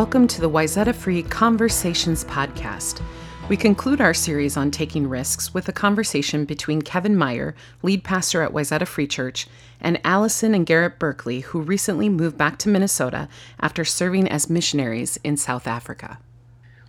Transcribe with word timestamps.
Welcome 0.00 0.28
to 0.28 0.40
the 0.40 0.48
Wayzata 0.48 0.94
Free 0.94 1.22
Conversations 1.22 2.24
podcast. 2.24 3.02
We 3.50 3.56
conclude 3.58 4.00
our 4.00 4.14
series 4.14 4.56
on 4.56 4.70
taking 4.70 5.06
risks 5.06 5.52
with 5.52 5.68
a 5.68 5.72
conversation 5.72 6.46
between 6.46 6.80
Kevin 6.80 7.18
Meyer, 7.18 7.54
lead 7.82 8.02
pastor 8.02 8.40
at 8.40 8.52
Wayzata 8.52 8.86
Free 8.86 9.06
Church, 9.06 9.46
and 9.78 10.00
Alison 10.02 10.54
and 10.54 10.64
Garrett 10.64 10.98
Berkley, 10.98 11.40
who 11.40 11.60
recently 11.60 12.08
moved 12.08 12.38
back 12.38 12.56
to 12.60 12.70
Minnesota 12.70 13.28
after 13.60 13.84
serving 13.84 14.26
as 14.26 14.48
missionaries 14.48 15.18
in 15.22 15.36
South 15.36 15.66
Africa. 15.66 16.18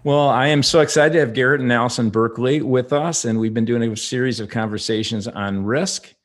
Well, 0.06 0.30
I 0.30 0.48
am 0.48 0.64
so 0.64 0.80
excited 0.80 1.12
to 1.12 1.20
have 1.20 1.34
Garrett 1.34 1.60
and 1.60 1.74
Alison 1.74 2.12
Berkley 2.12 2.62
with 2.62 2.94
us, 2.94 3.26
and 3.26 3.42
we've 3.42 3.54
been 3.54 3.66
doing 3.66 3.84
a 3.84 3.98
series 3.98 4.40
of 4.40 4.48
conversations 4.48 5.28
on 5.28 5.66
risk. 5.66 6.16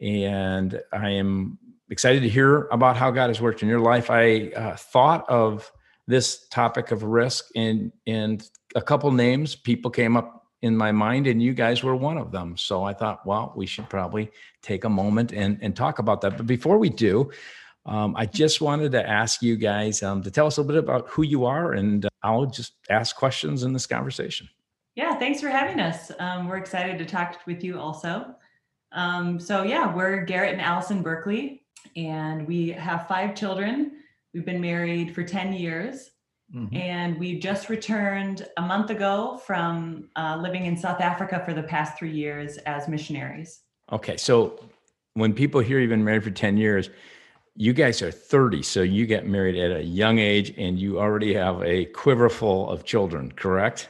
And 0.00 0.80
I 0.92 1.10
am 1.10 1.58
excited 1.90 2.22
to 2.22 2.28
hear 2.28 2.68
about 2.68 2.96
how 2.96 3.10
God 3.10 3.26
has 3.26 3.40
worked 3.40 3.64
in 3.64 3.68
your 3.68 3.80
life. 3.80 4.08
I 4.08 4.52
uh, 4.54 4.76
thought 4.76 5.28
of 5.28 5.72
this 6.08 6.48
topic 6.48 6.90
of 6.90 7.04
risk 7.04 7.50
and 7.54 7.92
and 8.06 8.48
a 8.74 8.82
couple 8.82 9.12
names 9.12 9.54
people 9.54 9.90
came 9.90 10.16
up 10.16 10.46
in 10.62 10.76
my 10.76 10.90
mind 10.90 11.28
and 11.28 11.40
you 11.40 11.54
guys 11.54 11.84
were 11.84 11.94
one 11.94 12.18
of 12.18 12.32
them. 12.32 12.56
So 12.56 12.82
i 12.82 12.92
thought 12.92 13.24
well 13.24 13.52
we 13.54 13.66
should 13.66 13.88
probably 13.88 14.30
take 14.62 14.84
a 14.84 14.88
moment 14.88 15.32
and 15.32 15.58
and 15.62 15.76
talk 15.76 16.00
about 16.00 16.22
that. 16.22 16.36
But 16.36 16.46
before 16.46 16.78
we 16.78 16.88
do 16.88 17.30
um, 17.86 18.16
i 18.16 18.26
just 18.26 18.60
wanted 18.60 18.90
to 18.92 19.08
ask 19.08 19.42
you 19.42 19.56
guys 19.56 20.02
um, 20.02 20.22
to 20.22 20.30
tell 20.30 20.46
us 20.46 20.56
a 20.56 20.62
little 20.62 20.82
bit 20.82 20.88
about 20.88 21.08
who 21.08 21.22
you 21.22 21.44
are 21.44 21.74
and 21.74 22.06
uh, 22.06 22.08
i'll 22.22 22.46
just 22.46 22.72
ask 22.90 23.14
questions 23.14 23.62
in 23.62 23.72
this 23.72 23.86
conversation. 23.86 24.48
Yeah 24.96 25.14
thanks 25.18 25.40
for 25.40 25.50
having 25.50 25.78
us. 25.78 26.10
Um, 26.18 26.48
we're 26.48 26.56
excited 26.56 26.98
to 26.98 27.04
talk 27.04 27.38
with 27.46 27.62
you 27.62 27.78
also. 27.78 28.34
Um, 28.92 29.38
so 29.38 29.62
yeah 29.62 29.94
we're 29.94 30.24
garrett 30.24 30.54
and 30.54 30.62
alison 30.62 31.02
berkley 31.02 31.64
and 31.96 32.46
we 32.46 32.70
have 32.70 33.06
five 33.06 33.34
children 33.34 33.92
We've 34.38 34.46
been 34.46 34.60
married 34.60 35.16
for 35.16 35.24
10 35.24 35.52
years. 35.54 36.12
Mm-hmm. 36.54 36.76
And 36.76 37.18
we 37.18 37.40
just 37.40 37.68
returned 37.68 38.46
a 38.56 38.62
month 38.62 38.90
ago 38.90 39.42
from 39.44 40.10
uh, 40.14 40.38
living 40.40 40.64
in 40.64 40.76
South 40.76 41.00
Africa 41.00 41.42
for 41.44 41.52
the 41.52 41.64
past 41.64 41.98
three 41.98 42.12
years 42.12 42.56
as 42.58 42.86
missionaries. 42.86 43.62
Okay. 43.90 44.16
So 44.16 44.62
when 45.14 45.34
people 45.34 45.60
hear 45.60 45.80
you've 45.80 45.90
been 45.90 46.04
married 46.04 46.22
for 46.22 46.30
10 46.30 46.56
years, 46.56 46.88
you 47.56 47.72
guys 47.72 48.00
are 48.00 48.12
30. 48.12 48.62
So 48.62 48.82
you 48.82 49.06
get 49.06 49.26
married 49.26 49.56
at 49.56 49.76
a 49.76 49.82
young 49.82 50.20
age 50.20 50.54
and 50.56 50.78
you 50.78 51.00
already 51.00 51.34
have 51.34 51.60
a 51.64 51.86
quiver 51.86 52.28
full 52.28 52.70
of 52.70 52.84
children, 52.84 53.32
correct? 53.32 53.88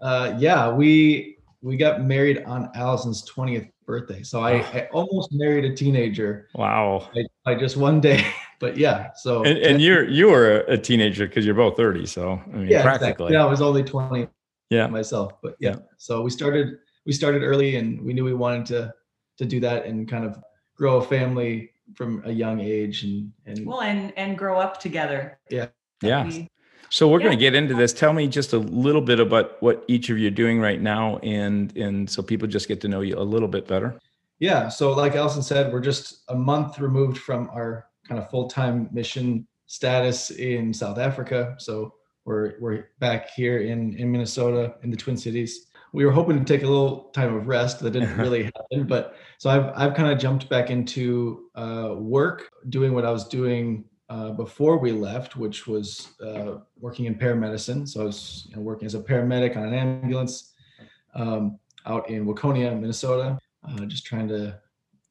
Uh, 0.00 0.36
yeah. 0.38 0.72
We, 0.72 1.38
we 1.60 1.76
got 1.76 2.04
married 2.04 2.44
on 2.44 2.70
Alison's 2.76 3.28
20th 3.28 3.68
birthday. 3.84 4.22
So 4.22 4.42
I, 4.42 4.60
oh. 4.60 4.78
I 4.78 4.88
almost 4.92 5.30
married 5.32 5.64
a 5.64 5.74
teenager. 5.74 6.50
Wow. 6.54 7.10
By, 7.44 7.56
just 7.56 7.76
one 7.76 8.00
day. 8.00 8.24
but 8.58 8.76
yeah, 8.76 9.12
so 9.14 9.44
and, 9.44 9.58
and 9.58 9.82
you're 9.82 10.08
you 10.08 10.28
were 10.28 10.64
a 10.68 10.78
teenager 10.78 11.26
because 11.26 11.44
you're 11.44 11.54
both 11.54 11.76
30. 11.76 12.06
So 12.06 12.40
I 12.52 12.56
mean 12.56 12.68
yeah, 12.68 12.82
practically. 12.82 13.08
Exactly. 13.08 13.32
Yeah, 13.34 13.44
I 13.44 13.50
was 13.50 13.60
only 13.60 13.82
20 13.82 14.28
yeah 14.70 14.86
myself. 14.86 15.34
But 15.42 15.56
yeah. 15.60 15.70
yeah. 15.70 15.76
So 15.98 16.22
we 16.22 16.30
started 16.30 16.78
we 17.04 17.12
started 17.12 17.42
early 17.42 17.76
and 17.76 18.00
we 18.02 18.12
knew 18.12 18.24
we 18.24 18.34
wanted 18.34 18.66
to 18.66 18.94
to 19.38 19.44
do 19.44 19.60
that 19.60 19.86
and 19.86 20.08
kind 20.08 20.24
of 20.24 20.38
grow 20.74 20.96
a 20.96 21.04
family 21.04 21.70
from 21.94 22.22
a 22.24 22.32
young 22.32 22.60
age 22.60 23.04
and 23.04 23.32
and 23.46 23.66
well 23.66 23.82
and 23.82 24.12
and 24.16 24.36
grow 24.36 24.58
up 24.58 24.80
together. 24.80 25.38
Yeah. 25.50 25.68
Yeah. 26.02 26.26
We, 26.26 26.48
so 26.88 27.08
we're 27.08 27.18
yeah. 27.18 27.26
going 27.26 27.38
to 27.38 27.40
get 27.40 27.54
into 27.54 27.74
this. 27.74 27.92
Tell 27.92 28.12
me 28.12 28.28
just 28.28 28.52
a 28.52 28.58
little 28.58 29.00
bit 29.00 29.18
about 29.18 29.60
what 29.60 29.84
each 29.88 30.08
of 30.08 30.18
you 30.18 30.28
are 30.28 30.30
doing 30.30 30.60
right 30.60 30.80
now, 30.80 31.18
and 31.18 31.76
and 31.76 32.08
so 32.08 32.22
people 32.22 32.46
just 32.46 32.68
get 32.68 32.80
to 32.82 32.88
know 32.88 33.00
you 33.00 33.18
a 33.18 33.22
little 33.22 33.48
bit 33.48 33.66
better. 33.66 33.98
Yeah. 34.38 34.68
So 34.68 34.92
like 34.92 35.14
Alison 35.14 35.42
said, 35.42 35.72
we're 35.72 35.80
just 35.80 36.22
a 36.28 36.34
month 36.34 36.78
removed 36.78 37.18
from 37.18 37.48
our 37.50 37.86
kind 38.08 38.20
of 38.20 38.30
full 38.30 38.48
time 38.48 38.88
mission 38.92 39.46
status 39.66 40.30
in 40.30 40.72
South 40.72 40.98
Africa. 40.98 41.54
So 41.58 41.94
we're 42.24 42.54
we're 42.60 42.88
back 42.98 43.30
here 43.30 43.58
in 43.58 43.96
in 43.98 44.10
Minnesota 44.10 44.74
in 44.82 44.90
the 44.90 44.96
Twin 44.96 45.16
Cities. 45.16 45.66
We 45.92 46.04
were 46.04 46.12
hoping 46.12 46.38
to 46.38 46.44
take 46.44 46.62
a 46.62 46.68
little 46.68 47.04
time 47.14 47.34
of 47.34 47.46
rest. 47.46 47.80
That 47.80 47.92
didn't 47.92 48.16
really 48.18 48.44
happen, 48.56 48.86
but 48.86 49.16
so 49.38 49.50
I've 49.50 49.72
I've 49.76 49.94
kind 49.94 50.10
of 50.10 50.18
jumped 50.18 50.48
back 50.48 50.70
into 50.70 51.50
uh, 51.54 51.94
work, 51.96 52.50
doing 52.68 52.92
what 52.92 53.04
I 53.04 53.10
was 53.10 53.28
doing 53.28 53.84
uh, 54.08 54.30
before 54.30 54.78
we 54.78 54.92
left, 54.92 55.36
which 55.36 55.66
was 55.66 56.08
uh, 56.24 56.58
working 56.78 57.06
in 57.06 57.14
paramedicine. 57.14 57.88
So 57.88 58.02
I 58.02 58.04
was 58.04 58.46
you 58.50 58.56
know, 58.56 58.62
working 58.62 58.86
as 58.86 58.94
a 58.94 59.00
paramedic 59.00 59.56
on 59.56 59.64
an 59.64 59.74
ambulance 59.74 60.52
um, 61.14 61.58
out 61.86 62.08
in 62.08 62.26
Waconia, 62.26 62.78
Minnesota, 62.78 63.38
uh, 63.68 63.84
just 63.86 64.04
trying 64.04 64.28
to 64.28 64.60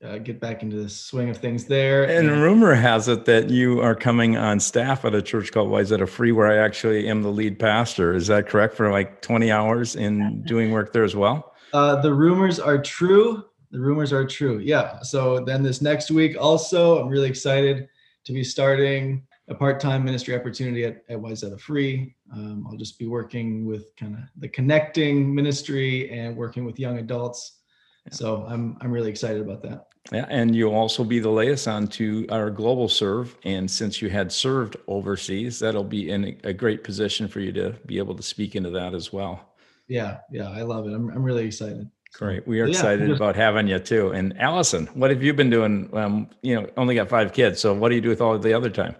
uh, 0.06 0.18
get 0.20 0.40
back 0.40 0.64
into 0.64 0.76
the 0.78 0.90
swing 0.90 1.30
of 1.30 1.38
things 1.38 1.66
there. 1.66 2.04
And, 2.04 2.30
and, 2.30 2.42
rumor 2.42 2.74
has 2.74 3.08
it 3.08 3.26
that 3.26 3.50
you 3.50 3.82
are 3.82 3.96
coming 3.96 4.38
on 4.38 4.60
staff 4.60 5.06
at 5.06 5.16
a 5.16 5.22
church 5.22 5.52
called 5.52 5.70
Wayzata 5.70 6.08
Free, 6.08 6.32
where 6.32 6.48
I 6.48 6.64
actually 6.64 7.08
am 7.08 7.22
the 7.22 7.32
lead 7.32 7.60
pastor. 7.60 8.14
Is 8.14 8.28
that 8.28 8.48
correct? 8.48 8.76
For 8.76 8.92
like 8.92 9.22
20 9.22 9.52
hours 9.52 9.96
in 9.96 10.44
doing 10.44 10.72
work 10.72 10.94
there 10.94 11.04
as 11.04 11.16
well? 11.16 11.54
Uh, 11.74 12.02
the 12.02 12.14
rumors 12.14 12.60
are 12.60 12.82
true. 12.82 13.46
The 13.72 13.80
rumors 13.80 14.14
are 14.14 14.26
true. 14.26 14.60
Yeah. 14.60 15.02
So 15.02 15.40
then 15.40 15.64
this 15.64 15.82
next 15.82 16.12
week, 16.12 16.38
also, 16.40 17.02
I'm 17.02 17.10
really 17.10 17.28
excited 17.28 17.90
to 18.26 18.34
be 18.34 18.44
starting 18.44 19.24
a 19.48 19.56
part-time 19.56 20.04
ministry 20.04 20.36
opportunity 20.36 20.86
at, 20.86 21.04
at 21.10 21.18
Wayzata 21.18 21.60
Free. 21.60 22.16
Um, 22.34 22.66
I'll 22.68 22.78
just 22.78 22.98
be 22.98 23.06
working 23.06 23.66
with 23.66 23.96
kind 23.96 24.16
of 24.16 24.22
the 24.38 24.48
connecting 24.48 25.34
ministry 25.34 26.10
and 26.10 26.36
working 26.36 26.66
with 26.66 26.80
young 26.80 26.98
adults. 26.98 27.60
Yeah. 28.06 28.14
So 28.14 28.46
I'm 28.48 28.78
I'm 28.82 28.92
really 28.92 29.10
excited 29.10 29.42
about 29.42 29.62
that. 29.64 29.88
Yeah, 30.12 30.26
and 30.30 30.56
you'll 30.56 30.76
also 30.76 31.04
be 31.04 31.20
the 31.20 31.30
liaison 31.30 31.88
to 31.88 32.28
our 32.30 32.52
global 32.52 32.88
serve. 32.88 33.36
And 33.44 33.70
since 33.70 34.02
you 34.02 34.10
had 34.10 34.32
served 34.32 34.78
overseas, 34.88 35.60
that'll 35.60 35.84
be 35.84 36.12
in 36.12 36.40
a 36.44 36.54
great 36.54 36.84
position 36.84 37.28
for 37.28 37.40
you 37.40 37.52
to 37.54 37.72
be 37.88 37.98
able 37.98 38.16
to 38.16 38.24
speak 38.24 38.56
into 38.56 38.70
that 38.72 38.94
as 38.94 39.12
well. 39.12 39.56
Yeah, 39.88 40.20
yeah, 40.32 40.50
I 40.50 40.62
love 40.62 40.88
it. 40.88 40.94
I'm 40.94 41.10
I'm 41.10 41.24
really 41.24 41.46
excited. 41.46 41.90
Great. 42.14 42.48
We 42.48 42.62
are 42.62 42.68
excited 42.68 43.08
just, 43.08 43.18
about 43.22 43.36
having 43.36 43.68
you 43.68 43.80
too. 43.80 44.12
And 44.12 44.40
Alison, 44.40 44.88
what 44.94 45.10
have 45.10 45.22
you 45.22 45.34
been 45.34 45.50
doing? 45.50 45.90
Um, 45.94 46.30
you 46.42 46.56
know, 46.56 46.70
only 46.78 46.96
got 46.96 47.10
five 47.10 47.34
kids. 47.34 47.60
So 47.60 47.74
what 47.74 47.90
do 47.90 47.96
you 47.96 48.02
do 48.02 48.10
with 48.10 48.22
all 48.22 48.38
the 48.40 48.54
other 48.54 48.70
time? 48.70 48.96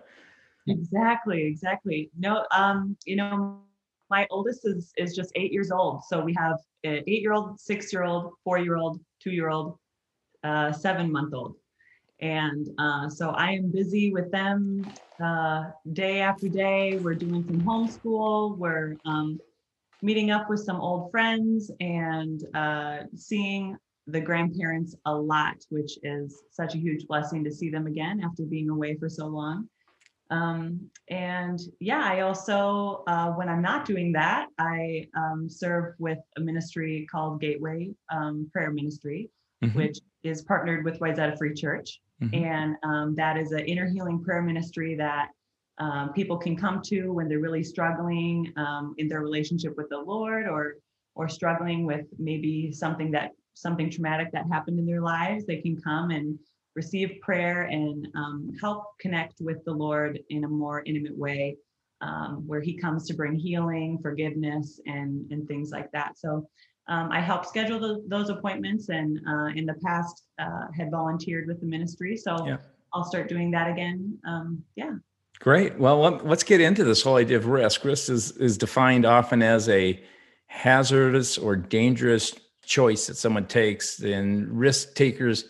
Exactly, 0.68 1.44
exactly. 1.44 2.10
No, 2.18 2.46
um, 2.52 2.98
you 3.06 3.16
know, 3.16 3.60
my 4.10 4.28
oldest 4.30 4.62
is 4.66 4.92
is 4.98 5.16
just 5.16 5.32
eight 5.36 5.52
years 5.52 5.72
old. 5.72 6.04
So 6.10 6.24
we 6.24 6.34
have 6.38 6.58
an 6.84 7.04
eight-year-old, 7.08 7.60
six-year-old, 7.60 8.34
four-year-old, 8.44 9.00
two-year-old, 9.22 9.78
uh, 10.44 10.72
seven-month-old. 10.72 11.56
And 12.22 12.68
uh, 12.78 13.10
so 13.10 13.32
I 13.32 13.52
am 13.52 13.72
busy 13.72 14.14
with 14.14 14.32
them 14.32 14.86
uh, 15.24 15.66
day 15.94 16.22
after 16.22 16.48
day. 16.48 16.98
We're 17.02 17.16
doing 17.16 17.44
some 17.46 17.62
homeschool. 17.62 18.58
We're 18.58 18.96
um, 19.06 19.40
meeting 20.02 20.32
up 20.32 20.50
with 20.50 20.60
some 20.60 20.80
old 20.80 21.12
friends 21.12 21.72
and 21.80 22.44
uh, 22.54 23.00
seeing 23.16 23.76
the 24.08 24.22
grandparents 24.22 24.96
a 25.06 25.14
lot, 25.14 25.56
which 25.70 25.98
is 26.04 26.44
such 26.52 26.76
a 26.76 26.78
huge 26.78 27.08
blessing 27.08 27.44
to 27.44 27.52
see 27.52 27.70
them 27.70 27.88
again 27.88 28.22
after 28.24 28.44
being 28.44 28.70
away 28.70 28.96
for 28.98 29.10
so 29.10 29.26
long. 29.26 29.68
Um, 30.32 30.90
and 31.10 31.60
yeah, 31.80 32.02
I 32.04 32.22
also, 32.22 33.04
uh, 33.08 33.32
when 33.32 33.48
I'm 33.48 33.62
not 33.62 33.86
doing 33.86 34.12
that, 34.14 34.48
I 34.58 35.08
um, 35.16 35.48
serve 35.50 35.94
with 36.00 36.18
a 36.38 36.42
ministry 36.42 37.08
called 37.12 37.42
Gateway 37.42 37.92
um, 38.12 38.50
Prayer 38.52 38.72
Ministry, 38.72 39.30
mm-hmm. 39.64 39.78
which 39.78 40.00
is 40.24 40.42
partnered 40.44 40.84
with 40.84 41.00
Wayzata 41.00 41.38
Free 41.38 41.54
Church. 41.54 42.02
Mm-hmm. 42.22 42.44
And 42.44 42.76
um, 42.84 43.16
that 43.16 43.38
is 43.38 43.52
an 43.52 43.60
inner 43.60 43.88
healing 43.88 44.24
prayer 44.24 44.42
ministry 44.42 44.96
that 44.96 45.30
um, 45.78 46.14
people 46.14 46.38
can 46.38 46.56
come 46.56 46.82
to 46.86 47.12
when 47.12 47.28
they're 47.28 47.40
really 47.40 47.64
struggling 47.64 48.52
um, 48.56 48.96
in 48.98 49.08
their 49.08 49.22
relationship 49.22 49.76
with 49.78 49.90
the 49.90 49.98
Lord 49.98 50.48
or 50.48 50.76
or 51.16 51.30
struggling 51.30 51.86
with 51.86 52.06
maybe 52.18 52.72
something 52.72 53.12
that 53.12 53.32
something 53.54 53.90
traumatic 53.90 54.32
that 54.34 54.46
happened 54.52 54.80
in 54.80 54.86
their 54.86 55.02
lives. 55.02 55.46
They 55.46 55.62
can 55.62 55.80
come 55.80 56.12
and 56.12 56.38
receive 56.76 57.20
prayer 57.22 57.64
and 57.64 58.08
um, 58.16 58.52
help 58.62 58.84
connect 59.00 59.42
with 59.42 59.64
the 59.66 59.74
Lord 59.74 60.20
in 60.30 60.44
a 60.44 60.48
more 60.48 60.84
intimate 60.86 61.18
way, 61.18 61.58
um, 62.02 62.44
where 62.46 62.62
He 62.62 62.78
comes 62.78 63.08
to 63.08 63.14
bring 63.14 63.36
healing, 63.36 64.00
forgiveness, 64.02 64.80
and 64.86 65.32
and 65.32 65.48
things 65.48 65.72
like 65.72 65.92
that. 65.92 66.18
So. 66.18 66.48
Um, 66.88 67.12
I 67.12 67.20
help 67.20 67.48
schedule 67.48 67.80
the, 67.80 68.04
those 68.08 68.30
appointments, 68.30 68.90
and 68.90 69.20
uh, 69.28 69.48
in 69.56 69.66
the 69.66 69.74
past 69.84 70.26
uh, 70.38 70.68
had 70.78 70.92
volunteered 70.92 71.48
with 71.48 71.60
the 71.60 71.66
ministry. 71.66 72.16
So 72.16 72.46
yeah. 72.46 72.58
I'll 72.94 73.04
start 73.04 73.28
doing 73.28 73.50
that 73.52 73.72
again. 73.72 74.20
Um, 74.24 74.64
yeah. 74.76 74.92
Great. 75.40 75.80
Well, 75.80 76.00
let's 76.24 76.44
get 76.44 76.62
into 76.62 76.84
this 76.84 77.02
whole 77.02 77.16
idea 77.16 77.38
of 77.38 77.48
risk. 77.48 77.84
Risk 77.84 78.10
is, 78.10 78.38
is 78.38 78.58
defined 78.58 79.04
often 79.04 79.42
as 79.42 79.68
a 79.68 80.00
hazardous 80.48 81.38
or 81.40 81.56
dangerous 81.56 82.34
choice 82.64 83.08
that 83.08 83.18
someone 83.18 83.48
takes, 83.48 84.00
and 84.00 84.48
risk 84.58 84.96
takers 84.96 85.46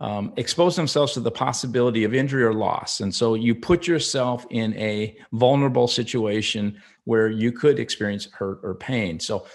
um, 0.00 0.32
expose 0.36 0.76
themselves 0.76 1.12
to 1.14 1.20
the 1.20 1.30
possibility 1.30 2.04
of 2.04 2.14
injury 2.14 2.44
or 2.44 2.54
loss. 2.54 3.00
And 3.00 3.12
so 3.14 3.34
you 3.34 3.54
put 3.54 3.86
yourself 3.86 4.46
in 4.50 4.76
a 4.76 5.16
vulnerable 5.32 5.88
situation 5.88 6.80
where 7.04 7.28
you 7.28 7.50
could 7.52 7.78
experience 7.78 8.28
hurt 8.32 8.60
or 8.62 8.74
pain. 8.74 9.18
So, 9.18 9.46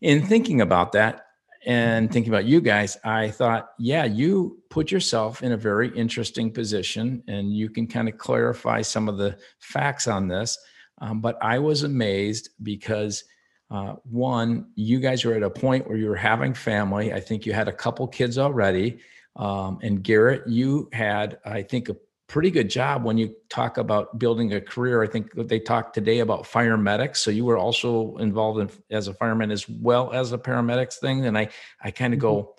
in 0.00 0.26
thinking 0.26 0.60
about 0.60 0.92
that, 0.92 1.24
and 1.66 2.12
thinking 2.12 2.32
about 2.32 2.44
you 2.44 2.60
guys, 2.60 2.98
I 3.04 3.30
thought, 3.30 3.70
yeah, 3.78 4.04
you 4.04 4.62
put 4.68 4.90
yourself 4.90 5.42
in 5.42 5.52
a 5.52 5.56
very 5.56 5.88
interesting 5.96 6.50
position 6.50 7.22
and 7.26 7.54
you 7.54 7.70
can 7.70 7.86
kind 7.86 8.08
of 8.08 8.18
clarify 8.18 8.82
some 8.82 9.08
of 9.08 9.16
the 9.16 9.38
facts 9.60 10.06
on 10.06 10.28
this. 10.28 10.58
Um, 11.00 11.20
but 11.20 11.38
I 11.42 11.58
was 11.58 11.82
amazed 11.82 12.50
because 12.62 13.24
uh, 13.70 13.94
one, 14.04 14.66
you 14.74 15.00
guys 15.00 15.24
were 15.24 15.34
at 15.34 15.42
a 15.42 15.50
point 15.50 15.88
where 15.88 15.96
you 15.96 16.08
were 16.08 16.16
having 16.16 16.54
family. 16.54 17.12
I 17.12 17.20
think 17.20 17.46
you 17.46 17.52
had 17.52 17.68
a 17.68 17.72
couple 17.72 18.06
kids 18.08 18.36
already. 18.36 18.98
Um, 19.36 19.78
and 19.82 20.02
Garrett, 20.02 20.46
you 20.46 20.88
had, 20.92 21.38
I 21.44 21.62
think, 21.62 21.88
a 21.88 21.96
pretty 22.26 22.50
good 22.50 22.70
job 22.70 23.04
when 23.04 23.18
you 23.18 23.34
talk 23.48 23.78
about 23.78 24.18
building 24.18 24.52
a 24.54 24.60
career. 24.60 25.02
I 25.02 25.06
think 25.06 25.32
they 25.34 25.60
talked 25.60 25.94
today 25.94 26.20
about 26.20 26.46
fire 26.46 26.76
medics. 26.76 27.20
So 27.20 27.30
you 27.30 27.44
were 27.44 27.58
also 27.58 28.16
involved 28.16 28.60
in 28.60 28.70
as 28.90 29.08
a 29.08 29.14
fireman 29.14 29.50
as 29.50 29.68
well 29.68 30.12
as 30.12 30.32
a 30.32 30.38
paramedics 30.38 30.94
thing. 30.94 31.26
And 31.26 31.36
I, 31.36 31.48
I 31.82 31.90
kind 31.90 32.14
of 32.14 32.18
mm-hmm. 32.18 32.26
go 32.26 32.56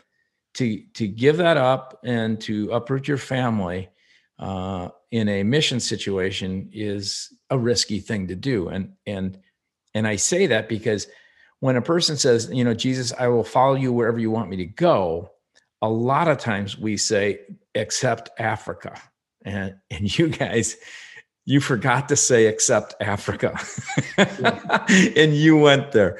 to 0.55 0.81
to 0.93 1.07
give 1.07 1.37
that 1.37 1.57
up 1.57 1.99
and 2.03 2.39
to 2.41 2.71
uproot 2.71 3.07
your 3.07 3.17
family 3.17 3.89
uh, 4.39 4.89
in 5.11 5.27
a 5.29 5.43
mission 5.43 5.79
situation 5.79 6.69
is 6.73 7.33
a 7.49 7.57
risky 7.57 7.99
thing 7.99 8.27
to 8.27 8.35
do. 8.35 8.69
And 8.69 8.93
and 9.05 9.37
and 9.93 10.07
I 10.07 10.17
say 10.17 10.47
that 10.47 10.69
because 10.69 11.07
when 11.59 11.75
a 11.77 11.81
person 11.81 12.17
says, 12.17 12.49
you 12.51 12.63
know, 12.63 12.73
Jesus, 12.73 13.13
I 13.17 13.27
will 13.27 13.43
follow 13.43 13.75
you 13.75 13.91
wherever 13.93 14.19
you 14.19 14.29
want 14.29 14.49
me 14.49 14.57
to 14.57 14.65
go, 14.65 15.31
a 15.85 15.89
lot 15.89 16.27
of 16.27 16.39
times 16.39 16.77
we 16.77 16.97
say, 16.97 17.39
except 17.75 18.29
Africa. 18.39 18.99
And 19.43 19.75
and 19.91 20.17
you 20.17 20.29
guys, 20.29 20.75
you 21.45 21.59
forgot 21.59 22.09
to 22.09 22.15
say 22.15 22.47
except 22.47 22.95
Africa. 22.99 23.59
and 24.17 25.35
you 25.35 25.57
went 25.57 25.91
there. 25.91 26.19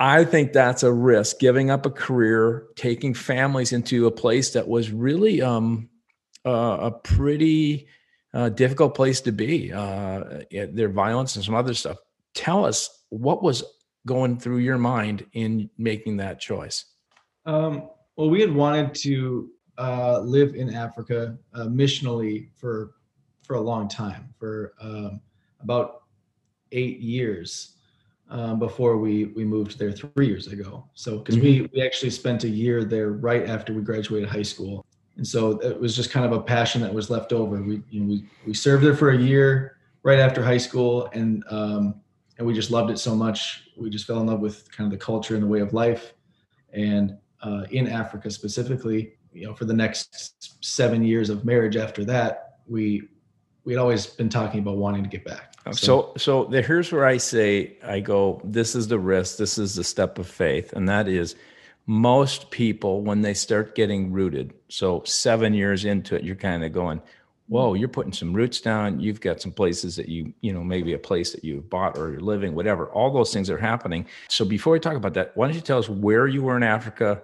I 0.00 0.24
think 0.24 0.52
that's 0.52 0.82
a 0.82 0.92
risk, 0.92 1.38
giving 1.38 1.70
up 1.70 1.86
a 1.86 1.90
career, 1.90 2.66
taking 2.74 3.14
families 3.14 3.72
into 3.72 4.08
a 4.08 4.10
place 4.10 4.54
that 4.54 4.66
was 4.66 4.90
really 4.90 5.40
um, 5.40 5.88
uh, 6.44 6.78
a 6.80 6.90
pretty 6.90 7.86
uh, 8.34 8.48
difficult 8.48 8.96
place 8.96 9.20
to 9.20 9.30
be. 9.30 9.72
Uh, 9.72 10.42
their 10.50 10.88
violence 10.88 11.36
and 11.36 11.44
some 11.44 11.54
other 11.54 11.74
stuff. 11.74 11.98
Tell 12.34 12.64
us 12.64 12.90
what 13.10 13.44
was 13.44 13.62
going 14.04 14.40
through 14.40 14.58
your 14.58 14.78
mind 14.78 15.24
in 15.32 15.70
making 15.78 16.16
that 16.16 16.40
choice. 16.40 16.84
Um, 17.46 17.88
well, 18.16 18.30
we 18.30 18.40
had 18.40 18.52
wanted 18.52 18.94
to 18.94 19.50
uh, 19.78 20.20
live 20.20 20.54
in 20.54 20.74
Africa 20.74 21.38
uh, 21.54 21.64
missionally 21.64 22.48
for 22.54 22.94
for 23.42 23.56
a 23.56 23.60
long 23.60 23.88
time, 23.88 24.32
for 24.38 24.74
um, 24.80 25.20
about 25.60 26.02
eight 26.70 27.00
years 27.00 27.76
um, 28.28 28.58
before 28.58 28.96
we 28.96 29.26
we 29.26 29.44
moved 29.44 29.78
there 29.78 29.92
three 29.92 30.26
years 30.26 30.46
ago. 30.48 30.84
So 30.94 31.18
because 31.18 31.36
mm-hmm. 31.36 31.44
we 31.44 31.70
we 31.74 31.82
actually 31.82 32.10
spent 32.10 32.44
a 32.44 32.48
year 32.48 32.84
there 32.84 33.10
right 33.10 33.48
after 33.48 33.72
we 33.72 33.82
graduated 33.82 34.28
high 34.28 34.42
school, 34.42 34.86
and 35.16 35.26
so 35.26 35.58
it 35.60 35.78
was 35.78 35.96
just 35.96 36.10
kind 36.10 36.26
of 36.26 36.32
a 36.32 36.40
passion 36.40 36.80
that 36.82 36.92
was 36.92 37.10
left 37.10 37.32
over. 37.32 37.62
We 37.62 37.82
you 37.90 38.00
know 38.00 38.06
we 38.06 38.24
we 38.46 38.54
served 38.54 38.84
there 38.84 38.96
for 38.96 39.10
a 39.10 39.18
year 39.18 39.78
right 40.02 40.18
after 40.18 40.42
high 40.42 40.58
school, 40.58 41.08
and 41.12 41.44
um, 41.50 41.94
and 42.38 42.46
we 42.46 42.54
just 42.54 42.70
loved 42.70 42.90
it 42.90 42.98
so 42.98 43.14
much. 43.14 43.70
We 43.76 43.90
just 43.90 44.06
fell 44.06 44.20
in 44.20 44.26
love 44.26 44.40
with 44.40 44.70
kind 44.70 44.92
of 44.92 44.98
the 44.98 45.02
culture 45.02 45.34
and 45.34 45.42
the 45.42 45.48
way 45.48 45.60
of 45.60 45.72
life, 45.72 46.14
and 46.72 47.18
uh, 47.42 47.64
in 47.70 47.88
Africa 47.88 48.30
specifically, 48.30 49.14
you 49.32 49.46
know, 49.46 49.54
for 49.54 49.64
the 49.64 49.74
next 49.74 50.64
seven 50.64 51.04
years 51.04 51.30
of 51.30 51.44
marriage 51.44 51.76
after 51.76 52.04
that, 52.04 52.58
we 52.66 53.08
we 53.64 53.72
had 53.72 53.78
always 53.78 54.06
been 54.06 54.28
talking 54.28 54.60
about 54.60 54.76
wanting 54.76 55.04
to 55.04 55.08
get 55.08 55.24
back. 55.24 55.54
So, 55.66 55.72
so, 55.72 56.12
so 56.16 56.44
the, 56.46 56.62
here's 56.62 56.90
where 56.90 57.06
I 57.06 57.16
say, 57.16 57.76
I 57.84 58.00
go, 58.00 58.40
this 58.42 58.74
is 58.74 58.88
the 58.88 58.98
risk, 58.98 59.36
this 59.36 59.56
is 59.56 59.76
the 59.76 59.84
step 59.84 60.18
of 60.18 60.26
faith, 60.26 60.72
and 60.72 60.88
that 60.88 61.06
is 61.06 61.36
most 61.86 62.50
people 62.50 63.02
when 63.02 63.22
they 63.22 63.34
start 63.34 63.76
getting 63.76 64.12
rooted. 64.12 64.54
So 64.68 65.02
seven 65.04 65.54
years 65.54 65.84
into 65.84 66.16
it, 66.16 66.24
you're 66.24 66.34
kind 66.34 66.64
of 66.64 66.72
going, 66.72 67.00
whoa, 67.48 67.74
you're 67.74 67.88
putting 67.88 68.12
some 68.12 68.32
roots 68.32 68.60
down. 68.60 68.98
You've 68.98 69.20
got 69.20 69.40
some 69.40 69.52
places 69.52 69.96
that 69.96 70.08
you, 70.08 70.32
you 70.40 70.52
know, 70.52 70.64
maybe 70.64 70.94
a 70.94 70.98
place 70.98 71.32
that 71.32 71.44
you've 71.44 71.68
bought 71.68 71.98
or 71.98 72.10
you're 72.10 72.20
living, 72.20 72.54
whatever. 72.54 72.86
All 72.86 73.12
those 73.12 73.32
things 73.32 73.50
are 73.50 73.58
happening. 73.58 74.06
So 74.28 74.44
before 74.44 74.72
we 74.72 74.80
talk 74.80 74.96
about 74.96 75.14
that, 75.14 75.36
why 75.36 75.46
don't 75.46 75.54
you 75.54 75.60
tell 75.60 75.78
us 75.78 75.88
where 75.88 76.26
you 76.26 76.42
were 76.42 76.56
in 76.56 76.62
Africa, 76.62 77.20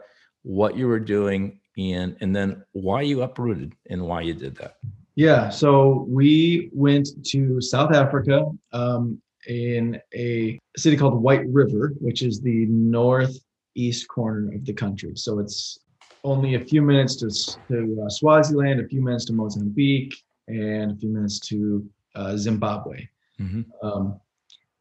what 0.48 0.78
you 0.78 0.88
were 0.88 0.98
doing, 0.98 1.60
and 1.76 2.16
and 2.20 2.34
then 2.34 2.64
why 2.72 3.02
you 3.02 3.22
uprooted 3.22 3.74
and 3.90 4.00
why 4.00 4.22
you 4.22 4.32
did 4.32 4.56
that. 4.56 4.76
Yeah, 5.14 5.50
so 5.50 6.06
we 6.08 6.70
went 6.72 7.08
to 7.26 7.60
South 7.60 7.92
Africa 7.92 8.46
um, 8.72 9.20
in 9.46 10.00
a 10.14 10.58
city 10.76 10.96
called 10.96 11.20
White 11.20 11.46
River, 11.48 11.92
which 12.00 12.22
is 12.22 12.40
the 12.40 12.64
northeast 12.66 14.08
corner 14.08 14.54
of 14.54 14.64
the 14.64 14.72
country. 14.72 15.12
So 15.16 15.38
it's 15.38 15.80
only 16.24 16.54
a 16.54 16.60
few 16.60 16.80
minutes 16.80 17.16
to, 17.16 17.28
to 17.68 18.04
uh, 18.04 18.08
Swaziland, 18.08 18.80
a 18.80 18.88
few 18.88 19.02
minutes 19.02 19.26
to 19.26 19.34
Mozambique, 19.34 20.14
and 20.46 20.92
a 20.92 20.96
few 20.96 21.10
minutes 21.10 21.40
to 21.50 21.86
uh, 22.14 22.36
Zimbabwe. 22.36 23.06
Mm-hmm. 23.38 23.62
Um, 23.86 24.18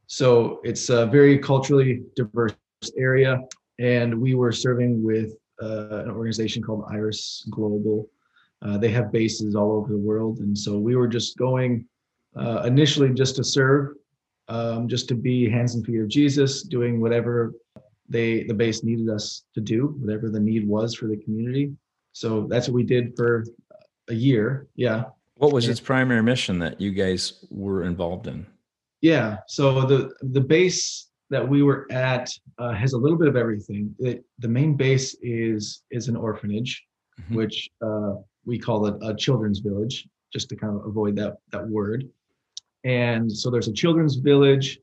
so 0.06 0.62
it's 0.64 0.90
a 0.90 1.08
very 1.08 1.38
culturally 1.40 2.04
diverse 2.16 2.54
area, 2.98 3.42
and 3.80 4.22
we 4.22 4.34
were 4.34 4.54
serving 4.54 5.04
with 5.04 5.36
uh, 5.62 6.04
an 6.04 6.12
organization 6.12 6.62
called 6.64 6.86
Iris 6.90 7.48
Global 7.50 8.10
uh, 8.62 8.78
they 8.78 8.90
have 8.90 9.12
bases 9.12 9.56
all 9.56 9.72
over 9.72 9.92
the 9.92 9.98
world, 9.98 10.40
and 10.40 10.58
so 10.58 10.78
we 10.78 10.96
were 10.96 11.08
just 11.08 11.38
going 11.38 11.86
uh, 12.36 12.64
initially 12.66 13.14
just 13.14 13.36
to 13.36 13.44
serve, 13.44 13.96
um, 14.48 14.88
just 14.88 15.08
to 15.10 15.16
be 15.16 15.50
hands 15.50 15.76
and 15.76 15.86
feet 15.86 16.00
of 16.00 16.08
Jesus, 16.08 16.64
doing 16.64 17.00
whatever 17.00 17.54
they 18.10 18.44
the 18.44 18.54
base 18.54 18.84
needed 18.84 19.10
us 19.10 19.44
to 19.54 19.62
do, 19.62 19.96
whatever 20.00 20.30
the 20.30 20.40
need 20.40 20.68
was 20.68 20.96
for 20.96 21.08
the 21.08 21.18
community. 21.18 21.72
So 22.14 22.48
that's 22.50 22.68
what 22.68 22.74
we 22.74 22.84
did 22.84 23.16
for 23.16 23.46
a 24.08 24.14
year. 24.14 24.68
Yeah. 24.76 25.06
What 25.36 25.54
was 25.54 25.68
its 25.68 25.80
primary 25.80 26.24
mission 26.24 26.58
that 26.60 26.82
you 26.82 26.92
guys 26.92 27.46
were 27.52 27.84
involved 27.84 28.26
in? 28.26 28.48
Yeah. 29.02 29.38
So 29.48 29.82
the 29.86 30.16
the 30.22 30.42
base 30.42 31.07
that 31.30 31.48
we 31.48 31.64
were 31.64 31.88
at 31.92 32.30
uh, 32.58 32.74
has 32.74 32.94
a 32.94 32.98
little 32.98 33.18
bit 33.18 33.28
of 33.28 33.36
everything. 33.36 33.94
It, 34.00 34.24
the 34.40 34.48
main 34.48 34.76
base 34.76 35.16
is 35.22 35.84
is 35.92 36.08
an 36.08 36.16
orphanage, 36.16 36.84
mm-hmm. 37.20 37.36
which 37.36 37.70
uh, 37.86 38.14
we 38.46 38.58
call 38.58 38.86
it 38.88 38.96
a 39.02 39.16
children's 39.16 39.60
village, 39.60 40.08
just 40.32 40.50
to 40.50 40.56
kind 40.56 40.76
of 40.76 40.86
avoid 40.86 41.16
that 41.18 41.38
that 41.52 41.68
word. 41.68 42.10
And 42.84 43.32
so 43.32 43.50
there's 43.50 43.68
a 43.68 43.74
children's 43.74 44.16
village, 44.16 44.80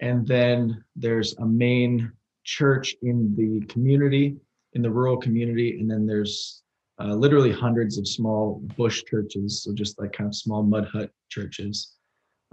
and 0.00 0.26
then 0.26 0.84
there's 0.94 1.34
a 1.38 1.46
main 1.46 2.12
church 2.44 2.94
in 3.02 3.34
the 3.36 3.64
community, 3.66 4.36
in 4.74 4.82
the 4.82 4.90
rural 4.90 5.16
community, 5.16 5.80
and 5.80 5.90
then 5.90 6.06
there's 6.06 6.62
uh, 7.00 7.14
literally 7.14 7.52
hundreds 7.52 7.98
of 7.98 8.06
small 8.06 8.62
bush 8.76 9.02
churches, 9.04 9.62
so 9.62 9.72
just 9.72 9.98
like 9.98 10.12
kind 10.12 10.28
of 10.28 10.34
small 10.34 10.62
mud 10.62 10.86
hut 10.92 11.10
churches 11.28 11.94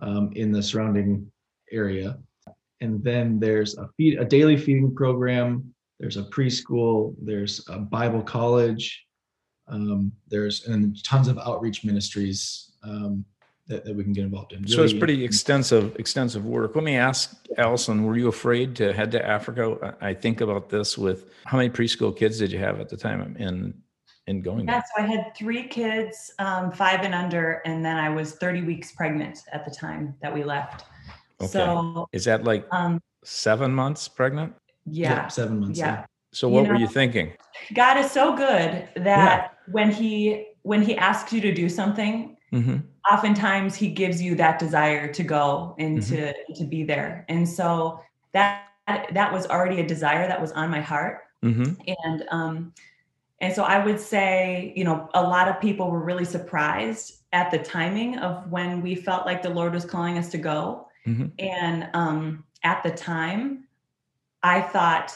um, 0.02 0.32
in 0.36 0.52
the 0.52 0.62
surrounding 0.62 1.30
area. 1.72 2.18
And 2.84 3.02
then 3.04 3.40
there's 3.40 3.78
a 3.78 3.88
feed, 3.96 4.20
a 4.20 4.26
daily 4.26 4.58
feeding 4.58 4.94
program. 4.94 5.74
There's 6.00 6.18
a 6.18 6.24
preschool. 6.24 7.16
There's 7.22 7.66
a 7.70 7.80
Bible 7.80 8.22
college. 8.22 9.06
Um, 9.70 10.12
there's 10.28 10.68
and 10.68 11.02
tons 11.06 11.30
of 11.30 11.40
outreach 11.40 11.86
ministries 11.86 12.74
um, 12.84 13.24
that, 13.68 13.86
that 13.86 13.96
we 13.96 14.04
can 14.04 14.12
get 14.12 14.26
involved 14.26 14.52
in. 14.52 14.62
Really 14.64 14.76
so 14.76 14.84
it's 14.84 14.92
pretty 14.92 15.24
extensive, 15.24 15.96
extensive 15.96 16.46
work. 16.46 16.76
Let 16.76 16.84
me 16.84 16.98
ask 16.98 17.34
Alison, 17.58 18.04
were 18.04 18.18
you 18.18 18.28
afraid 18.28 18.76
to 18.76 18.92
head 18.92 19.12
to 19.12 19.26
Africa? 19.26 19.96
I 20.02 20.14
think 20.14 20.42
about 20.42 20.68
this 20.68 20.98
with 20.98 21.32
how 21.46 21.56
many 21.56 21.70
preschool 21.70 22.16
kids 22.16 22.38
did 22.38 22.52
you 22.52 22.60
have 22.60 22.82
at 22.82 22.90
the 22.90 22.98
time 22.98 23.38
in 23.40 23.74
in 24.28 24.42
going? 24.42 24.68
Yeah, 24.68 24.82
so 24.82 25.04
I 25.04 25.06
had 25.06 25.34
three 25.38 25.68
kids, 25.68 26.34
um, 26.40 26.72
five 26.72 27.02
and 27.02 27.16
under, 27.16 27.62
and 27.66 27.84
then 27.84 27.96
I 27.96 28.10
was 28.10 28.34
30 28.34 28.64
weeks 28.64 28.92
pregnant 28.92 29.40
at 29.54 29.64
the 29.64 29.72
time 29.72 30.16
that 30.22 30.34
we 30.34 30.44
left. 30.44 30.86
Okay. 31.44 31.52
So 31.52 32.08
is 32.12 32.26
that 32.26 32.44
like 32.44 32.66
um, 32.72 33.02
seven 33.24 33.74
months 33.74 34.08
pregnant? 34.08 34.54
Yeah, 34.86 35.28
seven 35.28 35.60
months. 35.60 35.80
Yeah. 35.80 35.86
yeah. 35.86 36.06
So 36.34 36.50
what 36.50 36.62
you 36.62 36.68
know, 36.68 36.74
were 36.74 36.80
you 36.80 36.88
thinking? 36.88 37.34
God 37.74 37.98
is 37.98 38.12
so 38.12 38.36
good 38.36 38.90
that 38.96 38.96
yeah. 39.06 39.48
when 39.72 39.92
he 39.92 40.48
when 40.64 40.82
he 40.82 40.98
asks 40.98 41.32
you 41.32 41.42
to 41.42 41.54
do 41.54 41.70
something, 41.70 42.38
mm-hmm. 42.52 42.78
oftentimes 43.12 43.76
he 43.76 43.90
gives 43.90 44.22
you 44.22 44.36
that 44.36 44.60
desire 44.60 45.12
to 45.14 45.24
go 45.24 45.76
and 45.78 46.00
mm-hmm. 46.00 46.16
to 46.16 46.54
to 46.56 46.64
be 46.66 46.84
there. 46.84 47.26
And 47.30 47.48
so 47.48 48.00
that 48.34 48.64
that 48.88 49.32
was 49.32 49.46
already 49.48 49.80
a 49.80 49.88
desire 49.88 50.28
that 50.28 50.42
was 50.42 50.52
on 50.54 50.70
my 50.70 50.82
heart. 50.82 51.22
Mm-hmm. 51.44 51.74
And 52.06 52.24
um 52.32 52.74
and 53.42 53.54
so 53.54 53.64
I 53.64 53.84
would 53.84 54.00
say, 54.00 54.72
you 54.76 54.86
know, 54.86 55.10
a 55.14 55.22
lot 55.22 55.50
of 55.50 55.60
people 55.60 55.92
were 55.92 56.00
really 56.00 56.24
surprised 56.26 57.24
at 57.34 57.52
the 57.52 57.58
timing 57.58 58.18
of 58.20 58.50
when 58.50 58.82
we 58.82 58.96
felt 58.96 59.26
like 59.26 59.42
the 59.42 59.50
Lord 59.50 59.74
was 59.74 59.84
calling 59.86 60.18
us 60.18 60.30
to 60.30 60.38
go. 60.38 60.88
Mm-hmm. 61.08 61.28
And 61.40 61.90
um 61.94 62.44
at 62.64 62.84
the 62.84 62.92
time, 62.92 63.66
I 64.42 64.62
thought 64.62 65.14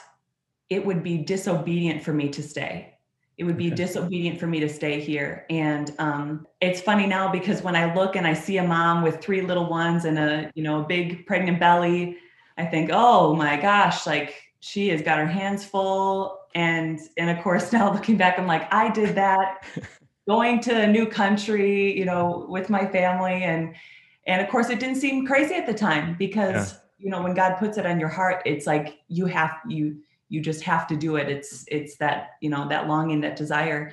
it 0.69 0.85
would 0.85 1.01
be 1.01 1.17
disobedient 1.17 2.03
for 2.03 2.13
me 2.13 2.29
to 2.29 2.43
stay 2.43 2.97
it 3.37 3.43
would 3.43 3.57
be 3.57 3.67
okay. 3.67 3.75
disobedient 3.75 4.39
for 4.39 4.47
me 4.47 4.59
to 4.59 4.67
stay 4.67 4.99
here 4.99 5.45
and 5.49 5.93
um, 5.99 6.47
it's 6.59 6.81
funny 6.81 7.05
now 7.05 7.31
because 7.31 7.61
when 7.61 7.75
i 7.75 7.93
look 7.93 8.15
and 8.15 8.25
i 8.25 8.33
see 8.33 8.57
a 8.57 8.63
mom 8.63 9.03
with 9.03 9.21
three 9.21 9.41
little 9.41 9.69
ones 9.69 10.05
and 10.05 10.17
a 10.17 10.51
you 10.55 10.63
know 10.63 10.81
a 10.81 10.83
big 10.83 11.25
pregnant 11.25 11.59
belly 11.59 12.17
i 12.57 12.65
think 12.65 12.89
oh 12.91 13.35
my 13.35 13.59
gosh 13.59 14.05
like 14.07 14.35
she 14.59 14.89
has 14.89 15.01
got 15.01 15.19
her 15.19 15.27
hands 15.27 15.63
full 15.63 16.39
and 16.55 16.99
and 17.17 17.29
of 17.29 17.41
course 17.43 17.71
now 17.73 17.93
looking 17.93 18.17
back 18.17 18.39
i'm 18.39 18.47
like 18.47 18.71
i 18.73 18.89
did 18.89 19.15
that 19.15 19.63
going 20.27 20.59
to 20.59 20.81
a 20.81 20.87
new 20.87 21.05
country 21.05 21.97
you 21.97 22.05
know 22.05 22.45
with 22.49 22.69
my 22.69 22.85
family 22.85 23.43
and 23.43 23.75
and 24.27 24.41
of 24.41 24.49
course 24.49 24.69
it 24.69 24.79
didn't 24.79 24.97
seem 24.97 25.25
crazy 25.25 25.55
at 25.55 25.65
the 25.65 25.73
time 25.73 26.15
because 26.19 26.73
yeah. 26.73 26.79
you 26.99 27.09
know 27.09 27.21
when 27.21 27.33
god 27.33 27.55
puts 27.57 27.77
it 27.77 27.85
on 27.85 27.99
your 27.99 28.09
heart 28.09 28.41
it's 28.45 28.67
like 28.67 28.99
you 29.07 29.25
have 29.25 29.51
you 29.67 29.97
you 30.29 30.41
just 30.41 30.61
have 30.61 30.85
to 30.87 30.95
do 30.95 31.15
it 31.15 31.29
it's 31.29 31.65
it's 31.67 31.95
that 31.97 32.31
you 32.41 32.49
know 32.49 32.67
that 32.67 32.87
longing 32.87 33.21
that 33.21 33.35
desire 33.35 33.91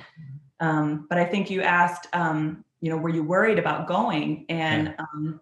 um, 0.61 1.07
but 1.09 1.19
i 1.19 1.25
think 1.25 1.49
you 1.49 1.62
asked 1.62 2.09
um, 2.12 2.64
you 2.81 2.91
know 2.91 2.97
were 2.97 3.09
you 3.09 3.23
worried 3.23 3.59
about 3.59 3.87
going 3.87 4.45
and 4.49 4.88
yeah. 4.88 5.05
um, 5.14 5.41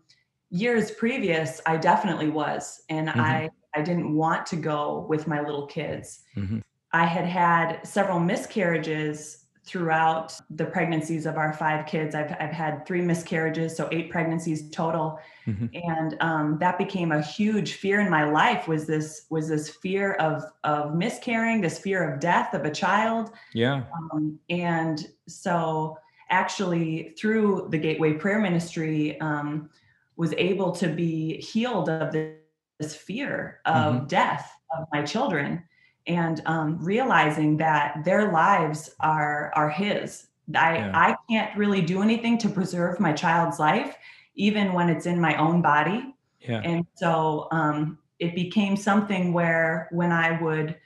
years 0.51 0.91
previous 0.93 1.61
i 1.67 1.77
definitely 1.77 2.29
was 2.29 2.83
and 2.89 3.09
mm-hmm. 3.09 3.21
i 3.21 3.51
i 3.75 3.83
didn't 3.83 4.15
want 4.15 4.47
to 4.47 4.57
go 4.57 5.07
with 5.09 5.27
my 5.27 5.41
little 5.41 5.67
kids 5.67 6.21
mm-hmm. 6.37 6.59
i 6.93 7.05
had 7.05 7.25
had 7.25 7.85
several 7.87 8.21
miscarriages 8.21 9.42
throughout 9.65 10.35
the 10.51 10.65
pregnancies 10.65 11.25
of 11.25 11.37
our 11.37 11.53
five 11.53 11.87
kids. 11.87 12.15
I've, 12.15 12.35
I've 12.41 12.51
had 12.51 12.85
three 12.85 13.01
miscarriages, 13.01 13.77
so 13.77 13.89
eight 13.93 14.11
pregnancies 14.11 14.69
total. 14.71 15.21
Mm-hmm. 15.47 15.67
And 15.75 16.17
um, 16.21 16.59
that 16.59 16.79
became 16.79 17.13
a 17.13 17.23
huge 17.23 17.75
fear 17.75 18.01
in 18.01 18.11
my 18.11 18.25
life 18.25 18.67
was 18.67 18.87
this, 18.87 19.27
was 19.31 19.49
this 19.49 19.69
fear 19.69 20.15
of, 20.15 20.43
of 20.65 20.95
miscarrying, 20.95 21.61
this 21.61 21.79
fear 21.79 22.13
of 22.13 22.19
death 22.19 22.55
of 22.55 22.65
a 22.65 22.71
child. 22.71 23.31
Yeah. 23.55 23.85
Um, 24.13 24.39
and 24.51 25.07
so 25.29 25.97
actually 26.31 27.15
through 27.17 27.69
the 27.71 27.79
Gateway 27.79 28.15
Prayer 28.15 28.41
Ministry, 28.41 29.21
um, 29.21 29.71
was 30.17 30.35
able 30.39 30.73
to 30.73 30.89
be 30.89 31.37
healed 31.41 31.89
of 31.89 32.13
this, 32.13 32.37
this 32.81 32.97
fear 32.97 33.61
of 33.65 33.95
mm-hmm. 33.95 34.07
death 34.07 34.51
of 34.77 34.87
my 34.93 35.03
children 35.03 35.63
and 36.07 36.43
um, 36.47 36.79
realizing 36.81 37.57
that 37.57 38.03
their 38.05 38.33
lives 38.33 38.91
are 39.01 39.53
are 39.55 39.71
his 39.71 40.27
i 40.57 40.77
yeah. 40.77 40.93
i 40.95 41.17
can't 41.31 41.57
really 41.57 41.81
do 41.81 42.03
anything 42.03 42.37
to 42.39 42.49
preserve 42.49 42.99
my 42.99 43.13
child's 43.13 43.59
life 43.59 43.97
even 44.35 44.73
when 44.73 44.89
it's 44.89 45.07
in 45.07 45.21
my 45.21 45.37
own 45.37 45.63
body 45.63 46.15
yeah. 46.41 46.61
and 46.65 46.87
so 46.95 47.49
um, 47.53 47.99
it 48.19 48.35
became 48.35 48.77
something 48.77 49.33
where 49.33 49.89
when 49.93 50.11
i 50.11 50.41
would 50.41 50.77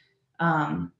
um, 0.40 0.92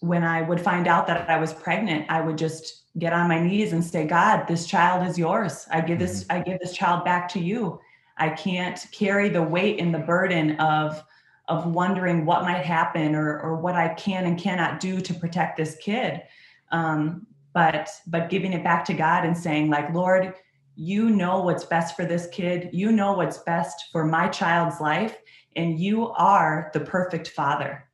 when 0.00 0.24
i 0.24 0.40
would 0.40 0.60
find 0.60 0.86
out 0.86 1.06
that 1.06 1.28
i 1.28 1.38
was 1.38 1.52
pregnant 1.52 2.06
i 2.08 2.20
would 2.20 2.38
just 2.38 2.84
get 2.98 3.12
on 3.12 3.28
my 3.28 3.38
knees 3.38 3.72
and 3.72 3.84
say 3.84 4.06
god 4.06 4.46
this 4.48 4.66
child 4.66 5.06
is 5.06 5.18
yours 5.18 5.66
i 5.70 5.80
give 5.80 5.98
this 5.98 6.24
mm-hmm. 6.24 6.40
i 6.40 6.42
give 6.42 6.58
this 6.60 6.72
child 6.72 7.04
back 7.04 7.28
to 7.28 7.38
you 7.38 7.78
i 8.16 8.28
can't 8.30 8.86
carry 8.92 9.28
the 9.28 9.42
weight 9.42 9.78
and 9.78 9.94
the 9.94 9.98
burden 9.98 10.52
of 10.58 11.04
of 11.48 11.66
wondering 11.66 12.26
what 12.26 12.42
might 12.42 12.64
happen 12.64 13.14
or, 13.14 13.40
or 13.40 13.56
what 13.56 13.74
I 13.74 13.94
can 13.94 14.26
and 14.26 14.38
cannot 14.38 14.80
do 14.80 15.00
to 15.00 15.14
protect 15.14 15.56
this 15.56 15.76
kid. 15.76 16.22
Um, 16.70 17.26
but 17.54 17.90
but 18.06 18.28
giving 18.28 18.52
it 18.52 18.62
back 18.62 18.84
to 18.84 18.94
God 18.94 19.24
and 19.24 19.36
saying 19.36 19.70
like, 19.70 19.92
Lord, 19.92 20.34
you 20.76 21.10
know 21.10 21.40
what's 21.40 21.64
best 21.64 21.96
for 21.96 22.04
this 22.04 22.28
kid. 22.30 22.70
You 22.72 22.92
know 22.92 23.14
what's 23.14 23.38
best 23.38 23.86
for 23.90 24.04
my 24.04 24.28
child's 24.28 24.80
life, 24.80 25.16
and 25.56 25.78
you 25.78 26.10
are 26.10 26.70
the 26.72 26.80
perfect 26.80 27.28
father. 27.28 27.84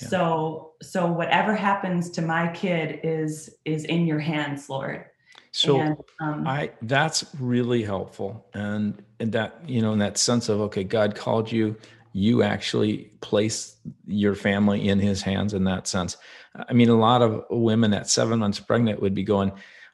Yeah. 0.00 0.08
So 0.08 0.72
so 0.82 1.06
whatever 1.06 1.54
happens 1.54 2.10
to 2.12 2.22
my 2.22 2.48
kid 2.48 3.00
is 3.04 3.54
is 3.64 3.84
in 3.84 4.06
your 4.06 4.18
hands, 4.18 4.68
Lord. 4.68 5.04
So 5.52 5.78
and, 5.78 5.96
um, 6.18 6.46
I 6.46 6.70
that's 6.80 7.26
really 7.38 7.82
helpful, 7.82 8.46
and 8.54 9.00
and 9.20 9.32
that 9.32 9.60
you 9.68 9.82
know 9.82 9.92
in 9.92 9.98
that 9.98 10.16
sense 10.16 10.48
of 10.48 10.60
okay, 10.62 10.82
God 10.82 11.14
called 11.14 11.52
you 11.52 11.76
you 12.12 12.42
actually 12.42 13.10
place 13.20 13.76
your 14.06 14.34
family 14.34 14.88
in 14.88 14.98
his 14.98 15.22
hands 15.22 15.54
in 15.54 15.64
that 15.64 15.86
sense. 15.86 16.16
I 16.54 16.72
mean, 16.72 16.88
a 16.88 16.98
lot 16.98 17.22
of 17.22 17.44
women 17.50 17.94
at 17.94 18.08
seven 18.08 18.38
months 18.38 18.60
pregnant 18.60 19.00
would 19.00 19.14
be 19.14 19.22
going, 19.22 19.52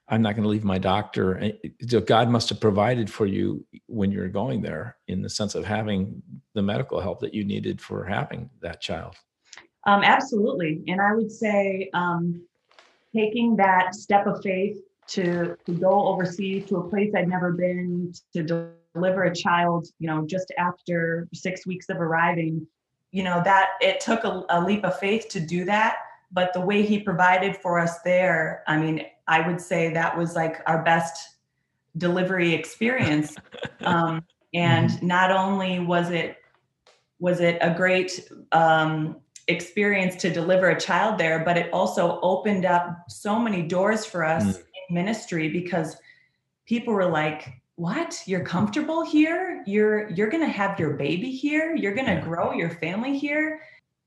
I'm 0.08 0.22
not 0.22 0.34
going 0.34 0.42
to 0.42 0.48
leave 0.48 0.64
my 0.64 0.78
doctor. 0.78 1.52
So 1.86 2.00
God 2.00 2.30
must 2.30 2.48
have 2.48 2.60
provided 2.60 3.10
for 3.10 3.26
you 3.26 3.64
when 3.86 4.10
you're 4.10 4.28
going 4.28 4.62
there 4.62 4.96
in 5.06 5.22
the 5.22 5.28
sense 5.28 5.54
of 5.54 5.64
having 5.64 6.22
the 6.54 6.62
medical 6.62 7.00
help 7.00 7.20
that 7.20 7.34
you 7.34 7.44
needed 7.44 7.80
for 7.80 8.04
having 8.04 8.50
that 8.62 8.80
child. 8.80 9.14
Um, 9.86 10.02
absolutely. 10.02 10.82
And 10.88 11.00
I 11.00 11.14
would 11.14 11.30
say 11.30 11.90
um, 11.94 12.42
taking 13.14 13.56
that 13.56 13.94
step 13.94 14.26
of 14.26 14.42
faith 14.42 14.78
to, 15.08 15.56
to 15.66 15.72
go 15.72 16.08
overseas 16.08 16.66
to 16.66 16.78
a 16.78 16.88
place 16.88 17.12
I'd 17.14 17.28
never 17.28 17.52
been, 17.52 18.12
to 18.34 18.42
deliver 18.98 19.24
a 19.24 19.34
child, 19.34 19.86
you 19.98 20.08
know, 20.08 20.26
just 20.26 20.52
after 20.58 21.28
six 21.32 21.66
weeks 21.66 21.88
of 21.88 22.00
arriving, 22.00 22.66
you 23.12 23.22
know, 23.22 23.40
that 23.44 23.70
it 23.80 24.00
took 24.00 24.24
a, 24.24 24.44
a 24.50 24.64
leap 24.64 24.84
of 24.84 24.98
faith 24.98 25.28
to 25.30 25.40
do 25.40 25.64
that. 25.64 25.98
But 26.30 26.52
the 26.52 26.60
way 26.60 26.82
he 26.82 27.00
provided 27.00 27.56
for 27.56 27.78
us 27.78 28.00
there, 28.04 28.62
I 28.66 28.76
mean, 28.76 29.06
I 29.26 29.46
would 29.46 29.60
say 29.60 29.92
that 29.92 30.16
was 30.16 30.34
like 30.34 30.60
our 30.66 30.82
best 30.82 31.36
delivery 31.96 32.54
experience. 32.54 33.34
Um, 33.80 34.24
and 34.54 34.90
mm-hmm. 34.90 35.06
not 35.06 35.30
only 35.30 35.78
was 35.78 36.10
it 36.10 36.38
was 37.20 37.40
it 37.40 37.58
a 37.60 37.72
great 37.72 38.28
um, 38.50 39.16
experience 39.46 40.16
to 40.16 40.30
deliver 40.30 40.70
a 40.70 40.80
child 40.80 41.18
there, 41.18 41.44
but 41.44 41.56
it 41.56 41.72
also 41.72 42.18
opened 42.22 42.64
up 42.64 43.04
so 43.08 43.38
many 43.38 43.62
doors 43.62 44.04
for 44.04 44.24
us 44.24 44.44
mm. 44.44 44.56
in 44.56 44.94
ministry 44.94 45.48
because 45.48 45.96
people 46.66 46.92
were 46.92 47.08
like, 47.08 47.62
what? 47.78 48.20
You're 48.26 48.44
comfortable 48.44 49.04
here? 49.04 49.62
You're 49.64 50.10
you're 50.10 50.30
going 50.30 50.44
to 50.44 50.52
have 50.52 50.80
your 50.80 50.94
baby 50.94 51.30
here? 51.30 51.76
You're 51.76 51.94
going 51.94 52.12
to 52.12 52.20
grow 52.20 52.52
your 52.52 52.70
family 52.70 53.16
here? 53.16 53.60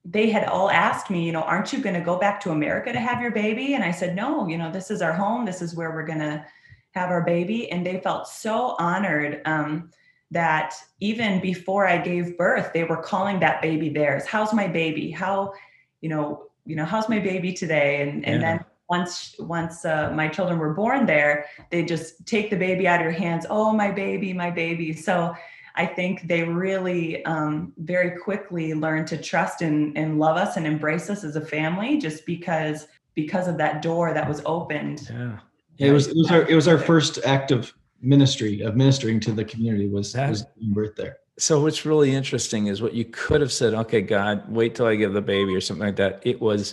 They 0.04 0.30
had 0.30 0.44
all 0.44 0.70
asked 0.70 1.10
me 1.10 1.26
you 1.26 1.32
know 1.32 1.44
aren't 1.44 1.72
you 1.72 1.80
going 1.80 1.96
to 1.96 2.02
go 2.02 2.20
back 2.20 2.42
to 2.42 2.52
america 2.52 2.92
to 2.92 3.00
have 3.00 3.22
your 3.22 3.32
baby? 3.32 3.76
And 3.76 3.84
i 3.84 3.92
said 3.92 4.14
no 4.14 4.46
you 4.46 4.58
know 4.58 4.70
this 4.70 4.92
is 4.92 5.02
our 5.02 5.14
home. 5.14 5.46
This 5.46 5.62
is 5.62 5.74
where 5.74 5.92
we're 5.92 6.06
going 6.06 6.20
to 6.20 6.46
have 6.92 7.12
our 7.12 7.24
baby. 7.24 7.72
And 7.72 7.86
they 7.86 8.02
felt 8.02 8.28
so 8.28 8.76
honored 8.78 9.42
um, 9.46 9.90
that 10.32 10.74
even 11.00 11.40
before 11.40 11.88
i 11.88 11.98
gave 11.98 12.38
birth 12.38 12.74
they 12.74 12.84
were 12.84 13.02
calling 13.02 13.40
that 13.40 13.62
baby 13.62 13.88
theirs. 13.88 14.26
How's 14.26 14.54
my 14.54 14.68
baby? 14.68 15.12
How 15.12 15.54
you 16.02 16.10
know 16.10 16.48
you 16.66 16.76
know 16.76 16.84
how's 16.84 17.08
my 17.08 17.20
baby 17.20 17.54
today? 17.54 18.02
And 18.02 18.26
and 18.26 18.42
yeah. 18.42 18.58
then 18.58 18.66
once 18.92 19.36
once 19.40 19.86
uh, 19.86 20.12
my 20.14 20.28
children 20.28 20.60
were 20.60 20.74
born 20.74 21.06
there 21.06 21.46
they 21.70 21.82
just 21.84 22.26
take 22.26 22.50
the 22.50 22.58
baby 22.58 22.88
out 22.88 23.00
of 23.00 23.04
your 23.04 23.20
hands. 23.26 23.46
Oh 23.50 23.72
my 23.72 23.90
baby 23.90 24.34
my 24.34 24.52
baby. 24.52 24.94
So 24.94 25.34
i 25.76 25.86
think 25.86 26.28
they 26.28 26.44
really 26.44 27.24
um, 27.24 27.72
very 27.78 28.12
quickly 28.20 28.74
learned 28.74 29.08
to 29.08 29.18
trust 29.18 29.62
and, 29.62 29.98
and 29.98 30.20
love 30.20 30.36
us 30.36 30.58
and 30.58 30.68
embrace 30.68 31.10
us 31.10 31.24
as 31.24 31.38
a 31.38 31.46
family 31.56 31.98
just 31.98 32.26
because 32.26 32.88
because 33.16 33.48
of 33.48 33.58
that 33.58 33.82
door 33.82 34.14
that 34.14 34.28
was 34.28 34.42
opened. 34.46 35.00
Yeah, 35.10 35.38
yeah 35.78 35.88
it 35.88 35.94
was 35.94 36.08
it 36.08 36.18
was 36.18 36.30
our 36.30 36.44
it 36.52 36.56
was 36.56 36.68
our 36.68 36.78
first 36.78 37.14
act 37.36 37.52
of 37.52 37.74
ministry 38.02 38.62
of 38.62 38.76
ministering 38.76 39.20
to 39.22 39.32
the 39.32 39.46
community 39.46 39.88
was 39.88 40.12
that, 40.12 40.30
was 40.30 40.46
birth 40.74 40.96
there. 40.98 41.18
So 41.38 41.62
what's 41.62 41.86
really 41.86 42.14
interesting 42.14 42.68
is 42.68 42.82
what 42.82 42.94
you 42.94 43.06
could 43.06 43.40
have 43.40 43.54
said 43.54 43.74
okay 43.84 44.02
god 44.02 44.38
wait 44.60 44.76
till 44.76 44.88
i 44.88 44.96
give 44.96 45.14
the 45.14 45.22
baby 45.22 45.56
or 45.56 45.62
something 45.62 45.88
like 45.88 46.02
that. 46.04 46.22
It 46.32 46.42
was 46.42 46.64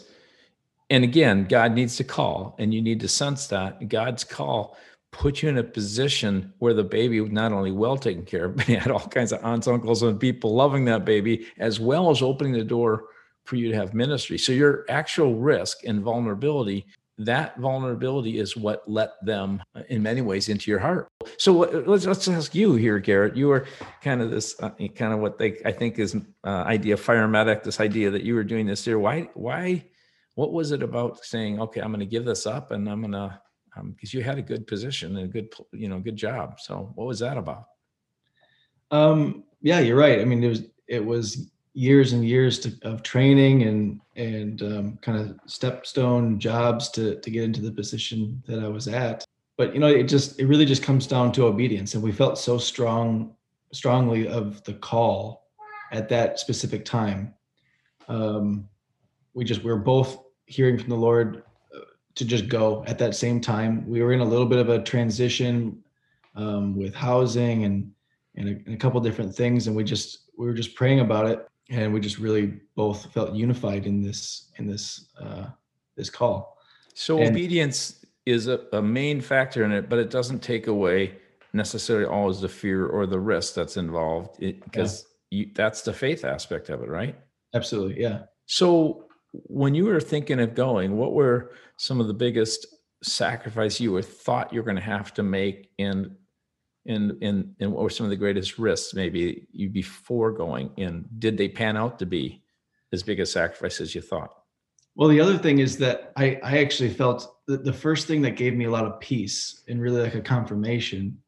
and 0.91 1.05
again, 1.05 1.45
God 1.45 1.73
needs 1.73 1.97
to 1.97 2.05
call, 2.05 2.57
and 2.59 2.73
you 2.73 2.81
need 2.81 3.01
to 3.01 3.09
sense 3.09 3.47
that 3.49 3.89
God's 3.89 4.25
call 4.25 4.77
put 5.13 5.43
you 5.43 5.49
in 5.49 5.59
a 5.59 5.65
position 5.65 6.53
where 6.59 6.75
the 6.75 6.85
baby 6.85 7.21
was 7.21 7.31
not 7.31 7.53
only 7.53 7.73
well 7.73 7.97
taken 7.97 8.25
care 8.25 8.47
of, 8.47 8.57
but 8.57 8.67
he 8.67 8.75
had 8.75 8.91
all 8.91 9.07
kinds 9.07 9.33
of 9.33 9.45
aunts, 9.45 9.69
uncles, 9.69 10.03
and 10.03 10.19
people 10.19 10.55
loving 10.55 10.85
that 10.87 11.05
baby, 11.05 11.47
as 11.59 11.79
well 11.79 12.11
as 12.11 12.23
opening 12.23 12.53
the 12.53 12.65
door 12.65 13.05
for 13.45 13.57
you 13.57 13.69
to 13.71 13.77
have 13.77 13.95
ministry. 13.95 14.39
So 14.39 14.53
your 14.53 14.85
actual 14.89 15.35
risk 15.35 15.85
and 15.85 16.03
vulnerability, 16.03 16.87
that 17.19 17.59
vulnerability 17.59 18.39
is 18.39 18.57
what 18.57 18.83
let 18.87 19.13
them, 19.25 19.63
uh, 19.75 19.83
in 19.89 20.03
many 20.03 20.21
ways, 20.21 20.49
into 20.49 20.71
your 20.71 20.81
heart. 20.81 21.09
So 21.39 21.53
let's 21.53 22.07
let's 22.07 22.29
ask 22.29 22.55
you 22.55 22.75
here, 22.75 22.99
Garrett. 22.99 23.37
You 23.37 23.49
were 23.49 23.67
kind 24.03 24.23
of 24.23 24.31
this, 24.31 24.55
uh, 24.61 24.71
kind 24.95 25.13
of 25.13 25.19
what 25.19 25.39
they 25.39 25.59
I 25.65 25.73
think 25.73 25.99
is 25.99 26.15
uh, 26.45 26.49
idea 26.49 26.97
fire 26.97 27.27
medic. 27.27 27.65
This 27.65 27.81
idea 27.81 28.11
that 28.11 28.23
you 28.23 28.35
were 28.35 28.45
doing 28.45 28.67
this 28.67 28.85
here. 28.85 28.99
Why 28.99 29.31
why 29.35 29.85
what 30.39 30.53
was 30.53 30.71
it 30.71 30.85
about 30.85 31.25
saying, 31.25 31.61
okay, 31.61 31.81
I'm 31.81 31.91
going 31.91 31.99
to 31.99 32.07
give 32.07 32.25
this 32.25 32.47
up 32.47 32.71
and 32.71 32.89
I'm 32.89 33.01
going 33.01 33.11
to, 33.11 33.41
because 33.75 34.15
um, 34.15 34.19
you 34.19 34.23
had 34.23 34.39
a 34.39 34.43
good 34.43 34.69
position 34.69 35.17
and 35.17 35.25
a 35.25 35.27
good, 35.27 35.53
you 35.73 35.89
know, 35.89 35.99
good 35.99 36.15
job. 36.15 36.61
So 36.61 36.93
what 36.95 37.09
was 37.09 37.19
that 37.19 37.37
about? 37.37 37.65
Um, 38.93 39.43
yeah, 39.63 39.81
you're 39.81 39.97
right. 39.97 40.21
I 40.21 40.25
mean, 40.25 40.45
it 40.45 40.49
was, 40.49 40.63
it 40.87 41.05
was 41.05 41.51
years 41.75 42.13
and 42.13 42.25
years 42.25 42.61
to, 42.61 42.73
of 42.83 43.03
training 43.03 43.65
and, 43.65 44.01
and 44.15 44.63
um, 44.63 44.99
kind 45.03 45.19
of 45.19 45.41
stepstone 45.49 46.39
jobs 46.39 46.89
to, 46.91 47.17
to 47.17 47.31
get 47.31 47.43
into 47.43 47.61
the 47.61 47.73
position 47.73 48.41
that 48.47 48.61
I 48.61 48.69
was 48.69 48.87
at. 48.87 49.25
But, 49.57 49.75
you 49.75 49.81
know, 49.81 49.89
it 49.89 50.05
just, 50.05 50.39
it 50.39 50.47
really 50.47 50.67
just 50.67 50.85
comes 50.85 51.09
down 51.09 51.33
to 51.33 51.47
obedience. 51.47 51.95
And 51.95 52.03
we 52.03 52.13
felt 52.13 52.39
so 52.39 52.59
strong, 52.59 53.35
strongly 53.73 54.29
of 54.29 54.63
the 54.63 54.75
call 54.75 55.49
at 55.91 56.09
that 56.11 56.39
specific 56.39 56.85
time. 56.85 57.35
Um, 58.07 58.69
we 59.35 59.45
just, 59.45 59.65
we 59.65 59.73
we're 59.73 59.79
both 59.79 60.27
hearing 60.49 60.79
from 60.79 60.89
the 60.89 60.97
Lord 60.97 61.45
uh, 61.75 61.81
to 62.15 62.25
just 62.25 62.49
go 62.49 62.83
at 62.87 62.99
that 62.99 63.15
same 63.15 63.41
time. 63.41 63.89
We 63.89 64.03
were 64.03 64.13
in 64.13 64.21
a 64.21 64.25
little 64.25 64.47
bit 64.47 64.59
of 64.59 64.71
a 64.71 64.83
transition 64.83 65.85
um, 66.35 66.77
with 66.77 66.95
housing 66.95 67.65
and 67.65 67.93
and 68.35 68.49
a, 68.49 68.53
and 68.67 68.75
a 68.75 68.77
couple 68.77 69.01
different 69.01 69.35
things, 69.35 69.67
and 69.67 69.77
we 69.77 69.85
just 69.85 70.31
we 70.37 70.47
were 70.47 70.55
just 70.55 70.75
praying 70.75 71.01
about 71.01 71.27
it, 71.27 71.47
and 71.71 71.93
we 71.93 72.01
just 72.01 72.19
really 72.19 72.61
both 72.75 73.13
felt 73.13 73.35
unified 73.35 73.87
in 73.87 74.03
this 74.03 74.51
in 74.57 74.67
this 74.67 75.11
uh, 75.21 75.47
this 75.97 76.09
call. 76.11 76.59
So 76.95 77.19
and, 77.19 77.31
obedience 77.31 78.05
is 78.27 78.49
a, 78.49 78.61
a 78.73 78.83
main 78.83 79.21
factor 79.21 79.65
in 79.65 79.73
it, 79.73 79.89
but 79.89 79.99
it 79.99 80.11
doesn't 80.11 80.41
take 80.41 80.67
away 80.67 81.15
necessarily 81.53 82.07
always 82.07 82.41
the 82.41 82.49
fear 82.49 82.87
or 82.87 83.07
the 83.07 83.19
risk 83.19 83.55
that's 83.55 83.77
involved 83.77 84.39
because 84.39 85.07
yeah. 85.31 85.47
that's 85.55 85.83
the 85.83 85.93
faith 85.93 86.25
aspect 86.25 86.69
of 86.69 86.83
it, 86.83 86.89
right? 86.89 87.17
Absolutely. 87.55 88.01
Yeah. 88.01 88.25
So 88.47 89.08
when 89.33 89.75
you 89.75 89.85
were 89.85 90.01
thinking 90.01 90.41
of 90.41 90.55
going, 90.55 90.97
what 90.97 91.13
were 91.13 91.53
some 91.77 92.01
of 92.01 92.07
the 92.07 92.15
biggest 92.15 92.67
sacrifice 93.03 93.81
you 93.81 93.93
were 93.93 94.03
thought 94.03 94.53
you're 94.53 94.65
going 94.65 94.77
to 94.77 94.83
have 94.83 95.15
to 95.15 95.23
make 95.23 95.71
and 95.79 96.11
and 96.87 97.23
and 97.23 97.55
and 97.61 97.73
what 97.73 97.83
were 97.83 97.91
some 97.91 98.05
of 98.05 98.11
the 98.11 98.17
greatest 98.17 98.59
risks 98.59 98.95
maybe 98.95 99.47
you 99.53 99.69
before 99.69 100.33
going? 100.33 100.71
And 100.79 101.07
did 101.19 101.37
they 101.37 101.49
pan 101.49 101.77
out 101.77 101.99
to 101.99 102.07
be 102.07 102.43
as 102.93 103.03
big 103.03 103.21
a 103.21 103.27
sacrifice 103.27 103.81
as 103.81 103.95
you 103.95 104.01
thought? 104.01 104.31
Well 104.95 105.09
the 105.09 105.21
other 105.21 105.39
thing 105.39 105.61
is 105.61 105.77
that 105.79 106.13
i 106.17 106.41
i 106.43 106.59
actually 106.59 106.91
felt 106.91 107.37
that 107.47 107.65
the 107.65 107.73
first 107.73 108.07
thing 108.07 108.23
that 108.23 108.33
gave 108.33 108.55
me 108.55 108.65
a 108.65 108.71
lot 108.71 108.85
of 108.85 108.99
peace 108.99 109.63
and 109.69 109.81
really 109.81 110.03
like 110.03 110.15
a 110.15 110.21
confirmation 110.21 111.19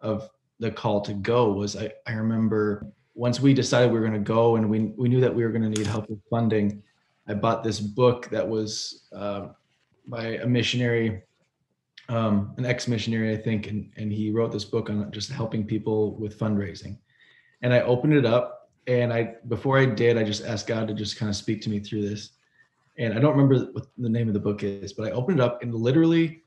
of 0.00 0.28
the 0.60 0.70
call 0.70 1.00
to 1.02 1.12
go 1.12 1.52
was 1.52 1.76
i 1.76 1.92
i 2.06 2.12
remember 2.12 2.86
once 3.14 3.38
we 3.38 3.52
decided 3.52 3.92
we 3.92 3.98
were 3.98 4.06
going 4.06 4.24
to 4.24 4.32
go 4.32 4.56
and 4.56 4.68
we 4.68 4.92
we 4.96 5.08
knew 5.10 5.20
that 5.20 5.34
we 5.34 5.42
were 5.42 5.50
going 5.50 5.62
to 5.62 5.68
need 5.68 5.86
help 5.86 6.08
with 6.08 6.20
funding 6.30 6.82
i 7.28 7.34
bought 7.34 7.62
this 7.62 7.80
book 7.80 8.28
that 8.30 8.46
was 8.46 9.08
uh, 9.14 9.48
by 10.06 10.36
a 10.36 10.46
missionary, 10.46 11.22
um, 12.08 12.54
an 12.56 12.66
ex-missionary, 12.66 13.32
I 13.32 13.36
think, 13.36 13.68
and 13.68 13.90
and 13.96 14.12
he 14.12 14.30
wrote 14.30 14.52
this 14.52 14.64
book 14.64 14.90
on 14.90 15.10
just 15.12 15.30
helping 15.30 15.66
people 15.66 16.16
with 16.16 16.38
fundraising. 16.38 16.98
And 17.62 17.72
I 17.72 17.80
opened 17.82 18.14
it 18.14 18.26
up, 18.26 18.70
and 18.86 19.12
I 19.12 19.34
before 19.48 19.78
I 19.78 19.86
did, 19.86 20.18
I 20.18 20.24
just 20.24 20.44
asked 20.44 20.66
God 20.66 20.88
to 20.88 20.94
just 20.94 21.18
kind 21.18 21.30
of 21.30 21.36
speak 21.36 21.62
to 21.62 21.70
me 21.70 21.80
through 21.80 22.08
this. 22.08 22.30
And 22.98 23.14
I 23.14 23.20
don't 23.20 23.36
remember 23.36 23.70
what 23.72 23.86
the 23.96 24.08
name 24.08 24.28
of 24.28 24.34
the 24.34 24.40
book 24.40 24.62
is, 24.62 24.92
but 24.92 25.08
I 25.08 25.12
opened 25.12 25.40
it 25.40 25.42
up, 25.42 25.62
and 25.62 25.74
literally, 25.74 26.42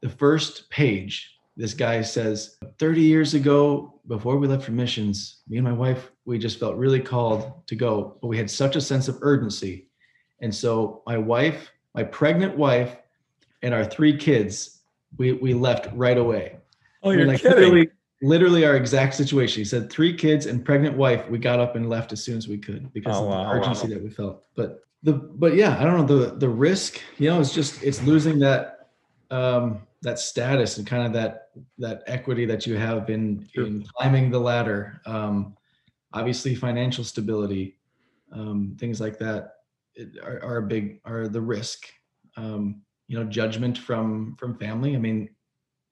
the 0.00 0.08
first 0.08 0.70
page, 0.70 1.36
this 1.56 1.74
guy 1.74 2.00
says, 2.00 2.56
30 2.78 3.02
years 3.02 3.34
ago, 3.34 4.00
before 4.08 4.38
we 4.38 4.48
left 4.48 4.64
for 4.64 4.72
missions, 4.72 5.42
me 5.48 5.58
and 5.58 5.66
my 5.66 5.72
wife, 5.72 6.10
we 6.24 6.38
just 6.38 6.58
felt 6.58 6.76
really 6.76 6.98
called 6.98 7.66
to 7.66 7.76
go, 7.76 8.16
but 8.22 8.28
we 8.28 8.38
had 8.38 8.50
such 8.50 8.74
a 8.74 8.80
sense 8.80 9.06
of 9.06 9.18
urgency. 9.20 9.86
And 10.42 10.54
so 10.54 11.02
my 11.06 11.16
wife 11.16 11.72
my 11.94 12.02
pregnant 12.02 12.56
wife 12.56 12.96
and 13.62 13.74
our 13.74 13.84
three 13.84 14.16
kids, 14.16 14.80
we 15.18 15.32
we 15.32 15.54
left 15.54 15.88
right 15.94 16.18
away. 16.18 16.56
Oh, 17.02 17.10
you're 17.10 17.26
like, 17.26 17.40
kidding. 17.40 17.58
Literally, 17.58 17.90
literally 18.22 18.64
our 18.64 18.76
exact 18.76 19.14
situation. 19.14 19.60
He 19.60 19.64
said 19.64 19.90
three 19.90 20.14
kids 20.14 20.46
and 20.46 20.64
pregnant 20.64 20.96
wife. 20.96 21.28
We 21.28 21.38
got 21.38 21.60
up 21.60 21.76
and 21.76 21.88
left 21.88 22.12
as 22.12 22.22
soon 22.22 22.38
as 22.38 22.48
we 22.48 22.58
could 22.58 22.92
because 22.92 23.16
oh, 23.16 23.24
of 23.24 23.28
wow, 23.28 23.44
the 23.44 23.60
urgency 23.60 23.88
wow. 23.88 23.94
that 23.94 24.02
we 24.02 24.10
felt. 24.10 24.44
But 24.54 24.80
the 25.02 25.12
but 25.12 25.54
yeah, 25.54 25.78
I 25.78 25.84
don't 25.84 25.96
know 26.06 26.18
the 26.18 26.36
the 26.36 26.48
risk. 26.48 27.00
You 27.18 27.30
know, 27.30 27.40
it's 27.40 27.54
just 27.54 27.82
it's 27.82 28.02
losing 28.02 28.38
that 28.40 28.88
um, 29.30 29.82
that 30.02 30.18
status 30.18 30.78
and 30.78 30.86
kind 30.86 31.06
of 31.06 31.12
that 31.12 31.50
that 31.78 32.02
equity 32.06 32.46
that 32.46 32.66
you 32.66 32.76
have 32.76 33.10
in 33.10 33.46
sure. 33.52 33.66
in 33.66 33.84
climbing 33.96 34.30
the 34.30 34.40
ladder. 34.40 35.00
Um, 35.04 35.56
obviously, 36.14 36.54
financial 36.54 37.04
stability, 37.04 37.76
um, 38.32 38.76
things 38.78 39.00
like 39.00 39.18
that 39.18 39.56
are, 40.22 40.42
are 40.42 40.56
a 40.58 40.62
big 40.62 41.00
are 41.04 41.28
the 41.28 41.40
risk 41.40 41.86
um, 42.36 42.82
you 43.08 43.18
know 43.18 43.24
judgment 43.24 43.76
from 43.76 44.36
from 44.38 44.56
family. 44.56 44.94
I 44.94 44.98
mean 44.98 45.28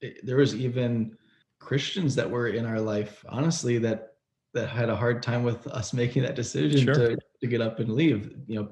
it, 0.00 0.24
there 0.24 0.36
was 0.36 0.54
even 0.54 1.16
christians 1.58 2.14
that 2.14 2.28
were 2.28 2.48
in 2.48 2.64
our 2.64 2.80
life 2.80 3.22
honestly 3.28 3.76
that 3.78 4.14
that 4.54 4.68
had 4.68 4.88
a 4.88 4.96
hard 4.96 5.22
time 5.22 5.42
with 5.42 5.66
us 5.66 5.92
making 6.02 6.22
that 6.22 6.34
decision 6.34 6.84
sure. 6.84 6.94
to, 6.94 7.18
to 7.40 7.46
get 7.46 7.60
up 7.60 7.78
and 7.80 7.92
leave 7.92 8.32
you 8.46 8.60
know. 8.60 8.68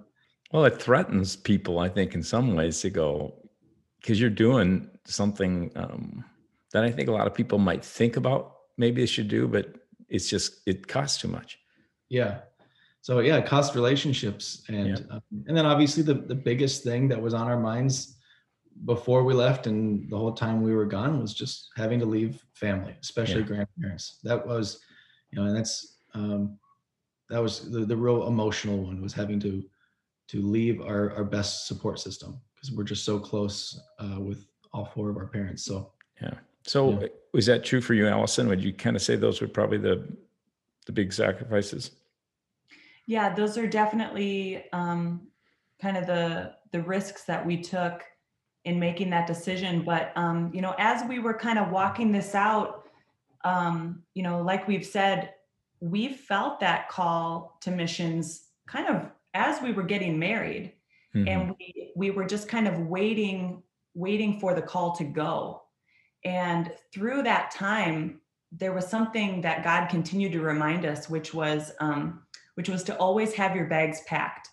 Well 0.52 0.64
it 0.64 0.80
threatens 0.80 1.37
people 1.37 1.78
i 1.78 1.88
think 1.88 2.14
in 2.14 2.23
some 2.23 2.56
ways 2.56 2.80
to 2.80 2.90
go 2.90 3.35
because 4.00 4.18
you're 4.18 4.30
doing 4.30 4.88
something 5.04 5.70
um, 5.76 6.25
that 6.73 6.82
i 6.82 6.91
think 6.91 7.08
a 7.08 7.12
lot 7.12 7.26
of 7.26 7.34
people 7.34 7.58
might 7.58 7.84
think 7.84 8.17
about 8.17 8.54
maybe 8.78 9.02
they 9.02 9.06
should 9.06 9.28
do 9.28 9.47
but 9.47 9.75
it's 10.08 10.30
just 10.30 10.62
it 10.67 10.88
costs 10.88 11.21
too 11.21 11.28
much. 11.28 11.58
Yeah 12.08 12.38
so 13.00 13.21
yeah 13.21 13.41
cost 13.41 13.75
relationships 13.75 14.65
and 14.69 14.89
yeah. 14.89 14.97
um, 15.11 15.23
and 15.47 15.56
then 15.56 15.67
obviously 15.67 16.02
the 16.02 16.15
the 16.15 16.34
biggest 16.34 16.82
thing 16.82 17.08
that 17.08 17.21
was 17.21 17.34
on 17.34 17.47
our 17.49 17.58
minds 17.58 18.17
before 18.84 19.25
we 19.25 19.34
left 19.34 19.67
and 19.67 20.08
the 20.11 20.17
whole 20.17 20.32
time 20.32 20.63
we 20.63 20.75
were 20.75 20.84
gone 20.84 21.21
was 21.21 21.34
just 21.34 21.71
having 21.76 21.99
to 21.99 22.06
leave 22.06 22.45
family 22.54 22.95
especially 23.00 23.41
yeah. 23.41 23.47
grandparents 23.47 24.19
that 24.23 24.47
was 24.47 24.80
you 25.30 25.39
know 25.39 25.47
and 25.47 25.56
that's 25.56 25.99
um 26.15 26.58
that 27.28 27.43
was 27.43 27.71
the, 27.71 27.80
the 27.80 27.97
real 27.97 28.26
emotional 28.26 28.78
one 28.78 29.02
was 29.02 29.13
having 29.13 29.41
to 29.41 29.65
to 30.28 30.43
leave 30.43 30.80
our 30.80 31.13
our 31.15 31.25
best 31.25 31.67
support 31.67 31.99
system 31.99 32.41
because 32.54 32.73
we're 32.73 32.84
just 32.84 33.04
so 33.04 33.19
close 33.19 33.80
uh, 33.99 34.21
with 34.21 34.47
all 34.73 34.84
four 34.84 35.11
of 35.11 35.17
our 35.17 35.26
parents 35.26 35.65
so 35.65 35.93
yeah 36.23 36.34
so 36.65 37.00
yeah. 37.00 37.06
was 37.32 37.47
that 37.47 37.65
true 37.65 37.80
for 37.80 37.95
you 37.95 38.06
alison 38.06 38.49
would 38.49 38.63
you 38.63 38.73
kind 38.73 38.97
of 38.97 39.02
say 39.02 39.17
those 39.17 39.41
were 39.41 39.49
probably 39.49 39.78
the 39.78 40.06
the 40.87 40.93
big 40.93 41.13
sacrifices 41.13 41.93
yeah, 43.08 43.34
those 43.34 43.56
are 43.56 43.66
definitely 43.66 44.66
um, 44.75 45.28
kind 45.80 45.97
of 45.97 46.06
the 46.06 46.52
the 46.73 46.82
risks 46.82 47.25
that 47.25 47.44
we 47.44 47.56
took 47.56 48.04
in 48.66 48.78
making 48.78 49.08
that 49.10 49.26
decision. 49.26 49.82
But 49.82 50.12
um, 50.14 50.50
you 50.52 50.60
know, 50.60 50.75
as 50.78 51.08
we 51.08 51.18
were 51.18 51.32
kind 51.32 51.58
of 51.58 51.71
walking 51.71 52.12
this 52.12 52.34
out, 52.34 52.86
um, 53.44 54.02
you 54.12 54.23
know, 54.23 54.42
like 54.42 54.68
we've 54.68 54.84
said, 54.84 55.32
we 55.80 56.12
felt 56.12 56.60
that 56.60 56.90
call 56.90 57.56
to 57.62 57.71
missions 57.71 58.49
kind 58.68 58.86
of 58.88 59.10
as 59.32 59.62
we 59.62 59.73
were 59.73 59.84
getting 59.84 60.18
married, 60.18 60.75
mm-hmm. 61.16 61.26
and 61.26 61.54
we 61.58 61.92
we 61.97 62.10
were 62.10 62.26
just 62.26 62.47
kind 62.47 62.68
of 62.68 62.78
waiting 62.78 63.62
waiting 63.94 64.38
for 64.38 64.52
the 64.54 64.62
call 64.62 64.94
to 64.97 65.04
go. 65.04 65.62
And 66.26 66.71
through 66.92 67.23
that 67.23 67.52
time, 67.52 68.21
there 68.52 68.75
was 68.75 68.86
something 68.86 69.40
that 69.40 69.64
God 69.64 69.88
continued 69.88 70.32
to 70.32 70.40
remind 70.40 70.84
us, 70.84 71.08
which 71.08 71.32
was 71.32 71.73
um, 71.80 72.21
which 72.58 72.68
was 72.68 72.82
to 72.82 72.97
always 72.97 73.32
have 73.34 73.54
your 73.54 73.66
bags 73.66 74.00
packed. 74.08 74.49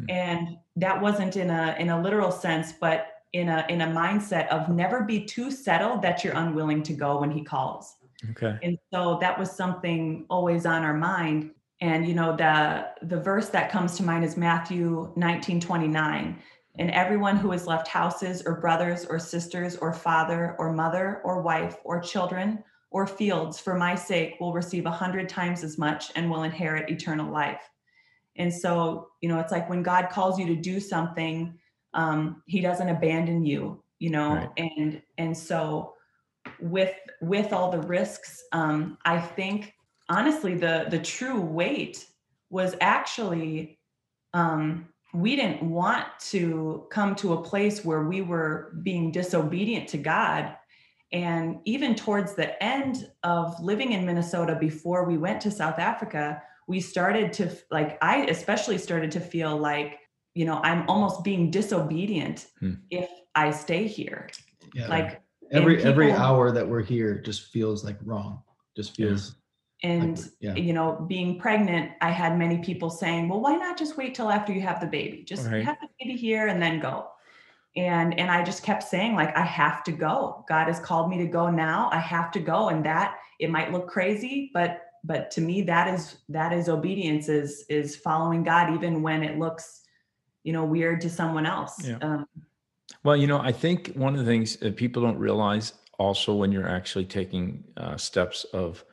Mm-hmm. 0.00 0.04
And 0.08 0.56
that 0.76 0.98
wasn't 0.98 1.36
in 1.36 1.50
a 1.50 1.76
in 1.78 1.90
a 1.90 2.00
literal 2.00 2.32
sense, 2.32 2.72
but 2.72 3.08
in 3.34 3.50
a 3.50 3.66
in 3.68 3.82
a 3.82 3.86
mindset 3.86 4.48
of 4.48 4.70
never 4.70 5.02
be 5.02 5.26
too 5.26 5.50
settled 5.50 6.00
that 6.00 6.24
you're 6.24 6.32
unwilling 6.32 6.82
to 6.84 6.94
go 6.94 7.20
when 7.20 7.30
he 7.30 7.44
calls. 7.44 7.96
Okay. 8.30 8.58
And 8.62 8.78
so 8.90 9.18
that 9.20 9.38
was 9.38 9.52
something 9.52 10.24
always 10.30 10.64
on 10.64 10.84
our 10.84 10.94
mind. 10.94 11.50
And 11.82 12.08
you 12.08 12.14
know, 12.14 12.34
the 12.34 12.86
the 13.02 13.20
verse 13.20 13.50
that 13.50 13.70
comes 13.70 13.94
to 13.98 14.02
mind 14.02 14.24
is 14.24 14.38
Matthew 14.38 15.12
19, 15.14 15.60
29. 15.60 16.38
And 16.78 16.90
everyone 16.92 17.36
who 17.36 17.50
has 17.50 17.66
left 17.66 17.88
houses 17.88 18.42
or 18.46 18.58
brothers 18.58 19.04
or 19.04 19.18
sisters 19.18 19.76
or 19.76 19.92
father 19.92 20.56
or 20.58 20.72
mother 20.72 21.20
or 21.24 21.42
wife 21.42 21.76
or 21.84 22.00
children 22.00 22.64
or 22.94 23.08
fields 23.08 23.58
for 23.58 23.74
my 23.74 23.96
sake 23.96 24.36
will 24.38 24.52
receive 24.52 24.86
a 24.86 24.90
hundred 24.90 25.28
times 25.28 25.64
as 25.64 25.76
much 25.76 26.12
and 26.14 26.30
will 26.30 26.44
inherit 26.44 26.88
eternal 26.88 27.28
life. 27.28 27.68
And 28.36 28.54
so, 28.54 29.08
you 29.20 29.28
know, 29.28 29.40
it's 29.40 29.50
like 29.50 29.68
when 29.68 29.82
God 29.82 30.10
calls 30.10 30.38
you 30.38 30.46
to 30.46 30.54
do 30.54 30.78
something, 30.78 31.58
um, 31.92 32.40
he 32.46 32.60
doesn't 32.60 32.88
abandon 32.88 33.44
you, 33.44 33.82
you 33.98 34.10
know, 34.10 34.36
right. 34.36 34.48
and 34.56 35.02
and 35.18 35.36
so 35.36 35.94
with 36.60 36.94
with 37.20 37.52
all 37.52 37.68
the 37.68 37.80
risks, 37.80 38.44
um, 38.52 38.96
I 39.04 39.18
think 39.18 39.74
honestly 40.08 40.54
the 40.54 40.86
the 40.88 41.00
true 41.00 41.40
weight 41.40 42.06
was 42.50 42.76
actually 42.80 43.80
um 44.34 44.86
we 45.12 45.34
didn't 45.34 45.62
want 45.62 46.06
to 46.18 46.86
come 46.90 47.16
to 47.16 47.32
a 47.32 47.42
place 47.42 47.84
where 47.84 48.04
we 48.04 48.22
were 48.22 48.72
being 48.84 49.10
disobedient 49.10 49.88
to 49.88 49.98
God 49.98 50.56
and 51.14 51.60
even 51.64 51.94
towards 51.94 52.34
the 52.34 52.60
end 52.60 53.08
of 53.22 53.58
living 53.62 53.92
in 53.92 54.04
Minnesota 54.04 54.56
before 54.58 55.04
we 55.04 55.16
went 55.16 55.40
to 55.42 55.50
South 55.50 55.78
Africa, 55.78 56.42
we 56.66 56.80
started 56.80 57.32
to, 57.34 57.56
like, 57.70 57.96
I 58.02 58.24
especially 58.24 58.78
started 58.78 59.12
to 59.12 59.20
feel 59.20 59.56
like, 59.56 60.00
you 60.34 60.44
know, 60.44 60.60
I'm 60.64 60.84
almost 60.90 61.22
being 61.22 61.52
disobedient 61.52 62.48
hmm. 62.58 62.74
if 62.90 63.08
I 63.36 63.52
stay 63.52 63.86
here. 63.86 64.28
Yeah. 64.74 64.88
Like, 64.88 65.22
every 65.52 65.76
people, 65.76 65.90
every 65.90 66.10
hour 66.10 66.50
that 66.50 66.68
we're 66.68 66.82
here 66.82 67.16
just 67.18 67.52
feels 67.52 67.84
like 67.84 67.96
wrong 68.02 68.42
just 68.76 68.96
feels 68.96 69.36
and 69.84 70.18
like, 70.18 70.30
yeah. 70.40 70.54
you 70.54 70.72
know 70.72 71.04
being 71.08 71.38
pregnant 71.38 71.92
i 72.00 72.10
had 72.10 72.38
many 72.38 72.58
people 72.58 72.88
saying 72.88 73.28
well 73.28 73.40
why 73.40 73.54
not 73.54 73.78
just 73.78 73.96
wait 73.96 74.14
till 74.14 74.30
after 74.30 74.52
you 74.52 74.60
have 74.60 74.80
the 74.80 74.86
baby 74.86 75.22
just 75.22 75.46
right. 75.50 75.64
have 75.64 75.76
the 75.80 75.88
baby 76.00 76.16
here 76.16 76.48
and 76.48 76.62
then 76.62 76.80
go 76.80 77.06
and 77.76 78.18
and 78.18 78.30
i 78.30 78.42
just 78.42 78.62
kept 78.62 78.82
saying 78.82 79.14
like 79.14 79.36
i 79.36 79.44
have 79.44 79.82
to 79.84 79.92
go. 79.92 80.44
God 80.48 80.66
has 80.66 80.78
called 80.78 81.10
me 81.10 81.18
to 81.18 81.26
go 81.26 81.50
now. 81.50 81.88
I 81.92 81.98
have 81.98 82.30
to 82.32 82.40
go. 82.40 82.68
And 82.68 82.84
that 82.84 83.16
it 83.40 83.50
might 83.50 83.72
look 83.72 83.88
crazy 83.88 84.50
but 84.54 84.80
but 85.02 85.30
to 85.32 85.40
me 85.40 85.62
that 85.62 85.92
is 85.92 86.18
that 86.28 86.52
is 86.52 86.68
obedience 86.68 87.28
is 87.28 87.64
is 87.68 87.96
following 87.96 88.42
god 88.42 88.72
even 88.72 89.02
when 89.02 89.22
it 89.22 89.38
looks 89.38 89.82
you 90.44 90.52
know 90.52 90.64
weird 90.64 91.00
to 91.02 91.10
someone 91.10 91.46
else. 91.46 91.86
Yeah. 91.86 91.98
Um, 92.00 92.26
well 93.02 93.16
you 93.16 93.26
know 93.26 93.40
i 93.40 93.52
think 93.52 93.92
one 93.94 94.14
of 94.14 94.20
the 94.20 94.26
things 94.26 94.56
that 94.56 94.76
people 94.76 95.02
don't 95.02 95.18
realize 95.18 95.72
also 95.98 96.34
when 96.34 96.52
you're 96.52 96.68
actually 96.68 97.04
taking 97.04 97.64
uh, 97.76 97.96
steps 97.96 98.44
of 98.52 98.84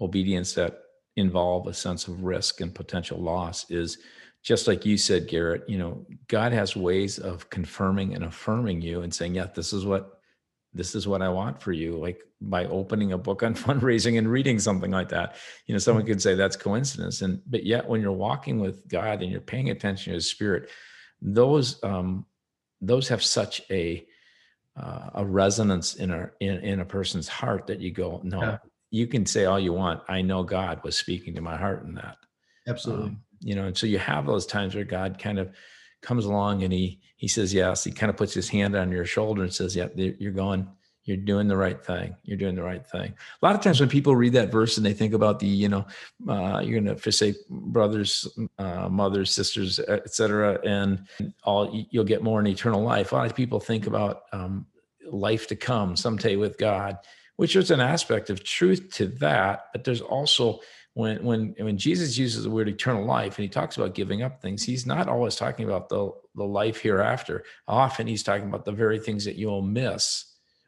obedience 0.00 0.54
that 0.54 0.82
involve 1.16 1.66
a 1.66 1.74
sense 1.74 2.08
of 2.08 2.22
risk 2.22 2.60
and 2.60 2.74
potential 2.74 3.18
loss 3.18 3.70
is 3.70 3.98
just 4.42 4.66
like 4.66 4.86
you 4.86 4.96
said, 4.96 5.28
Garrett, 5.28 5.68
you 5.68 5.78
know, 5.78 6.06
God 6.28 6.52
has 6.52 6.74
ways 6.74 7.18
of 7.18 7.50
confirming 7.50 8.14
and 8.14 8.24
affirming 8.24 8.80
you 8.80 9.02
and 9.02 9.12
saying, 9.12 9.34
yeah, 9.34 9.48
this 9.54 9.72
is 9.72 9.84
what 9.84 10.20
this 10.72 10.94
is 10.94 11.06
what 11.06 11.20
I 11.20 11.28
want 11.28 11.60
for 11.60 11.72
you. 11.72 11.96
Like 11.96 12.22
by 12.40 12.64
opening 12.66 13.12
a 13.12 13.18
book 13.18 13.42
on 13.42 13.54
fundraising 13.56 14.18
and 14.18 14.30
reading 14.30 14.58
something 14.58 14.90
like 14.90 15.08
that, 15.10 15.36
you 15.66 15.74
know, 15.74 15.78
someone 15.78 16.06
could 16.06 16.22
say 16.22 16.34
that's 16.34 16.56
coincidence. 16.56 17.22
And, 17.22 17.42
but 17.46 17.64
yet 17.64 17.88
when 17.88 18.00
you're 18.00 18.12
walking 18.12 18.60
with 18.60 18.86
God 18.88 19.22
and 19.22 19.30
you're 19.30 19.40
paying 19.40 19.70
attention 19.70 20.12
to 20.12 20.14
his 20.14 20.30
spirit, 20.30 20.70
those, 21.20 21.82
um, 21.82 22.24
those 22.80 23.08
have 23.08 23.22
such 23.22 23.62
a, 23.70 24.06
uh, 24.76 25.10
a 25.14 25.24
resonance 25.24 25.96
in 25.96 26.10
a, 26.10 26.30
in, 26.40 26.58
in 26.60 26.80
a 26.80 26.84
person's 26.84 27.28
heart 27.28 27.66
that 27.66 27.80
you 27.80 27.90
go, 27.90 28.20
no, 28.22 28.40
yeah. 28.40 28.58
you 28.90 29.06
can 29.06 29.26
say 29.26 29.44
all 29.44 29.58
you 29.58 29.72
want. 29.72 30.02
I 30.08 30.22
know 30.22 30.44
God 30.44 30.82
was 30.84 30.96
speaking 30.96 31.34
to 31.34 31.40
my 31.40 31.56
heart 31.56 31.84
in 31.84 31.94
that. 31.94 32.16
Absolutely. 32.68 33.08
Um, 33.08 33.22
you 33.40 33.54
know, 33.54 33.64
and 33.64 33.76
so 33.76 33.86
you 33.86 33.98
have 33.98 34.26
those 34.26 34.46
times 34.46 34.74
where 34.74 34.84
God 34.84 35.18
kind 35.18 35.38
of 35.38 35.50
comes 36.02 36.24
along 36.24 36.62
and 36.62 36.72
he 36.72 37.00
he 37.16 37.28
says 37.28 37.52
yes. 37.52 37.84
He 37.84 37.92
kind 37.92 38.08
of 38.08 38.16
puts 38.16 38.32
his 38.32 38.48
hand 38.48 38.74
on 38.74 38.90
your 38.90 39.04
shoulder 39.04 39.42
and 39.42 39.52
says, 39.52 39.76
"Yeah, 39.76 39.88
you're 39.94 40.32
going. 40.32 40.68
You're 41.04 41.16
doing 41.16 41.48
the 41.48 41.56
right 41.56 41.82
thing. 41.84 42.14
You're 42.22 42.38
doing 42.38 42.54
the 42.54 42.62
right 42.62 42.86
thing." 42.86 43.14
A 43.42 43.46
lot 43.46 43.54
of 43.54 43.60
times 43.60 43.80
when 43.80 43.88
people 43.88 44.16
read 44.16 44.34
that 44.34 44.52
verse 44.52 44.76
and 44.76 44.86
they 44.86 44.92
think 44.92 45.12
about 45.12 45.38
the, 45.38 45.46
you 45.46 45.68
know, 45.68 45.86
uh, 46.28 46.62
you're 46.64 46.80
to 46.80 46.96
forsake 46.96 47.36
brothers, 47.48 48.26
uh, 48.58 48.88
mothers, 48.88 49.34
sisters, 49.34 49.78
etc., 49.80 50.60
and 50.64 51.06
all 51.44 51.86
you'll 51.90 52.04
get 52.04 52.22
more 52.22 52.40
in 52.40 52.46
eternal 52.46 52.82
life. 52.82 53.12
A 53.12 53.16
lot 53.16 53.26
of 53.26 53.36
people 53.36 53.60
think 53.60 53.86
about 53.86 54.22
um, 54.32 54.66
life 55.10 55.46
to 55.48 55.56
come 55.56 55.96
someday 55.96 56.36
with 56.36 56.58
God, 56.58 56.98
which 57.36 57.56
is 57.56 57.70
an 57.70 57.80
aspect 57.80 58.30
of 58.30 58.44
truth 58.44 58.90
to 58.94 59.06
that, 59.06 59.66
but 59.72 59.84
there's 59.84 60.00
also 60.00 60.60
when 60.94 61.22
when 61.24 61.54
when 61.58 61.78
Jesus 61.78 62.18
uses 62.18 62.44
the 62.44 62.50
word 62.50 62.68
eternal 62.68 63.04
life 63.04 63.38
and 63.38 63.44
he 63.44 63.48
talks 63.48 63.76
about 63.76 63.94
giving 63.94 64.22
up 64.22 64.42
things, 64.42 64.62
he's 64.62 64.86
not 64.86 65.08
always 65.08 65.36
talking 65.36 65.64
about 65.64 65.88
the 65.88 66.10
the 66.34 66.44
life 66.44 66.80
hereafter. 66.80 67.44
Often 67.68 68.06
he's 68.06 68.22
talking 68.22 68.48
about 68.48 68.64
the 68.64 68.72
very 68.72 68.98
things 68.98 69.24
that 69.24 69.36
you'll 69.36 69.62
miss 69.62 70.24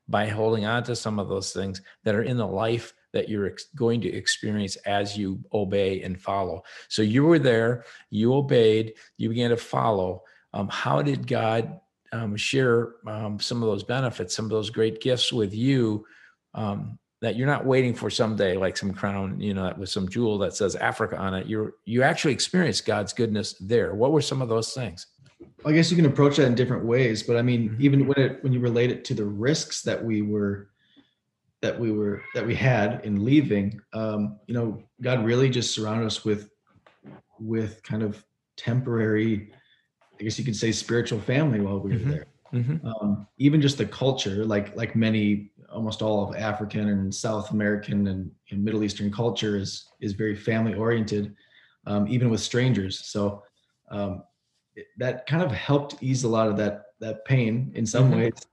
by 0.08 0.26
holding 0.26 0.64
on 0.64 0.82
to 0.84 0.96
some 0.96 1.18
of 1.18 1.28
those 1.28 1.52
things 1.52 1.80
that 2.04 2.14
are 2.14 2.22
in 2.22 2.36
the 2.36 2.46
life 2.46 2.92
that 3.12 3.28
you're 3.28 3.46
ex- 3.46 3.66
going 3.76 4.00
to 4.00 4.12
experience 4.12 4.76
as 4.76 5.16
you 5.16 5.40
obey 5.52 6.02
and 6.02 6.20
follow. 6.20 6.62
So 6.88 7.02
you 7.02 7.24
were 7.24 7.38
there, 7.38 7.84
you 8.10 8.34
obeyed, 8.34 8.94
you 9.16 9.28
began 9.28 9.50
to 9.50 9.56
follow. 9.56 10.22
Um, 10.54 10.68
how 10.68 11.02
did 11.02 11.26
God 11.26 11.80
um, 12.12 12.36
share 12.36 12.94
um, 13.06 13.38
some 13.38 13.62
of 13.62 13.68
those 13.68 13.84
benefits, 13.84 14.34
some 14.34 14.44
of 14.44 14.50
those 14.50 14.70
great 14.70 15.00
gifts 15.00 15.32
with 15.32 15.54
you 15.54 16.04
um, 16.54 16.98
that 17.22 17.36
you're 17.36 17.46
not 17.46 17.64
waiting 17.64 17.94
for 17.94 18.10
someday 18.10 18.56
like 18.56 18.76
some 18.76 18.92
crown 18.92 19.40
you 19.40 19.54
know 19.54 19.72
with 19.78 19.88
some 19.88 20.08
jewel 20.08 20.36
that 20.36 20.54
says 20.54 20.76
africa 20.76 21.16
on 21.16 21.32
it 21.32 21.46
you're 21.46 21.74
you 21.86 22.02
actually 22.02 22.32
experience 22.32 22.80
god's 22.80 23.12
goodness 23.12 23.54
there 23.60 23.94
what 23.94 24.12
were 24.12 24.20
some 24.20 24.42
of 24.42 24.48
those 24.48 24.74
things 24.74 25.06
i 25.64 25.72
guess 25.72 25.90
you 25.90 25.96
can 25.96 26.06
approach 26.06 26.36
that 26.36 26.46
in 26.46 26.54
different 26.54 26.84
ways 26.84 27.22
but 27.22 27.36
i 27.36 27.42
mean 27.42 27.70
mm-hmm. 27.70 27.82
even 27.82 28.06
when 28.06 28.18
it 28.18 28.42
when 28.42 28.52
you 28.52 28.60
relate 28.60 28.90
it 28.90 29.04
to 29.04 29.14
the 29.14 29.24
risks 29.24 29.82
that 29.82 30.04
we 30.04 30.20
were 30.20 30.68
that 31.62 31.78
we 31.78 31.92
were 31.92 32.22
that 32.34 32.44
we 32.44 32.54
had 32.54 33.00
in 33.04 33.24
leaving 33.24 33.80
um 33.94 34.38
you 34.46 34.54
know 34.54 34.82
god 35.00 35.24
really 35.24 35.48
just 35.48 35.74
surrounded 35.74 36.04
us 36.04 36.24
with 36.24 36.50
with 37.38 37.82
kind 37.84 38.02
of 38.02 38.22
temporary 38.56 39.52
i 40.20 40.24
guess 40.24 40.38
you 40.38 40.44
could 40.44 40.56
say 40.56 40.72
spiritual 40.72 41.20
family 41.20 41.60
while 41.60 41.78
we 41.78 41.92
were 41.92 41.96
mm-hmm. 41.98 42.10
there 42.10 42.26
mm-hmm. 42.52 42.86
Um, 42.86 43.28
even 43.38 43.60
just 43.60 43.78
the 43.78 43.86
culture 43.86 44.44
like 44.44 44.74
like 44.76 44.96
many 44.96 45.51
almost 45.72 46.02
all 46.02 46.28
of 46.28 46.36
African 46.36 46.88
and 46.88 47.14
South 47.14 47.50
American 47.50 48.06
and, 48.08 48.30
and 48.50 48.64
Middle 48.64 48.84
Eastern 48.84 49.10
culture 49.10 49.56
is 49.56 49.88
is 50.00 50.12
very 50.12 50.36
family 50.36 50.74
oriented, 50.74 51.34
um, 51.86 52.06
even 52.08 52.30
with 52.30 52.40
strangers. 52.40 53.06
So 53.06 53.42
um, 53.90 54.22
it, 54.74 54.86
that 54.98 55.26
kind 55.26 55.42
of 55.42 55.50
helped 55.50 56.02
ease 56.02 56.24
a 56.24 56.28
lot 56.28 56.48
of 56.48 56.56
that 56.58 56.84
that 57.00 57.24
pain 57.24 57.72
in 57.74 57.86
some 57.86 58.10
mm-hmm. 58.10 58.20
ways. 58.20 58.46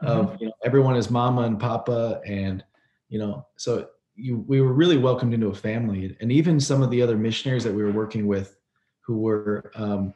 Of 0.00 0.26
mm-hmm. 0.26 0.36
you 0.40 0.46
know 0.48 0.54
everyone 0.64 0.96
is 0.96 1.10
mama 1.10 1.42
and 1.42 1.58
papa, 1.58 2.20
and 2.26 2.64
you 3.08 3.18
know 3.18 3.46
so 3.56 3.88
you 4.14 4.44
we 4.46 4.60
were 4.60 4.72
really 4.72 4.98
welcomed 4.98 5.34
into 5.34 5.48
a 5.48 5.54
family, 5.54 6.16
and 6.20 6.30
even 6.32 6.60
some 6.60 6.82
of 6.82 6.90
the 6.90 7.02
other 7.02 7.16
missionaries 7.16 7.64
that 7.64 7.72
we 7.72 7.82
were 7.82 7.92
working 7.92 8.26
with, 8.26 8.56
who 9.00 9.18
were 9.18 9.70
um, 9.74 10.12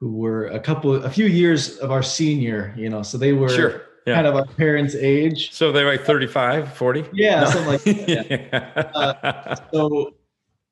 who 0.00 0.16
were 0.16 0.46
a 0.48 0.60
couple 0.60 0.94
a 1.04 1.10
few 1.10 1.26
years 1.26 1.78
of 1.78 1.90
our 1.90 2.02
senior, 2.02 2.74
you 2.76 2.88
know, 2.88 3.02
so 3.02 3.18
they 3.18 3.32
were. 3.32 3.48
Sure 3.48 3.82
yeah. 4.06 4.14
kind 4.14 4.26
of 4.26 4.36
our 4.36 4.46
parents' 4.46 4.94
age. 4.94 5.52
So 5.52 5.72
they're 5.72 5.86
like 5.86 6.04
35, 6.04 6.74
40? 6.74 7.04
Yeah, 7.12 7.40
no. 7.40 7.46
something 7.50 7.66
like 7.68 7.82
that. 7.82 8.28
Yeah. 8.28 8.90
uh, 8.94 9.56
so 9.72 10.14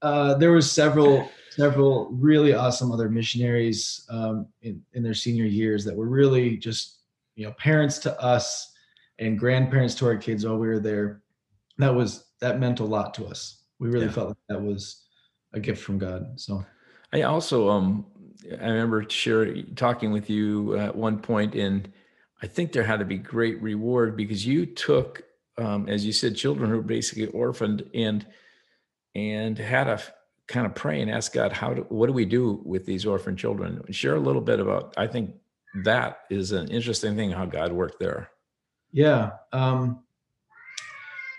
uh, 0.03 0.35
there 0.35 0.53
was 0.53 0.71
several 0.71 1.29
several 1.51 2.09
really 2.13 2.55
awesome 2.55 2.91
other 2.91 3.11
missionaries 3.11 4.07
um, 4.09 4.47
in, 4.63 4.83
in 4.95 5.03
their 5.03 5.13
senior 5.13 5.45
years 5.45 5.85
that 5.85 5.95
were 5.95 6.09
really 6.09 6.57
just 6.57 7.01
you 7.35 7.45
know 7.47 7.53
parents 7.53 7.99
to 7.99 8.21
us 8.21 8.73
and 9.19 9.39
grandparents 9.39 9.95
to 9.95 10.07
our 10.07 10.17
kids 10.17 10.45
while 10.45 10.57
we 10.57 10.67
were 10.67 10.81
there. 10.81 11.23
That 11.79 11.95
was 11.95 12.25
that 12.41 12.59
meant 12.59 12.81
a 12.81 12.85
lot 12.85 13.15
to 13.15 13.27
us. 13.27 13.65
We 13.79 13.89
really 13.89 14.07
yeah. 14.07 14.13
felt 14.13 14.29
like 14.29 14.37
that 14.49 14.61
was 14.61 15.05
a 15.53 15.61
gift 15.61 15.83
from 15.83 15.99
God. 15.99 16.41
So 16.41 16.65
I 17.13 17.23
also 17.23 17.69
um 17.69 18.07
I 18.61 18.69
remember 18.69 19.09
sharing 19.09 19.75
talking 19.75 20.11
with 20.11 20.29
you 20.29 20.77
at 20.77 20.95
one 20.95 21.19
point 21.19 21.55
in 21.55 21.93
I 22.43 22.47
think 22.47 22.73
there 22.73 22.83
had 22.83 22.99
to 22.99 23.05
be 23.05 23.19
great 23.19 23.63
reward 23.63 24.17
because 24.17 24.45
you 24.45 24.67
took, 24.67 25.23
um, 25.59 25.89
as 25.89 26.05
you 26.05 26.13
said, 26.13 26.35
children 26.35 26.71
who 26.71 26.77
were 26.77 26.83
basically 26.83 27.27
orphaned 27.27 27.89
and 27.95 28.27
and 29.15 29.59
had 29.59 29.89
a 29.89 30.01
kind 30.49 30.67
of 30.67 30.75
pray 30.75 31.01
and 31.01 31.11
ask 31.11 31.33
God, 31.33 31.53
how 31.53 31.75
do, 31.75 31.83
what 31.89 32.07
do 32.07 32.13
we 32.13 32.25
do 32.25 32.61
with 32.65 32.85
these 32.85 33.07
orphan 33.07 33.37
children? 33.37 33.83
Share 33.91 34.17
a 34.17 34.21
little 34.21 34.41
bit 34.41 34.59
about. 34.59 34.95
I 34.97 35.07
think 35.07 35.35
that 35.85 36.21
is 36.31 36.53
an 36.53 36.69
interesting 36.69 37.15
thing 37.15 37.31
how 37.31 37.47
God 37.47 37.73
worked 37.73 38.01
there. 38.01 38.31
Yeah, 38.93 39.33
um, 39.53 40.03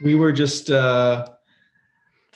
we 0.01 0.15
were 0.15 0.31
just. 0.31 0.71
Uh, 0.71 1.27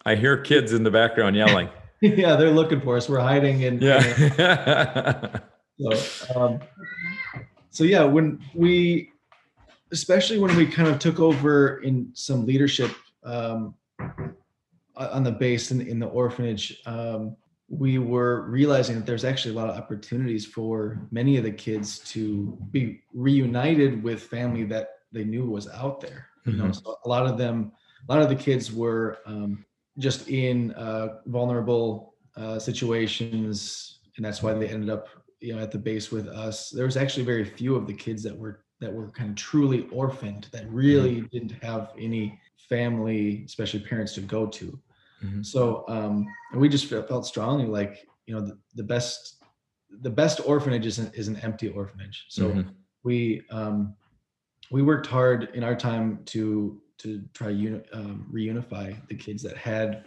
I 0.06 0.16
hear 0.16 0.38
kids 0.38 0.74
in 0.74 0.84
the 0.84 0.92
background 0.92 1.36
yelling. 1.36 1.70
yeah, 2.02 2.36
they're 2.36 2.52
looking 2.52 2.82
for 2.82 2.98
us. 2.98 3.08
We're 3.08 3.20
hiding 3.20 3.62
in. 3.62 3.82
Yeah. 3.82 5.40
so, 5.80 6.40
um, 6.40 6.60
so 7.78 7.84
yeah, 7.84 8.04
when 8.04 8.44
we, 8.56 9.12
especially 9.92 10.40
when 10.40 10.56
we 10.58 10.66
kind 10.66 10.88
of 10.88 10.98
took 10.98 11.20
over 11.20 11.78
in 11.84 12.10
some 12.14 12.44
leadership 12.44 12.90
um, 13.24 13.76
on 14.96 15.24
the 15.24 15.32
base 15.32 15.70
in, 15.70 15.82
in 15.82 16.00
the 16.00 16.08
orphanage, 16.08 16.82
um, 16.88 17.38
we 17.70 18.00
were 18.00 18.50
realizing 18.50 18.96
that 18.96 19.06
there's 19.06 19.24
actually 19.24 19.54
a 19.54 19.58
lot 19.60 19.70
of 19.70 19.78
opportunities 19.78 20.44
for 20.44 21.00
many 21.12 21.38
of 21.38 21.44
the 21.44 21.52
kids 21.52 22.00
to 22.14 22.58
be 22.72 23.00
reunited 23.14 24.02
with 24.02 24.24
family 24.24 24.64
that 24.64 25.02
they 25.12 25.24
knew 25.24 25.46
was 25.46 25.70
out 25.70 26.02
there. 26.02 26.30
You 26.46 26.54
mm-hmm. 26.54 26.66
know, 26.66 26.72
so 26.72 26.98
a 27.06 27.08
lot 27.08 27.28
of 27.28 27.38
them, 27.38 27.74
a 28.10 28.12
lot 28.12 28.24
of 28.24 28.30
the 28.30 28.36
kids 28.36 28.74
were 28.74 29.20
um, 29.28 29.64
just 30.00 30.30
in 30.30 30.72
uh, 30.72 31.20
vulnerable 31.28 32.16
uh, 32.36 32.58
situations, 32.58 34.00
and 34.16 34.26
that's 34.26 34.42
why 34.42 34.54
they 34.54 34.68
ended 34.68 34.90
up 34.90 35.10
you 35.40 35.56
know 35.56 35.62
at 35.62 35.72
the 35.72 35.78
base 35.78 36.12
with 36.12 36.28
us 36.28 36.70
there 36.70 36.86
was 36.86 36.98
actually 36.98 37.24
very 37.24 37.46
few 37.46 37.76
of 37.76 37.88
the 37.88 37.94
kids 37.94 38.24
that 38.24 38.36
were 38.36 38.64
that 38.80 38.94
were 38.94 39.10
kind 39.12 39.30
of 39.30 39.36
truly 39.36 39.88
orphaned 39.92 40.48
that 40.52 40.70
really 40.70 41.18
mm-hmm. 41.18 41.26
didn't 41.32 41.64
have 41.64 41.92
any 42.00 42.40
family 42.70 43.44
especially 43.46 43.80
parents 43.80 44.14
to 44.14 44.22
go 44.22 44.46
to 44.46 44.80
mm-hmm. 45.24 45.42
so 45.42 45.86
um 45.88 46.26
we 46.56 46.68
just 46.68 46.88
felt 46.88 47.26
strongly 47.26 47.66
like 47.66 48.08
you 48.26 48.34
know 48.36 48.42
the, 48.42 48.58
the 48.76 48.84
best 48.84 49.44
the 50.02 50.10
best 50.10 50.42
orphanage 50.46 50.86
is 50.86 51.00
an, 51.00 51.10
is 51.14 51.28
an 51.28 51.38
empty 51.38 51.70
orphanage 51.70 52.26
so 52.30 52.50
mm-hmm. 52.50 52.70
we 53.04 53.42
um 53.52 53.96
we 54.72 54.82
worked 54.82 55.08
hard 55.08 55.50
in 55.54 55.64
our 55.64 55.76
time 55.76 56.20
to 56.26 56.82
to 56.98 57.22
try 57.34 57.50
uni- 57.50 57.84
um, 57.94 58.28
reunify 58.34 58.96
the 59.08 59.16
kids 59.16 59.44
that 59.44 59.56
had 59.56 60.06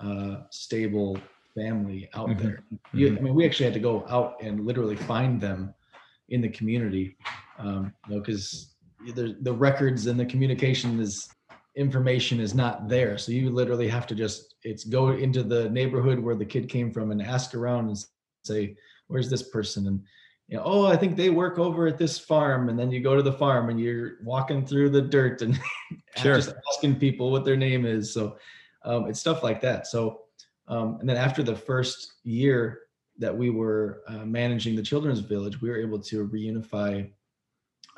uh, 0.00 0.42
stable 0.50 1.18
family 1.56 2.08
out 2.14 2.28
mm-hmm. 2.28 2.42
there. 2.42 2.64
You, 2.92 3.08
mm-hmm. 3.08 3.18
I 3.18 3.20
mean, 3.20 3.34
we 3.34 3.44
actually 3.44 3.64
had 3.64 3.74
to 3.74 3.80
go 3.80 4.04
out 4.08 4.36
and 4.42 4.66
literally 4.66 4.96
find 4.96 5.40
them 5.40 5.74
in 6.28 6.40
the 6.40 6.48
community, 6.48 7.16
um, 7.58 7.92
you 8.08 8.14
know, 8.14 8.20
because 8.20 8.74
the 9.14 9.36
the 9.42 9.52
records 9.52 10.06
and 10.06 10.18
the 10.18 10.26
communication 10.26 11.00
is 11.00 11.28
information 11.76 12.40
is 12.40 12.54
not 12.54 12.88
there. 12.88 13.18
So 13.18 13.32
you 13.32 13.50
literally 13.50 13.88
have 13.88 14.06
to 14.08 14.14
just 14.14 14.54
it's 14.62 14.84
go 14.84 15.10
into 15.10 15.42
the 15.42 15.70
neighborhood 15.70 16.18
where 16.18 16.34
the 16.34 16.44
kid 16.44 16.68
came 16.68 16.90
from 16.90 17.10
and 17.10 17.22
ask 17.22 17.54
around 17.54 17.88
and 17.88 18.04
say, 18.44 18.76
"Where's 19.08 19.30
this 19.30 19.42
person?" 19.42 19.86
and 19.86 20.02
you 20.48 20.56
know, 20.56 20.62
oh, 20.64 20.86
I 20.86 20.96
think 20.96 21.16
they 21.16 21.30
work 21.30 21.58
over 21.58 21.86
at 21.86 21.98
this 21.98 22.18
farm. 22.18 22.68
And 22.68 22.78
then 22.78 22.92
you 22.92 23.00
go 23.00 23.16
to 23.16 23.22
the 23.22 23.32
farm 23.32 23.68
and 23.68 23.80
you're 23.80 24.12
walking 24.22 24.64
through 24.64 24.90
the 24.90 25.02
dirt 25.02 25.42
and 25.42 25.58
sure. 26.16 26.36
just 26.36 26.54
asking 26.72 26.96
people 26.96 27.32
what 27.32 27.44
their 27.44 27.56
name 27.56 27.84
is. 27.84 28.12
So 28.12 28.38
um, 28.84 29.06
it's 29.06 29.18
stuff 29.18 29.42
like 29.42 29.60
that. 29.62 29.88
So 29.88 30.22
um, 30.68 30.98
and 31.00 31.08
then 31.08 31.16
after 31.16 31.42
the 31.42 31.54
first 31.54 32.14
year 32.24 32.80
that 33.18 33.36
we 33.36 33.50
were 33.50 34.02
uh, 34.08 34.24
managing 34.24 34.76
the 34.76 34.82
children's 34.82 35.20
village, 35.20 35.60
we 35.60 35.70
were 35.70 35.78
able 35.78 35.98
to 36.00 36.28
reunify 36.28 37.10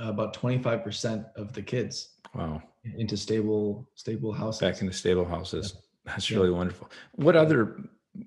uh, 0.01 0.09
about 0.09 0.35
25% 0.35 1.27
of 1.37 1.53
the 1.53 1.63
kids. 1.63 2.11
Wow. 2.35 2.63
Into 2.97 3.17
stable, 3.17 3.89
stable 3.95 4.33
houses. 4.33 4.61
Back 4.61 4.81
into 4.81 4.93
stable 4.93 5.25
houses. 5.25 5.75
Yeah. 5.75 5.81
That's 6.13 6.31
really 6.31 6.51
yeah. 6.51 6.57
wonderful. 6.57 6.91
What 7.17 7.37
other 7.37 7.77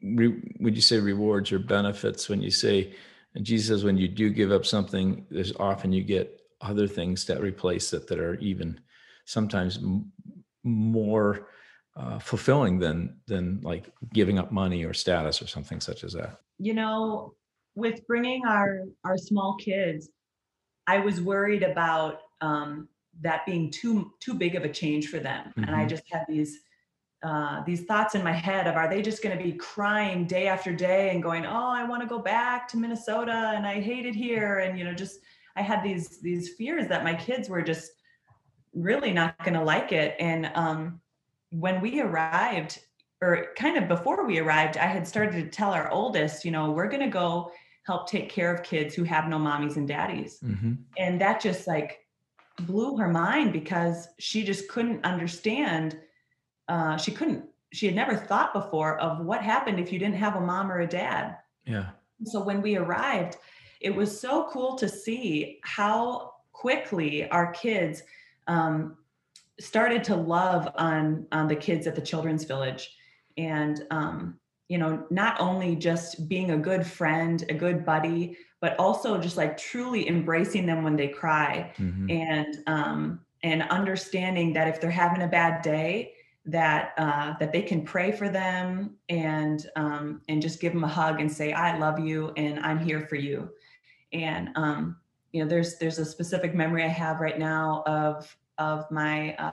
re- 0.03 0.53
would 0.59 0.75
you 0.75 0.81
say 0.81 0.99
rewards 0.99 1.51
or 1.51 1.59
benefits 1.59 2.29
when 2.29 2.41
you 2.41 2.51
say, 2.51 2.93
and 3.35 3.45
Jesus 3.45 3.69
says, 3.69 3.83
when 3.83 3.97
you 3.97 4.07
do 4.07 4.29
give 4.29 4.51
up 4.51 4.65
something, 4.65 5.25
there's 5.31 5.55
often 5.57 5.93
you 5.93 6.03
get 6.03 6.41
other 6.59 6.87
things 6.87 7.25
that 7.25 7.41
replace 7.41 7.93
it 7.93 8.07
that 8.07 8.19
are 8.19 8.35
even 8.35 8.79
sometimes 9.25 9.77
m- 9.77 10.11
more 10.63 11.47
uh, 11.95 12.19
fulfilling 12.19 12.79
than 12.79 13.17
than 13.27 13.59
like 13.61 13.91
giving 14.13 14.39
up 14.39 14.51
money 14.51 14.85
or 14.85 14.93
status 14.93 15.41
or 15.41 15.47
something 15.47 15.81
such 15.81 16.03
as 16.03 16.13
that 16.13 16.39
you 16.57 16.73
know 16.73 17.33
with 17.75 18.05
bringing 18.07 18.45
our 18.45 18.83
our 19.03 19.17
small 19.17 19.55
kids 19.57 20.09
i 20.87 20.97
was 20.99 21.19
worried 21.21 21.63
about 21.63 22.19
um, 22.39 22.87
that 23.21 23.45
being 23.45 23.69
too 23.69 24.11
too 24.19 24.33
big 24.33 24.55
of 24.55 24.63
a 24.63 24.69
change 24.69 25.09
for 25.09 25.19
them 25.19 25.47
mm-hmm. 25.49 25.63
and 25.63 25.75
i 25.75 25.79
mm-hmm. 25.79 25.89
just 25.89 26.03
had 26.09 26.23
these 26.27 26.59
uh, 27.23 27.63
these 27.65 27.83
thoughts 27.83 28.15
in 28.15 28.23
my 28.23 28.31
head 28.31 28.65
of 28.65 28.75
are 28.75 28.89
they 28.89 28.99
just 28.99 29.21
going 29.21 29.37
to 29.37 29.43
be 29.43 29.51
crying 29.51 30.25
day 30.25 30.47
after 30.47 30.73
day 30.73 31.11
and 31.11 31.21
going 31.21 31.45
oh 31.45 31.69
i 31.69 31.83
want 31.83 32.01
to 32.01 32.07
go 32.07 32.19
back 32.19 32.67
to 32.67 32.77
minnesota 32.77 33.51
and 33.55 33.67
i 33.67 33.79
hate 33.79 34.05
it 34.05 34.15
here 34.15 34.59
and 34.59 34.79
you 34.79 34.85
know 34.85 34.93
just 34.93 35.19
i 35.55 35.61
had 35.61 35.83
these 35.83 36.19
these 36.21 36.55
fears 36.57 36.87
that 36.87 37.03
my 37.03 37.13
kids 37.13 37.49
were 37.49 37.61
just 37.61 37.91
really 38.73 39.11
not 39.11 39.37
going 39.43 39.53
to 39.53 39.63
like 39.63 39.91
it 39.91 40.15
and 40.19 40.49
um, 40.55 41.01
when 41.51 41.81
we 41.81 42.01
arrived 42.01 42.79
or 43.21 43.47
kind 43.55 43.77
of 43.77 43.87
before 43.87 44.25
we 44.25 44.39
arrived 44.39 44.77
i 44.77 44.85
had 44.85 45.07
started 45.07 45.33
to 45.33 45.49
tell 45.49 45.71
our 45.71 45.89
oldest 45.91 46.43
you 46.43 46.51
know 46.51 46.71
we're 46.71 46.89
going 46.89 47.03
to 47.03 47.09
go 47.09 47.51
help 47.83 48.07
take 48.07 48.29
care 48.29 48.53
of 48.53 48.63
kids 48.63 48.93
who 48.93 49.03
have 49.03 49.27
no 49.27 49.37
mommies 49.37 49.75
and 49.75 49.87
daddies. 49.87 50.39
Mm-hmm. 50.43 50.73
and 50.97 51.19
that 51.21 51.41
just 51.41 51.67
like 51.67 52.05
blew 52.59 52.97
her 52.97 53.07
mind 53.07 53.53
because 53.53 54.07
she 54.19 54.43
just 54.43 54.67
couldn't 54.67 55.03
understand 55.03 55.97
uh, 56.67 56.95
she 56.97 57.11
couldn't 57.11 57.45
she 57.73 57.85
had 57.85 57.95
never 57.95 58.15
thought 58.15 58.53
before 58.53 58.99
of 58.99 59.25
what 59.25 59.41
happened 59.41 59.79
if 59.79 59.91
you 59.91 59.99
didn't 59.99 60.15
have 60.15 60.35
a 60.35 60.41
mom 60.41 60.69
or 60.69 60.81
a 60.81 60.87
dad. 60.87 61.37
Yeah. 61.65 61.89
So 62.25 62.43
when 62.43 62.61
we 62.61 62.75
arrived 62.75 63.37
it 63.79 63.95
was 63.95 64.17
so 64.17 64.47
cool 64.51 64.75
to 64.75 64.87
see 64.87 65.59
how 65.63 66.33
quickly 66.53 67.27
our 67.29 67.51
kids 67.51 68.03
um, 68.47 68.97
started 69.61 70.03
to 70.05 70.15
love 70.15 70.69
on 70.75 71.27
on 71.31 71.47
the 71.47 71.55
kids 71.55 71.87
at 71.87 71.95
the 71.95 72.01
children's 72.01 72.43
village. 72.43 72.95
And 73.37 73.85
um, 73.91 74.39
you 74.67 74.77
know 74.77 75.05
not 75.09 75.39
only 75.39 75.75
just 75.75 76.29
being 76.29 76.51
a 76.51 76.57
good 76.57 76.87
friend 76.87 77.43
a 77.49 77.53
good 77.53 77.85
buddy 77.85 78.37
but 78.61 78.79
also 78.79 79.17
just 79.17 79.35
like 79.35 79.57
truly 79.57 80.07
embracing 80.07 80.65
them 80.65 80.83
when 80.83 80.95
they 80.95 81.09
cry. 81.09 81.73
Mm-hmm. 81.77 82.09
and 82.09 82.57
um, 82.67 83.19
and 83.43 83.63
understanding 83.63 84.53
that 84.53 84.67
if 84.67 84.79
they're 84.79 84.89
having 84.91 85.23
a 85.23 85.27
bad 85.27 85.61
day 85.61 86.13
that 86.45 86.93
uh, 86.97 87.33
that 87.39 87.51
they 87.51 87.61
can 87.61 87.83
pray 87.83 88.11
for 88.11 88.29
them 88.29 88.95
and 89.09 89.67
um, 89.75 90.21
and 90.29 90.41
just 90.41 90.59
give 90.59 90.73
them 90.73 90.83
a 90.83 90.87
hug 90.87 91.19
and 91.19 91.31
say 91.31 91.53
I 91.53 91.77
love 91.77 91.99
you 91.99 92.31
and 92.37 92.59
I'm 92.59 92.79
here 92.79 93.01
for 93.01 93.15
you. 93.15 93.49
And 94.13 94.49
um, 94.55 94.97
you 95.33 95.43
know 95.43 95.49
there's 95.49 95.77
there's 95.77 95.99
a 95.99 96.05
specific 96.05 96.55
memory 96.55 96.83
I 96.83 96.87
have 96.87 97.19
right 97.19 97.37
now 97.37 97.83
of 97.85 98.35
of 98.61 98.89
my 98.91 99.33
uh, 99.35 99.51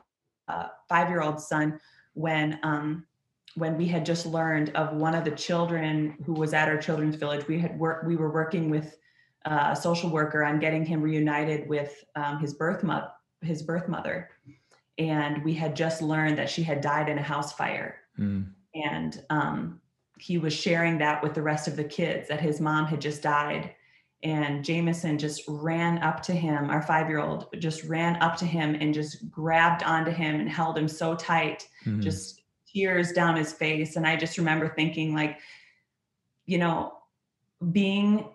uh, 0.49 0.69
five 0.89 1.09
year 1.09 1.23
old 1.23 1.41
son 1.41 1.81
when 2.13 2.59
um, 2.63 3.07
when 3.55 3.77
we 3.77 3.87
had 3.87 4.05
just 4.05 4.27
learned 4.27 4.71
of 4.77 4.95
one 4.95 5.15
of 5.15 5.25
the 5.25 5.31
children 5.31 6.17
who 6.25 6.35
was 6.35 6.53
at 6.53 6.69
our 6.69 6.77
children's 6.77 7.17
village. 7.17 7.49
We 7.49 7.59
had 7.59 7.79
worked 7.79 8.07
we 8.07 8.17
were 8.17 8.31
working 8.31 8.69
with 8.71 8.99
uh, 9.47 9.71
a 9.73 9.77
social 9.77 10.11
worker 10.11 10.45
on 10.45 10.61
getting 10.61 10.85
him 10.85 11.01
reunited 11.01 11.69
with 11.69 12.05
um, 12.15 12.39
his 12.39 12.55
birth 12.55 12.83
mother 12.83 13.09
his 13.41 13.63
birth 13.63 13.89
mother. 13.89 14.31
And 14.99 15.45
we 15.45 15.55
had 15.55 15.77
just 15.77 16.03
learned 16.03 16.37
that 16.39 16.51
she 16.51 16.63
had 16.63 16.81
died 16.81 17.09
in 17.09 17.19
a 17.19 17.23
house 17.23 17.53
fire. 17.53 17.97
Mm. 18.19 18.49
and 18.75 19.23
um, 19.31 19.81
he 20.19 20.39
was 20.39 20.53
sharing 20.53 20.99
that 20.99 21.23
with 21.23 21.35
the 21.35 21.43
rest 21.43 21.69
of 21.69 21.77
the 21.77 21.85
kids 21.85 22.27
that 22.29 22.41
his 22.41 22.61
mom 22.61 22.85
had 22.87 23.01
just 23.01 23.23
died 23.23 23.75
and 24.23 24.65
Jameson 24.65 25.19
just 25.19 25.43
ran 25.47 25.99
up 25.99 26.23
to 26.25 26.33
him, 26.33 26.71
our 26.71 26.83
five 26.83 27.09
year 27.09 27.21
old 27.21 27.47
just 27.59 27.85
ran 27.85 28.21
up 28.23 28.37
to 28.39 28.45
him 28.45 28.75
and 28.75 28.93
just 28.93 29.31
grabbed 29.31 29.83
onto 29.85 30.11
him 30.11 30.41
and 30.41 30.49
held 30.49 30.77
him 30.77 30.89
so 30.89 31.15
tight, 31.15 31.69
mm-hmm. 31.87 32.01
just 32.01 32.43
tears 32.67 33.13
down 33.13 33.37
his 33.37 33.53
face. 33.53 33.97
And 33.97 34.07
I 34.07 34.17
just 34.17 34.37
remember 34.37 34.69
thinking, 34.69 35.15
like, 35.15 35.39
you 36.47 36.59
know, 36.59 36.95
being 37.73 38.29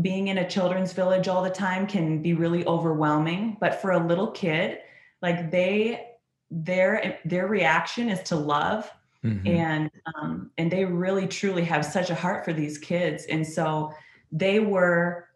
being 0.00 0.28
in 0.28 0.38
a 0.38 0.48
children's 0.48 0.92
village 0.92 1.28
all 1.28 1.42
the 1.42 1.50
time 1.50 1.86
can 1.86 2.22
be 2.22 2.32
really 2.32 2.64
overwhelming 2.64 3.56
but 3.60 3.82
for 3.82 3.90
a 3.90 4.06
little 4.06 4.30
kid 4.30 4.78
like 5.20 5.50
they 5.50 6.06
their 6.50 7.18
their 7.24 7.48
reaction 7.48 8.08
is 8.08 8.22
to 8.22 8.36
love 8.36 8.88
mm-hmm. 9.24 9.44
and 9.46 9.90
um, 10.14 10.48
and 10.58 10.70
they 10.70 10.84
really 10.84 11.26
truly 11.26 11.64
have 11.64 11.84
such 11.84 12.08
a 12.08 12.14
heart 12.14 12.44
for 12.44 12.52
these 12.52 12.78
kids 12.78 13.24
and 13.24 13.44
so 13.44 13.92
they 14.32 14.60
were 14.60 15.26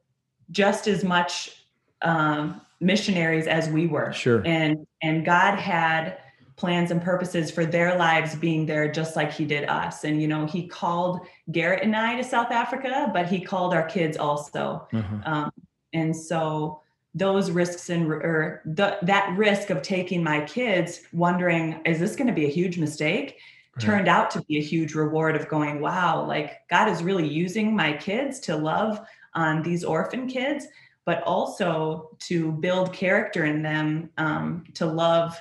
just 0.50 0.86
as 0.86 1.04
much 1.04 1.64
um, 2.02 2.60
missionaries 2.80 3.46
as 3.46 3.68
we 3.68 3.86
were. 3.86 4.12
Sure. 4.12 4.42
And 4.44 4.86
and 5.02 5.24
god 5.24 5.58
had 5.58 6.18
plans 6.56 6.92
and 6.92 7.02
purposes 7.02 7.50
for 7.50 7.66
their 7.66 7.98
lives 7.98 8.36
being 8.36 8.64
there 8.64 8.90
just 8.90 9.16
like 9.16 9.32
he 9.32 9.44
did 9.44 9.68
us. 9.68 10.04
And 10.04 10.20
you 10.20 10.28
know 10.28 10.46
he 10.46 10.66
called 10.66 11.20
garrett 11.50 11.82
and 11.82 11.96
i 11.96 12.16
to 12.16 12.24
south 12.24 12.50
africa 12.50 13.10
but 13.12 13.26
he 13.26 13.40
called 13.40 13.74
our 13.74 13.86
kids 13.86 14.16
also. 14.16 14.86
Mm-hmm. 14.92 15.20
um, 15.24 15.50
and 15.92 16.14
so 16.14 16.80
those 17.14 17.50
risks 17.50 17.90
and 17.90 18.10
or 18.10 18.60
the, 18.64 18.98
that 19.02 19.32
risk 19.36 19.70
of 19.70 19.82
taking 19.82 20.22
my 20.22 20.40
kids 20.40 21.02
wondering 21.12 21.80
is 21.84 22.00
this 22.00 22.16
going 22.16 22.26
to 22.26 22.32
be 22.32 22.46
a 22.46 22.50
huge 22.50 22.76
mistake 22.76 23.38
right. 23.76 23.84
turned 23.84 24.08
out 24.08 24.30
to 24.30 24.42
be 24.42 24.58
a 24.58 24.62
huge 24.62 24.94
reward 24.94 25.36
of 25.36 25.48
going 25.48 25.80
wow 25.80 26.24
like 26.24 26.66
god 26.68 26.88
is 26.88 27.02
really 27.02 27.26
using 27.26 27.74
my 27.74 27.92
kids 27.92 28.40
to 28.40 28.56
love 28.56 29.00
on 29.34 29.62
these 29.62 29.84
orphan 29.84 30.26
kids 30.26 30.66
but 31.04 31.22
also 31.24 32.16
to 32.18 32.52
build 32.52 32.92
character 32.92 33.44
in 33.44 33.62
them 33.62 34.08
um, 34.16 34.64
to 34.72 34.86
love 34.86 35.38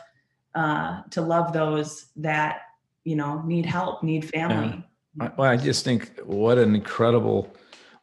uh, 0.56 1.02
to 1.10 1.22
love 1.22 1.54
those 1.54 2.08
that 2.16 2.62
you 3.04 3.16
know 3.16 3.42
need 3.44 3.66
help 3.66 4.04
need 4.04 4.30
family 4.30 4.84
yeah. 5.20 5.30
well 5.38 5.50
i 5.50 5.58
just 5.58 5.84
think 5.84 6.20
what 6.26 6.58
an 6.58 6.76
incredible 6.76 7.54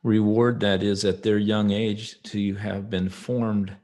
reward 0.03 0.61
that 0.61 0.83
is 0.83 1.05
at 1.05 1.23
their 1.23 1.39
young 1.39 1.71
age 1.71 2.23
to 2.23 2.55
have 2.55 2.89
been 2.89 3.09
formed 3.09 3.77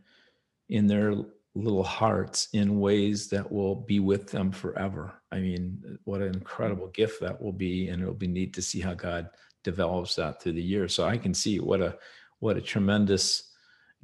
in 0.68 0.86
their 0.86 1.14
little 1.54 1.82
hearts 1.82 2.48
in 2.52 2.80
ways 2.80 3.28
that 3.28 3.50
will 3.50 3.74
be 3.74 4.00
with 4.00 4.30
them 4.30 4.50
forever. 4.50 5.15
I 5.32 5.40
mean, 5.40 5.98
what 6.04 6.22
an 6.22 6.34
incredible 6.34 6.88
gift 6.88 7.20
that 7.20 7.40
will 7.40 7.52
be, 7.52 7.88
and 7.88 8.00
it'll 8.00 8.14
be 8.14 8.28
neat 8.28 8.54
to 8.54 8.62
see 8.62 8.80
how 8.80 8.94
God 8.94 9.28
develops 9.64 10.14
that 10.16 10.40
through 10.40 10.52
the 10.52 10.62
years. 10.62 10.94
So 10.94 11.04
I 11.04 11.18
can 11.18 11.34
see 11.34 11.58
what 11.58 11.80
a 11.80 11.96
what 12.38 12.56
a 12.56 12.60
tremendous 12.60 13.50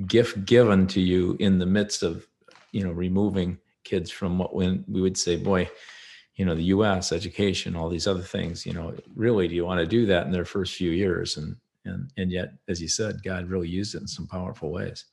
gift 0.07 0.45
given 0.45 0.87
to 0.89 1.01
you 1.01 1.37
in 1.39 1.59
the 1.59 1.67
midst 1.67 2.03
of 2.03 2.27
you 2.73 2.83
know 2.83 2.93
removing 2.93 3.59
kids 3.85 4.11
from 4.11 4.39
what 4.39 4.55
when 4.55 4.85
we 4.89 5.01
would 5.01 5.17
say, 5.17 5.37
boy, 5.37 5.71
you 6.35 6.45
know, 6.45 6.55
the 6.55 6.65
U.S. 6.65 7.13
education, 7.13 7.77
all 7.77 7.89
these 7.89 8.07
other 8.07 8.23
things. 8.23 8.67
You 8.67 8.73
know, 8.73 8.95
really, 9.15 9.47
do 9.49 9.55
you 9.55 9.65
want 9.65 9.81
to 9.81 9.87
do 9.87 10.07
that 10.07 10.27
in 10.27 10.33
their 10.33 10.45
first 10.45 10.75
few 10.75 10.91
years? 10.91 11.37
And 11.37 11.57
and 11.85 12.11
and 12.17 12.31
yet 12.31 12.53
as 12.69 12.81
you 12.81 12.89
said 12.89 13.23
god 13.25 13.49
really 13.49 13.69
used 13.69 13.95
it 13.95 14.01
in 14.01 14.07
some 14.07 14.27
powerful 14.27 14.71
ways 14.71 15.05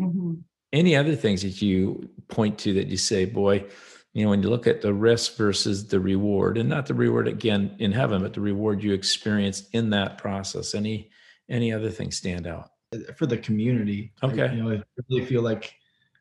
mm-hmm. 0.00 0.34
any 0.72 0.96
other 0.96 1.14
things 1.14 1.42
that 1.42 1.62
you 1.62 2.08
point 2.28 2.58
to 2.58 2.72
that 2.74 2.88
you 2.88 2.96
say 2.96 3.24
boy 3.24 3.64
you 4.12 4.24
know 4.24 4.30
when 4.30 4.42
you 4.42 4.50
look 4.50 4.66
at 4.66 4.80
the 4.80 4.92
risk 4.92 5.36
versus 5.36 5.86
the 5.86 6.00
reward 6.00 6.58
and 6.58 6.68
not 6.68 6.86
the 6.86 6.94
reward 6.94 7.28
again 7.28 7.74
in 7.78 7.92
heaven 7.92 8.22
but 8.22 8.32
the 8.32 8.40
reward 8.40 8.82
you 8.82 8.92
experience 8.92 9.68
in 9.72 9.90
that 9.90 10.18
process 10.18 10.74
any 10.74 11.10
any 11.48 11.72
other 11.72 11.90
things 11.90 12.16
stand 12.16 12.46
out? 12.46 12.70
For 13.16 13.26
the 13.26 13.38
community 13.38 14.12
okay. 14.22 14.42
I, 14.42 14.52
you 14.52 14.62
know 14.62 14.70
i 14.72 14.82
really 15.08 15.24
feel 15.24 15.42
like 15.42 15.74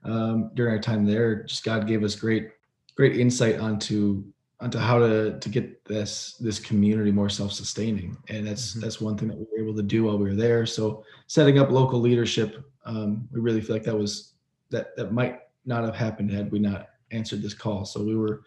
um, 0.03 0.51
during 0.53 0.73
our 0.73 0.81
time 0.81 1.05
there 1.05 1.43
just 1.43 1.63
god 1.63 1.87
gave 1.87 2.03
us 2.03 2.15
great 2.15 2.51
great 2.95 3.17
insight 3.17 3.59
onto 3.59 4.23
onto 4.61 4.77
how 4.77 4.99
to 4.99 5.39
to 5.39 5.49
get 5.49 5.85
this 5.85 6.35
this 6.39 6.59
community 6.59 7.11
more 7.11 7.29
self-sustaining. 7.29 8.17
And 8.27 8.45
that's 8.45 8.71
mm-hmm. 8.71 8.81
that's 8.81 8.99
one 8.99 9.17
thing 9.17 9.29
that 9.29 9.37
we 9.37 9.45
were 9.51 9.63
able 9.63 9.75
to 9.75 9.83
do 9.83 10.03
while 10.03 10.17
we 10.17 10.29
were 10.29 10.35
there. 10.35 10.65
So 10.65 11.03
setting 11.27 11.59
up 11.59 11.71
local 11.71 11.99
leadership 11.99 12.63
um, 12.85 13.27
we 13.31 13.39
really 13.39 13.61
feel 13.61 13.75
like 13.75 13.83
that 13.83 13.97
was 13.97 14.33
that 14.69 14.95
that 14.95 15.11
might 15.11 15.39
not 15.65 15.83
have 15.83 15.95
happened 15.95 16.31
had 16.31 16.51
we 16.51 16.59
not 16.59 16.89
answered 17.11 17.41
this 17.41 17.53
call. 17.53 17.85
So 17.85 18.03
we 18.03 18.15
were 18.15 18.41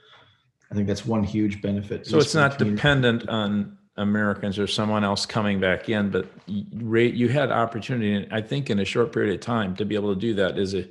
i 0.72 0.74
think 0.74 0.88
that's 0.88 1.04
one 1.04 1.22
huge 1.22 1.60
benefit 1.60 2.06
so 2.06 2.18
it's 2.18 2.34
not 2.34 2.58
dependent 2.58 3.28
on 3.28 3.76
americans 3.98 4.58
or 4.58 4.66
someone 4.66 5.04
else 5.04 5.26
coming 5.26 5.60
back 5.60 5.88
in 5.88 6.10
but 6.10 6.26
you 6.46 7.28
had 7.28 7.52
opportunity 7.52 8.26
i 8.32 8.40
think 8.40 8.70
in 8.70 8.80
a 8.80 8.84
short 8.84 9.12
period 9.12 9.34
of 9.34 9.40
time 9.40 9.76
to 9.76 9.84
be 9.84 9.94
able 9.94 10.12
to 10.12 10.20
do 10.20 10.34
that 10.34 10.58
is 10.58 10.74
a 10.74 10.88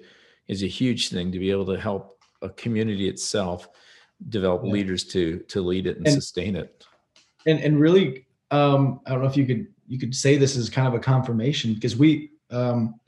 is 0.47 0.63
a 0.63 0.67
huge 0.67 1.09
thing 1.09 1.31
to 1.31 1.39
be 1.39 1.49
able 1.49 1.65
to 1.65 1.79
help 1.79 2.19
a 2.43 2.49
community 2.49 3.09
itself 3.09 3.67
develop 4.29 4.61
yeah. 4.63 4.71
leaders 4.71 5.03
to 5.03 5.39
to 5.47 5.61
lead 5.61 5.87
it 5.87 5.97
and, 5.97 6.07
and, 6.07 6.15
sustain 6.15 6.55
it. 6.55 6.85
And 7.47 7.59
and 7.59 7.79
really 7.79 8.27
um 8.51 9.01
i 9.07 9.11
don't 9.11 9.21
know 9.21 9.27
if 9.27 9.37
you 9.37 9.47
could 9.47 9.67
you 9.87 9.97
could 9.97 10.15
say 10.15 10.37
this 10.37 10.55
is 10.55 10.69
kind 10.69 10.87
of 10.87 10.93
a 10.93 10.99
confirmation 10.99 11.73
because 11.73 11.95
we 11.95 12.31
um 12.51 12.99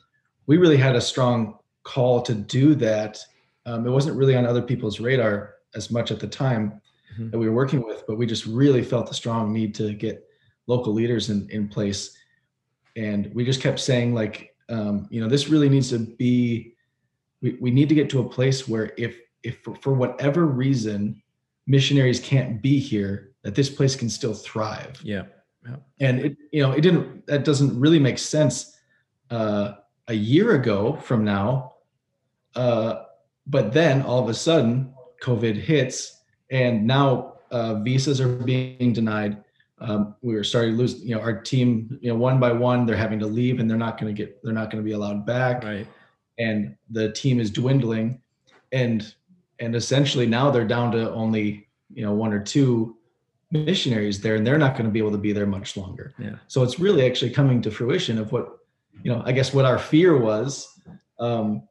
we 0.47 0.58
really 0.58 0.78
had 0.78 0.95
a 0.95 1.02
strong 1.02 1.60
call 1.84 2.21
to 2.23 2.34
do 2.34 2.73
that 2.76 3.19
um, 3.65 3.86
it 3.88 3.89
wasn't 3.89 4.15
really 4.15 4.36
on 4.36 4.45
other 4.45 4.62
people's 4.62 4.99
radar 4.99 5.56
as 5.76 5.89
much 5.91 6.12
at 6.12 6.19
the 6.19 6.28
time 6.28 6.82
mm-hmm. 7.13 7.30
that 7.30 7.38
we 7.38 7.47
were 7.47 7.56
working 7.56 7.84
with 7.84 8.04
but 8.08 8.17
we 8.17 8.26
just 8.26 8.45
really 8.45 8.84
felt 8.84 9.10
a 9.10 9.13
strong 9.13 9.52
need 9.52 9.73
to 9.76 9.93
get 9.93 10.28
local 10.67 10.93
leaders 10.93 11.30
in 11.30 11.47
in 11.49 11.67
place 11.67 12.17
and 12.95 13.32
we 13.34 13.43
just 13.43 13.62
kept 13.62 13.80
saying 13.80 14.13
like 14.13 14.56
um, 14.69 15.08
you 15.10 15.21
know 15.21 15.28
this 15.28 15.49
really 15.49 15.69
needs 15.69 15.89
to 15.89 15.99
be 15.99 16.76
we, 17.41 17.58
we 17.60 17.71
need 17.71 17.89
to 17.89 17.95
get 17.95 18.10
to 18.10 18.21
a 18.21 18.30
place 18.30 18.67
where 18.67 18.93
if 18.97 19.19
if 19.43 19.60
for, 19.63 19.76
for 19.76 19.93
whatever 19.93 20.45
reason 20.45 21.21
missionaries 21.67 22.19
can't 22.19 22.62
be 22.62 22.80
here 22.80 23.32
that 23.43 23.56
this 23.56 23.69
place 23.69 23.95
can 23.95 24.10
still 24.10 24.34
thrive 24.34 24.99
Yeah. 25.67 25.76
and 25.99 26.19
it 26.19 26.38
you 26.52 26.62
know 26.62 26.71
it 26.71 26.82
didn't 26.82 27.26
that 27.28 27.43
doesn't 27.43 27.80
really 27.80 27.99
make 27.99 28.19
sense 28.19 28.78
uh, 29.30 29.73
a 30.08 30.13
year 30.13 30.56
ago 30.56 30.97
from 30.97 31.23
now 31.23 31.73
uh, 32.56 33.04
but 33.47 33.73
then 33.73 34.01
all 34.01 34.21
of 34.23 34.29
a 34.29 34.34
sudden 34.34 34.93
covid 35.21 35.56
hits 35.56 36.21
and 36.51 36.86
now 36.86 37.34
uh, 37.51 37.75
visas 37.82 38.19
are 38.21 38.36
being 38.38 38.93
denied 38.93 39.43
um, 39.79 40.15
we 40.21 40.34
were 40.36 40.43
starting 40.43 40.71
to 40.73 40.77
lose 40.77 41.01
you 41.03 41.13
know 41.15 41.21
our 41.21 41.39
team 41.41 41.97
you 42.01 42.10
know 42.12 42.17
one 42.17 42.39
by 42.39 42.51
one 42.51 42.86
they're 42.86 42.95
having 42.95 43.19
to 43.19 43.27
leave 43.27 43.60
and 43.60 43.69
they're 43.69 43.77
not 43.77 43.99
going 43.99 44.13
to 44.13 44.17
get 44.25 44.41
they're 44.43 44.53
not 44.53 44.69
going 44.71 44.82
to 44.84 44.88
be 44.88 44.93
allowed 44.93 45.25
back 45.25 45.63
Right. 45.63 45.88
and 46.38 46.75
the 46.89 47.12
team 47.12 47.39
is 47.39 47.51
dwindling 47.51 48.21
and 48.71 49.13
and 49.60 49.75
essentially 49.75 50.25
now 50.25 50.49
they're 50.51 50.67
down 50.67 50.91
to 50.93 51.12
only 51.13 51.67
you 51.93 52.03
know 52.06 52.13
one 52.13 52.34
or 52.34 52.39
two 52.41 52.97
missionaries 53.51 54.19
there 54.19 54.36
and 54.36 54.45
they're 54.47 54.58
not 54.58 54.73
going 54.73 54.86
to 54.86 54.91
be 54.91 54.97
able 54.99 55.12
to 55.12 55.17
be 55.17 55.32
there 55.32 55.45
much 55.45 55.77
longer 55.77 56.13
Yeah. 56.17 56.36
so 56.47 56.63
it's 56.63 56.79
really 56.79 57.06
actually 57.06 57.32
coming 57.32 57.62
to 57.62 57.69
fruition 57.71 58.17
of 58.17 58.32
what 58.32 58.58
you 59.03 59.12
know 59.12 59.21
i 59.25 59.32
guess 59.32 59.53
what 59.53 59.65
our 59.65 59.77
fear 59.77 60.17
was 60.17 60.67
um 61.19 61.67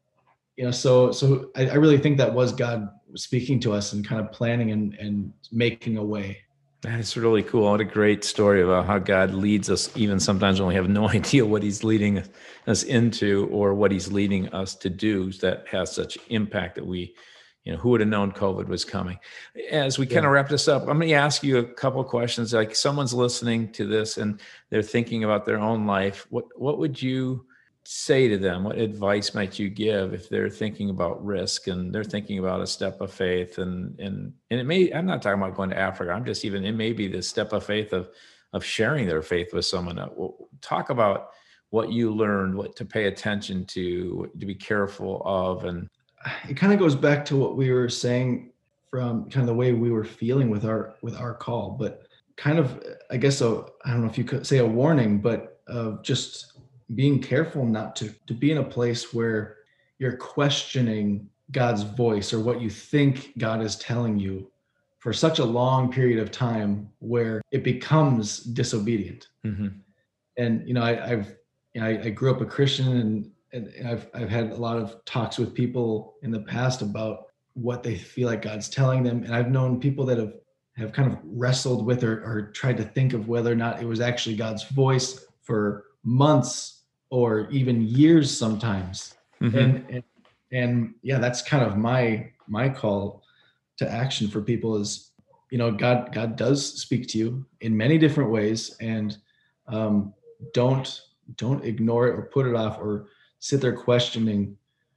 you 0.57 0.65
know 0.65 0.71
so 0.71 1.13
so 1.13 1.51
i, 1.57 1.67
I 1.69 1.75
really 1.75 1.99
think 1.99 2.19
that 2.19 2.33
was 2.33 2.53
god 2.53 2.89
speaking 3.15 3.61
to 3.61 3.73
us 3.73 3.93
and 3.93 4.07
kind 4.07 4.21
of 4.21 4.33
planning 4.33 4.71
and 4.71 4.95
and 4.95 5.33
making 5.51 5.97
a 5.97 6.05
way 6.05 6.39
That's 6.83 7.17
really 7.17 7.45
cool. 7.45 7.71
What 7.71 7.81
a 7.81 7.85
great 7.85 8.25
story 8.25 8.61
about 8.61 8.87
how 8.87 8.99
God 8.99 9.33
leads 9.33 9.71
us, 9.71 9.89
even 9.97 10.19
sometimes 10.19 10.61
when 10.61 10.67
we 10.67 10.75
have 10.75 10.89
no 10.89 11.09
idea 11.19 11.47
what 11.47 11.63
He's 11.63 11.85
leading 11.85 12.25
us 12.67 12.83
into 12.83 13.49
or 13.53 13.73
what 13.73 13.93
He's 13.93 14.11
leading 14.11 14.49
us 14.49 14.75
to 14.77 14.91
do 14.91 15.31
that 15.35 15.69
has 15.69 15.93
such 15.95 16.19
impact 16.29 16.75
that 16.75 16.85
we, 16.85 17.15
you 17.63 17.73
know, 17.73 17.79
who 17.79 17.91
would 17.91 18.01
have 18.01 18.09
known 18.09 18.33
COVID 18.33 18.67
was 18.67 18.85
coming? 18.85 19.17
As 19.71 19.97
we 19.97 20.07
kind 20.07 20.27
of 20.27 20.33
wrap 20.33 20.49
this 20.49 20.67
up, 20.67 20.83
I'm 20.83 20.99
going 20.99 21.07
to 21.07 21.15
ask 21.15 21.45
you 21.45 21.59
a 21.59 21.65
couple 21.65 22.01
of 22.01 22.09
questions. 22.09 22.53
Like 22.53 22.75
someone's 22.75 23.15
listening 23.15 23.71
to 23.75 23.87
this 23.87 24.17
and 24.17 24.41
they're 24.69 24.83
thinking 24.83 25.23
about 25.23 25.47
their 25.47 25.61
own 25.61 25.87
life. 25.87 26.27
What 26.31 26.47
what 26.57 26.79
would 26.79 27.01
you 27.01 27.47
say 27.85 28.29
to 28.29 28.39
them? 28.39 28.65
What 28.65 28.79
advice 28.79 29.35
might 29.35 29.59
you 29.59 29.69
give 29.69 30.15
if 30.15 30.29
they're 30.29 30.49
thinking 30.49 30.91
about 30.91 31.25
risk 31.25 31.67
and 31.67 31.93
they're 31.95 32.05
thinking 32.05 32.39
about 32.39 32.61
a 32.61 32.67
step 32.67 33.01
of 33.01 33.13
faith 33.13 33.59
and 33.59 33.99
and 33.99 34.33
and 34.51 34.61
it 34.61 34.65
may 34.65 34.93
I'm 34.93 35.07
not 35.07 35.23
talking 35.23 35.43
about 35.43 35.57
going 35.57 35.71
to 35.71 35.79
Africa. 35.79 36.13
I'm 36.13 36.25
just 36.25 36.45
even 36.45 36.65
it 36.65 36.73
may 36.73 36.93
be 36.93 37.09
the 37.09 37.23
step 37.23 37.53
of 37.53 37.65
faith 37.65 37.93
of 37.93 38.11
of 38.53 38.65
sharing 38.65 39.07
their 39.07 39.23
faith 39.23 39.53
with 39.53 39.65
someone. 39.65 39.99
Uh, 39.99 40.09
Talk 40.61 40.91
about 40.91 41.31
what 41.71 41.91
you 41.91 42.13
learned, 42.13 42.55
what 42.55 42.77
to 42.77 42.85
pay 42.85 43.07
attention 43.07 43.65
to, 43.65 44.31
to 44.39 44.47
be 44.47 44.55
careful 44.55 45.23
of, 45.25 45.65
and 45.65 45.89
it 46.49 46.55
kind 46.55 46.73
of 46.73 46.79
goes 46.79 46.95
back 46.95 47.25
to 47.25 47.37
what 47.37 47.57
we 47.57 47.71
were 47.71 47.89
saying 47.89 48.53
from 48.91 49.29
kind 49.31 49.41
of 49.41 49.47
the 49.47 49.55
way 49.55 49.73
we 49.73 49.91
were 49.91 50.05
feeling 50.05 50.51
with 50.51 50.65
our 50.65 50.95
with 51.03 51.17
our 51.17 51.35
call 51.35 51.71
but 51.71 52.07
kind 52.37 52.59
of 52.59 52.85
i 53.11 53.17
guess 53.17 53.41
a 53.41 53.65
i 53.85 53.91
don't 53.91 54.03
know 54.03 54.07
if 54.07 54.19
you 54.19 54.25
could 54.25 54.47
say 54.47 54.59
a 54.59 54.67
warning 54.67 55.19
but 55.19 55.61
of 55.67 56.03
just 56.03 56.52
being 56.95 57.21
careful 57.21 57.65
not 57.65 57.97
to 57.97 58.15
to 58.27 58.35
be 58.35 58.51
in 58.51 58.59
a 58.59 58.65
place 58.65 59.13
where 59.15 59.57
you're 59.99 60.17
questioning 60.17 61.29
god's 61.51 61.83
voice 61.83 62.33
or 62.33 62.41
what 62.41 62.61
you 62.61 62.71
think 62.71 63.33
god 63.39 63.63
is 63.63 63.77
telling 63.77 64.19
you 64.19 64.51
for 64.99 65.13
such 65.13 65.39
a 65.39 65.45
long 65.45 65.91
period 65.91 66.19
of 66.19 66.31
time 66.31 66.89
where 67.01 67.43
it 67.51 67.63
becomes 67.65 68.39
disobedient 68.41 69.29
Mhm. 69.45 69.75
and 70.37 70.67
you 70.67 70.75
know 70.75 70.83
I, 70.83 71.13
I've 71.13 71.37
you 71.75 71.81
know, 71.81 71.87
I, 71.87 72.03
I 72.05 72.11
grew 72.11 72.31
up 72.31 72.41
a 72.41 72.45
Christian 72.45 72.99
and, 73.53 73.67
and 73.67 73.89
I've 73.89 74.09
I've 74.15 74.29
had 74.29 74.51
a 74.51 74.57
lot 74.57 74.77
of 74.77 75.03
talks 75.05 75.39
with 75.39 75.55
people 75.55 76.15
in 76.23 76.31
the 76.31 76.41
past 76.41 76.83
about 76.83 77.27
what 77.55 77.83
they 77.83 77.97
feel 77.97 78.29
like 78.29 78.43
God's 78.43 78.69
telling 78.69 79.03
them, 79.03 79.25
and 79.25 79.35
I've 79.35 79.51
known 79.51 79.81
people 79.81 80.05
that 80.07 80.19
have 80.19 80.35
have 80.77 80.93
kind 80.93 81.13
of 81.13 81.19
wrestled 81.25 81.85
with 81.85 82.03
or, 82.03 82.23
or 82.25 82.51
tried 82.53 82.79
to 82.79 82.85
think 82.85 83.13
of 83.13 83.29
whether 83.29 83.53
or 83.53 83.55
not 83.55 83.83
it 83.83 83.87
was 83.87 84.01
actually 84.01 84.37
God's 84.37 84.65
voice 84.71 85.25
for 85.43 85.85
months 86.03 86.72
or 87.13 87.47
even 87.51 87.83
years 87.87 88.35
sometimes. 88.35 89.15
Mhm. 89.41 89.55
And, 89.55 89.91
and 89.91 90.05
and 90.51 90.95
yeah, 91.03 91.19
that's 91.19 91.43
kind 91.43 91.63
of 91.63 91.77
my 91.77 92.31
my 92.49 92.71
call 92.71 93.23
to 93.77 93.91
action 93.91 94.29
for 94.29 94.41
people 94.41 94.77
is 94.77 95.11
you 95.51 95.59
know 95.59 95.71
God 95.71 96.13
God 96.15 96.37
does 96.37 96.81
speak 96.81 97.09
to 97.09 97.19
you 97.19 97.47
in 97.61 97.77
many 97.77 97.99
different 97.99 98.31
ways 98.31 98.77
and 98.81 99.19
um, 99.69 100.15
don't 100.55 100.89
don't 101.37 101.63
ignore 101.65 102.09
it 102.09 102.15
or 102.19 102.23
put 102.23 102.47
it 102.47 102.57
off 102.57 102.79
or 102.79 103.09
sit 103.41 103.61
there 103.61 103.77
questioning 103.77 104.57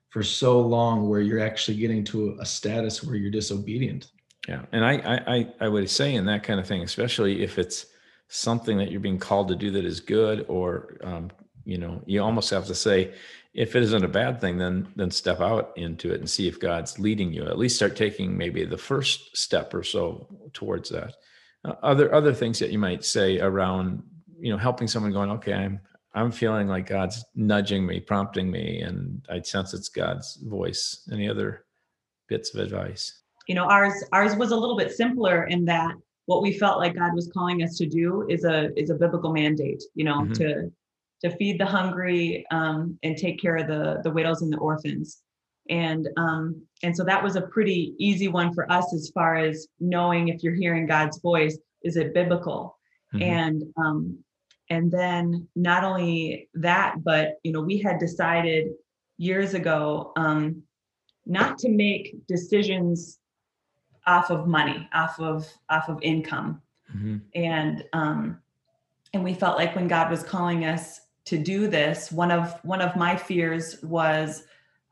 for 0.10 0.24
so 0.24 0.62
long 0.62 1.10
where 1.10 1.20
you're 1.20 1.46
actually 1.50 1.78
getting 1.78 2.04
to 2.06 2.38
a 2.40 2.46
status 2.46 3.04
where 3.04 3.18
you're 3.18 3.32
disobedient 3.32 4.12
Yeah, 4.48 4.62
and 4.72 4.86
I, 4.86 4.94
I 5.14 5.36
I 5.36 5.48
I 5.66 5.68
would 5.68 5.90
say 5.90 6.16
in 6.16 6.26
that 6.26 6.44
kind 6.44 6.60
of 6.62 6.68
thing, 6.68 6.82
especially 6.82 7.44
if 7.44 7.60
it's 7.60 7.88
something 8.30 8.78
that 8.78 8.90
you're 8.90 9.08
being 9.10 9.20
called 9.20 9.48
to 9.50 9.56
do 9.56 9.70
that 9.72 9.86
is 9.86 10.00
good, 10.00 10.46
or 10.48 10.98
um, 11.04 11.30
you 11.66 11.78
know, 11.78 12.02
you 12.06 12.22
almost 12.22 12.50
have 12.52 12.66
to 12.68 12.76
say, 12.76 13.14
if 13.54 13.76
it 13.76 13.84
isn't 13.84 14.04
a 14.04 14.10
bad 14.10 14.40
thing, 14.42 14.58
then 14.58 14.88
then 14.96 15.12
step 15.12 15.40
out 15.42 15.74
into 15.78 16.12
it 16.14 16.20
and 16.20 16.30
see 16.30 16.48
if 16.48 16.60
God's 16.60 17.00
leading 17.00 17.34
you. 17.34 17.46
At 17.46 17.58
least 17.58 17.76
start 17.78 17.96
taking 17.96 18.38
maybe 18.38 18.66
the 18.66 18.78
first 18.78 19.36
step 19.36 19.74
or 19.74 19.84
so 19.84 20.28
towards 20.54 20.90
that. 20.90 21.16
Uh, 21.64 21.74
other 21.82 22.14
other 22.14 22.34
things 22.34 22.60
that 22.60 22.72
you 22.72 22.80
might 22.80 23.04
say 23.04 23.40
around, 23.40 24.04
you 24.40 24.52
know, 24.52 24.58
helping 24.58 24.88
someone 24.88 25.12
going, 25.14 25.32
okay, 25.32 25.54
I'm 25.54 25.80
I'm 26.14 26.32
feeling 26.32 26.68
like 26.68 26.88
God's 26.88 27.24
nudging 27.36 27.86
me, 27.86 28.00
prompting 28.00 28.50
me, 28.52 28.82
and 28.82 29.26
I 29.30 29.42
sense 29.42 29.74
it's 29.74 29.90
God's 29.90 30.36
voice. 30.44 31.08
Any 31.12 31.28
other 31.30 31.66
bits 32.28 32.54
of 32.54 32.62
advice? 32.62 33.22
you 33.48 33.54
know 33.54 33.66
ours 33.66 34.04
ours 34.12 34.36
was 34.36 34.50
a 34.50 34.56
little 34.56 34.76
bit 34.76 34.92
simpler 34.92 35.44
in 35.46 35.66
that 35.66 35.94
what 36.26 36.42
we 36.42 36.58
felt 36.58 36.80
like 36.80 36.96
god 36.96 37.14
was 37.14 37.30
calling 37.32 37.62
us 37.62 37.78
to 37.78 37.86
do 37.86 38.26
is 38.28 38.44
a 38.44 38.74
is 38.80 38.90
a 38.90 38.96
biblical 38.96 39.32
mandate 39.32 39.84
you 39.94 40.04
know 40.04 40.22
Mhm. 40.22 40.34
to 40.34 40.72
to 41.22 41.36
feed 41.38 41.60
the 41.60 41.66
hungry 41.66 42.46
um, 42.52 42.98
and 43.04 43.18
take 43.18 43.40
care 43.42 43.58
of 43.58 43.68
the 43.68 44.02
the 44.04 44.12
widows 44.12 44.42
and 44.42 44.52
the 44.52 44.58
orphans 44.58 45.22
and 45.70 46.08
um 46.18 46.62
and 46.84 46.96
so 46.96 47.04
that 47.04 47.24
was 47.24 47.36
a 47.36 47.42
pretty 47.42 47.96
easy 47.98 48.28
one 48.28 48.54
for 48.54 48.72
us 48.72 48.94
as 48.94 49.10
far 49.10 49.36
as 49.36 49.68
knowing 49.80 50.28
if 50.28 50.44
you're 50.44 50.54
hearing 50.54 50.86
god's 50.86 51.20
voice 51.22 51.58
is 51.82 51.98
it 51.98 52.14
biblical 52.14 52.78
Mhm. 53.14 53.22
and 53.22 53.64
um 53.78 54.18
and 54.70 54.92
then 54.92 55.48
not 55.56 55.84
only 55.84 56.50
that 56.54 57.04
but 57.04 57.36
you 57.44 57.52
know 57.52 57.62
we 57.62 57.78
had 57.80 57.98
decided 58.00 58.68
years 59.18 59.54
ago 59.54 60.12
um 60.18 60.62
not 61.26 61.58
to 61.60 61.70
make 61.70 62.16
decisions 62.28 63.20
off 64.06 64.30
of 64.30 64.48
money 64.48 64.88
off 64.94 65.20
of 65.20 65.52
off 65.70 65.90
of 65.90 65.98
income 66.04 66.62
Mhm. 66.96 67.22
and 67.34 67.84
um 67.94 68.40
and 69.14 69.24
we 69.24 69.34
felt 69.34 69.58
like 69.58 69.76
when 69.76 69.88
god 69.88 70.12
was 70.12 70.22
calling 70.22 70.66
us 70.66 71.02
to 71.26 71.38
do 71.38 71.68
this 71.68 72.12
one 72.12 72.32
of 72.32 72.54
one 72.64 72.82
of 72.82 72.96
my 72.96 73.16
fears 73.16 73.82
was 73.84 74.44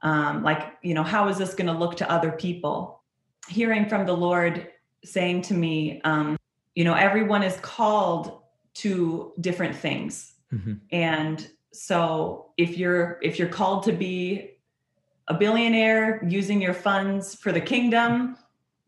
um 0.01 0.43
like 0.43 0.73
you 0.81 0.93
know 0.93 1.03
how 1.03 1.27
is 1.27 1.37
this 1.37 1.53
going 1.53 1.67
to 1.67 1.73
look 1.73 1.95
to 1.97 2.09
other 2.11 2.31
people 2.31 3.01
hearing 3.47 3.87
from 3.87 4.05
the 4.05 4.13
lord 4.15 4.67
saying 5.03 5.41
to 5.41 5.53
me 5.53 6.01
um 6.03 6.37
you 6.75 6.83
know 6.83 6.93
everyone 6.95 7.43
is 7.43 7.57
called 7.61 8.41
to 8.73 9.31
different 9.39 9.75
things 9.75 10.33
Mhm. 10.53 10.79
and 10.91 11.47
so 11.71 12.51
if 12.57 12.77
you're 12.77 13.19
if 13.21 13.39
you're 13.39 13.47
called 13.49 13.83
to 13.83 13.91
be 13.91 14.51
a 15.27 15.33
billionaire 15.33 16.23
using 16.27 16.61
your 16.61 16.73
funds 16.73 17.33
for 17.35 17.51
the 17.51 17.61
kingdom 17.61 18.37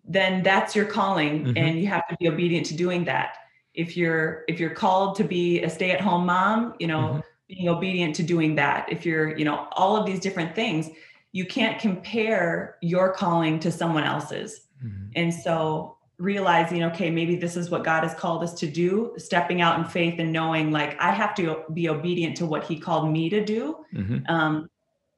then 0.08 0.44
that's 0.44 0.76
your 0.76 0.86
calling 0.86 1.46
Mhm. 1.46 1.58
and 1.58 1.80
you 1.80 1.88
have 1.88 2.08
to 2.08 2.16
be 2.20 2.28
obedient 2.28 2.66
to 2.68 2.76
doing 2.76 3.06
that 3.06 3.38
if 3.74 3.98
you're 3.98 4.44
if 4.48 4.60
you're 4.60 4.70
called 4.84 5.16
to 5.18 5.24
be 5.24 5.62
a 5.64 5.70
stay-at-home 5.70 6.26
mom 6.26 6.74
you 6.80 6.88
know 6.88 7.04
Mhm. 7.16 7.24
Being 7.48 7.70
obedient 7.70 8.16
to 8.16 8.24
doing 8.24 8.56
that 8.56 8.92
if 8.92 9.06
you're 9.06 9.38
you 9.38 9.46
know 9.46 9.68
all 9.74 9.96
of 9.96 10.06
these 10.06 10.20
different 10.20 10.56
things 10.56 10.90
you 11.32 11.46
can't 11.46 11.80
compare 11.80 12.78
your 12.82 13.14
calling 13.14 13.60
to 13.60 13.72
someone 13.72 14.04
else's 14.04 14.68
Mhm. 14.84 15.12
and 15.16 15.34
so 15.34 15.98
realizing, 16.18 16.84
okay, 16.84 17.10
maybe 17.10 17.36
this 17.36 17.58
is 17.58 17.70
what 17.70 17.84
God 17.84 18.04
has 18.04 18.14
called 18.14 18.42
us 18.42 18.54
to 18.56 18.68
do, 18.68 19.14
stepping 19.18 19.62
out 19.62 19.78
in 19.78 19.84
faith 19.86 20.16
and 20.18 20.32
knowing 20.32 20.72
like 20.72 20.98
I 21.00 21.12
have 21.12 21.36
to 21.36 21.64
be 21.74 21.90
obedient 21.90 22.38
to 22.38 22.46
what 22.46 22.64
he 22.64 22.80
called 22.80 23.12
me 23.12 23.30
to 23.30 23.44
do, 23.44 23.86
Mhm. 23.94 24.30
um, 24.30 24.70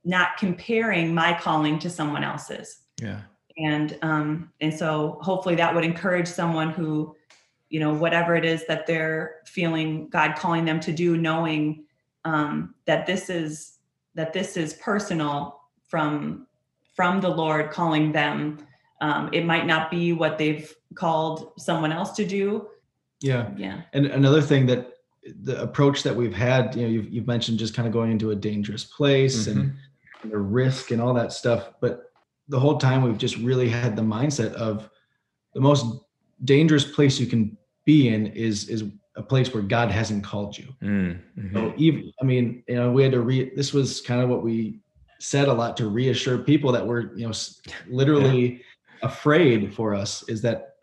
not 0.04 0.38
comparing 0.38 1.14
my 1.14 1.34
calling 1.34 1.78
to 1.80 1.90
someone 1.90 2.24
else's. 2.24 2.80
Yeah. 3.00 3.22
And 3.58 3.98
um, 4.02 4.52
and 4.60 4.74
so 4.74 5.20
hopefully 5.22 5.56
that 5.56 5.74
would 5.76 5.84
encourage 5.86 6.28
someone 6.28 6.70
who, 6.72 7.16
you 7.70 7.80
know, 7.80 7.94
whatever 7.94 8.36
it 8.36 8.46
is 8.46 8.66
that 8.68 8.88
they're 8.88 9.36
feeling 9.46 10.10
God 10.10 10.36
calling 10.36 10.66
them 10.66 10.80
to 10.80 10.92
do, 10.92 11.18
knowing 11.18 11.84
um, 12.28 12.76
that 12.86 13.06
this 13.08 13.30
is 13.30 13.78
that 14.16 14.34
this 14.34 14.58
is 14.58 14.74
personal 14.74 15.62
from 15.88 16.46
from 16.96 17.22
the 17.22 17.30
Lord 17.30 17.72
calling 17.72 18.12
them. 18.12 18.60
Um, 19.00 19.30
it 19.32 19.46
might 19.46 19.66
not 19.66 19.90
be 19.90 20.12
what 20.12 20.38
they've 20.38 20.74
called 20.96 21.54
someone 21.58 21.92
else 21.92 22.12
to 22.14 22.26
do. 22.26 22.68
yeah 23.22 23.50
Yeah. 23.56 23.82
and 23.94 24.08
another 24.08 24.42
thing 24.42 24.66
that 24.66 24.82
the 25.44 25.62
approach 25.62 26.04
that 26.04 26.16
we've 26.16 26.34
had 26.34 26.76
you 26.76 26.82
know 26.84 26.88
you've, 26.88 27.10
you've 27.14 27.28
mentioned 27.28 27.60
just 27.60 27.74
kind 27.74 27.88
of 27.88 27.94
going 27.94 28.12
into 28.12 28.32
a 28.32 28.36
dangerous 28.36 28.86
place 28.86 29.48
and 29.48 29.74
the 30.24 30.38
risk 30.38 30.92
and 30.92 31.02
all 31.02 31.14
that 31.14 31.32
stuff. 31.32 31.62
But 31.80 32.12
the 32.50 32.60
whole 32.60 32.78
time 32.78 33.04
we've 33.04 33.18
just 33.18 33.38
really 33.38 33.70
had 33.70 33.96
the 33.96 34.02
mindset 34.02 34.54
of 34.54 34.90
the 35.54 35.62
most 35.62 35.86
dangerous 36.44 36.86
place 36.96 37.20
you 37.20 37.28
can 37.28 37.58
be 37.86 38.10
in 38.10 38.28
is 38.28 38.68
is 38.68 38.84
a 39.18 39.24
place 39.24 39.54
where 39.54 39.64
God 39.64 39.92
hasn't 39.92 40.24
called 40.24 40.58
you. 40.58 40.74
Mm-hmm. 40.82 41.54
So 41.54 41.74
even 41.76 42.12
I 42.22 42.26
mean, 42.26 42.64
you 42.68 42.76
know, 42.76 42.92
we 42.92 43.04
had 43.04 43.12
to 43.12 43.22
re 43.22 43.52
this 43.56 43.74
was 43.74 44.00
kind 44.02 44.22
of 44.22 44.30
what 44.30 44.44
we 44.44 44.80
said 45.20 45.48
a 45.48 45.54
lot 45.54 45.76
to 45.78 45.90
reassure 45.90 46.38
people 46.38 46.72
that 46.72 46.86
were, 46.86 47.12
you 47.16 47.28
know, 47.28 47.34
literally 47.90 48.54
yeah. 48.54 48.60
afraid 49.02 49.74
for 49.74 49.96
us 49.96 50.24
is 50.30 50.42
that, 50.44 50.76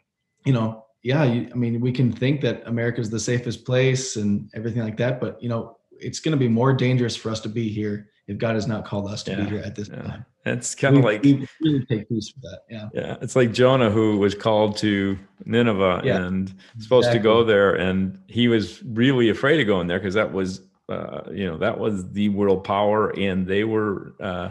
you 0.44 0.52
know, 0.52 0.84
yeah, 1.02 1.22
you, 1.22 1.48
I 1.52 1.54
mean, 1.54 1.80
we 1.80 1.92
can 1.92 2.10
think 2.10 2.40
that 2.40 2.62
America 2.66 3.00
is 3.00 3.10
the 3.10 3.20
safest 3.20 3.64
place 3.64 4.16
and 4.16 4.50
everything 4.54 4.82
like 4.82 4.96
that, 4.96 5.20
but 5.20 5.40
you 5.42 5.48
know, 5.48 5.78
it's 5.92 6.18
going 6.18 6.32
to 6.32 6.38
be 6.38 6.48
more 6.48 6.72
dangerous 6.72 7.14
for 7.14 7.30
us 7.30 7.40
to 7.40 7.48
be 7.48 7.68
here 7.68 8.08
if 8.26 8.38
God 8.38 8.54
has 8.54 8.66
not 8.66 8.84
called 8.84 9.10
us 9.10 9.22
to 9.24 9.32
yeah. 9.32 9.40
be 9.40 9.50
here 9.50 9.60
at 9.60 9.74
this 9.74 9.88
yeah. 9.88 10.02
time. 10.02 10.26
It's 10.46 10.74
kind 10.74 10.96
of 10.96 11.04
like 11.04 11.22
we 11.22 11.48
really 11.62 11.84
take 11.86 12.08
peace 12.08 12.30
for 12.30 12.40
that. 12.40 12.62
Yeah. 12.68 12.88
Yeah. 12.92 13.16
It's 13.22 13.36
like 13.36 13.52
Jonah 13.52 13.90
who 13.90 14.18
was 14.18 14.34
called 14.34 14.76
to 14.78 15.18
Nineveh 15.44 16.02
yeah. 16.04 16.24
and 16.24 16.54
supposed 16.78 17.06
exactly. 17.06 17.18
to 17.18 17.22
go 17.22 17.44
there. 17.44 17.74
And 17.74 18.18
he 18.28 18.48
was 18.48 18.82
really 18.82 19.30
afraid 19.30 19.60
of 19.60 19.66
going 19.66 19.86
there 19.86 19.98
because 19.98 20.14
that 20.14 20.32
was 20.32 20.62
uh, 20.88 21.22
you 21.32 21.46
know, 21.46 21.56
that 21.56 21.78
was 21.78 22.12
the 22.12 22.28
world 22.28 22.62
power 22.62 23.08
and 23.18 23.46
they 23.46 23.64
were 23.64 24.14
uh 24.20 24.50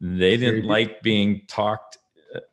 they 0.00 0.36
didn't 0.36 0.64
like 0.64 1.02
being 1.02 1.42
talked 1.46 1.98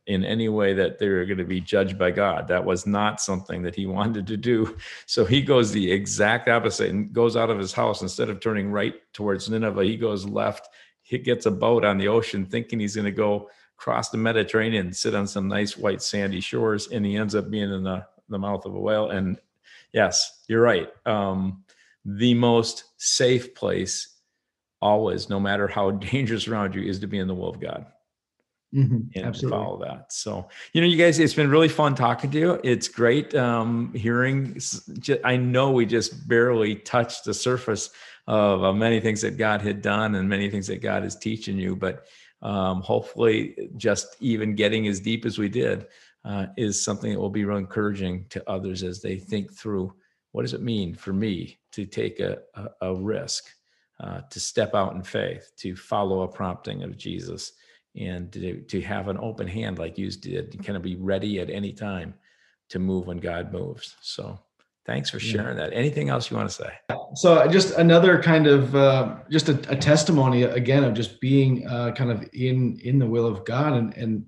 in 0.08 0.24
any 0.24 0.50
way 0.50 0.74
that 0.74 1.00
they 1.00 1.10
were 1.10 1.26
going 1.26 1.38
to 1.38 1.44
be 1.44 1.60
judged 1.60 1.98
by 1.98 2.12
God. 2.12 2.48
That 2.48 2.64
was 2.64 2.88
not 2.88 3.20
something 3.20 3.62
that 3.64 3.76
he 3.76 3.86
wanted 3.86 4.28
to 4.28 4.38
do. 4.38 4.78
So 5.06 5.26
he 5.26 5.42
goes 5.42 5.72
the 5.72 5.92
exact 5.92 6.48
opposite 6.48 6.92
and 6.92 7.12
goes 7.12 7.36
out 7.36 7.50
of 7.50 7.60
his 7.60 7.74
house 7.74 8.02
instead 8.02 8.30
of 8.30 8.40
turning 8.40 8.72
right 8.72 8.96
towards 9.14 9.50
Nineveh, 9.50 9.84
he 9.84 9.98
goes 9.98 10.26
left 10.26 10.70
he 11.06 11.20
gets 11.20 11.46
a 11.46 11.52
boat 11.52 11.86
on 11.86 12.00
the 12.00 12.08
ocean 12.08 12.48
thinking 12.48 12.80
he's 12.80 12.96
going 12.96 13.06
to 13.06 13.12
go 13.12 13.48
cross 13.78 14.10
the 14.10 14.18
Mediterranean, 14.18 14.92
sit 14.92 15.14
on 15.14 15.28
some 15.28 15.48
nice 15.48 15.78
white 15.78 16.02
sandy 16.02 16.42
shores, 16.42 16.88
and 16.88 17.06
he 17.06 17.16
ends 17.16 17.36
up 17.36 17.52
being 17.52 17.72
in 17.72 17.84
the, 17.84 18.04
the 18.28 18.40
mouth 18.40 18.66
of 18.66 18.74
a 18.74 18.80
whale. 18.80 19.12
And 19.12 19.40
yes, 19.94 20.44
you're 20.48 20.64
right. 20.64 20.90
Um, 21.06 21.64
the 22.06 22.34
most 22.34 22.86
safe 22.98 23.54
place 23.54 24.16
always, 24.82 25.30
no 25.30 25.40
matter 25.40 25.68
how 25.68 25.92
dangerous 26.12 26.48
around 26.48 26.74
you, 26.74 26.82
is 26.82 26.98
to 27.00 27.08
be 27.08 27.20
in 27.20 27.28
the 27.28 27.36
will 27.36 27.50
of 27.50 27.60
God. 27.60 27.86
Mm-hmm, 28.76 29.00
and 29.16 29.26
absolutely. 29.26 29.58
follow 29.58 29.80
that. 29.86 30.12
So, 30.12 30.50
you 30.74 30.82
know, 30.82 30.88
you 30.88 30.98
guys, 30.98 31.18
it's 31.18 31.34
been 31.34 31.50
really 31.50 31.70
fun 31.70 31.96
talking 31.96 32.30
to 32.32 32.38
you. 32.38 32.60
It's 32.62 32.90
great 32.90 33.34
um, 33.34 33.94
hearing. 33.94 34.60
I 35.24 35.38
know 35.38 35.72
we 35.72 35.86
just 35.86 36.28
barely 36.28 36.76
touched 36.76 37.24
the 37.24 37.34
surface 37.34 37.92
of, 38.28 38.64
of 38.64 38.76
many 38.76 39.00
things 39.00 39.22
that 39.22 39.38
God 39.38 39.62
had 39.62 39.82
done 39.82 40.16
and 40.16 40.28
many 40.28 40.50
things 40.50 40.68
that 40.68 40.82
God 40.82 41.06
is 41.06 41.16
teaching 41.16 41.58
you. 41.58 41.76
But 41.76 42.06
um, 42.42 42.82
hopefully, 42.82 43.70
just 43.78 44.18
even 44.20 44.56
getting 44.56 44.88
as 44.88 45.00
deep 45.00 45.26
as 45.26 45.38
we 45.38 45.48
did 45.48 45.88
uh, 46.26 46.48
is 46.58 46.84
something 46.84 47.14
that 47.14 47.20
will 47.20 47.30
be 47.30 47.46
real 47.46 47.58
encouraging 47.58 48.26
to 48.30 48.50
others 48.50 48.84
as 48.84 49.02
they 49.02 49.18
think 49.18 49.54
through 49.54 49.94
what 50.32 50.42
does 50.42 50.54
it 50.54 50.62
mean 50.62 50.94
for 50.94 51.14
me 51.14 51.60
to 51.72 51.86
take 51.86 52.20
a, 52.20 52.40
a, 52.56 52.90
a 52.90 52.96
risk, 52.96 53.46
uh, 54.02 54.20
to 54.30 54.40
step 54.40 54.76
out 54.76 54.96
in 54.96 55.02
faith, 55.02 55.52
to 55.56 55.76
follow 55.78 56.24
a 56.24 56.28
prompting 56.28 56.84
of 56.84 56.98
Jesus, 56.98 57.54
and 57.96 58.32
to, 58.34 58.62
to 58.62 58.82
have 58.82 59.08
an 59.08 59.18
open 59.20 59.48
hand 59.48 59.80
like 59.80 59.98
you 59.98 60.12
did, 60.12 60.64
kind 60.66 60.76
of 60.76 60.84
be 60.84 60.96
ready 60.96 61.40
at 61.40 61.50
any 61.50 61.72
time 61.72 62.14
to 62.70 62.80
move 62.80 63.08
when 63.08 63.18
God 63.18 63.54
moves. 63.54 63.96
So 64.02 64.40
Thanks 64.86 65.10
for 65.10 65.20
sharing 65.20 65.58
that. 65.58 65.74
Anything 65.74 66.10
else 66.10 66.30
you 66.30 66.38
want 66.38 66.48
to 66.48 66.56
say? 66.56 66.70
So 67.16 67.48
just 67.48 67.74
another 67.76 68.22
kind 68.22 68.46
of 68.46 68.76
uh, 68.76 69.16
just 69.32 69.50
a, 69.50 69.54
a, 69.72 69.76
testimony 69.76 70.44
again 70.44 70.84
of 70.84 70.94
just 70.94 71.20
being 71.20 71.68
uh, 71.68 71.92
kind 71.94 72.12
of 72.12 72.30
in 72.34 72.80
in 72.84 73.00
the 73.00 73.08
will 73.08 73.26
of 73.26 73.44
God, 73.46 73.74
and 73.74 73.98
and 73.98 74.26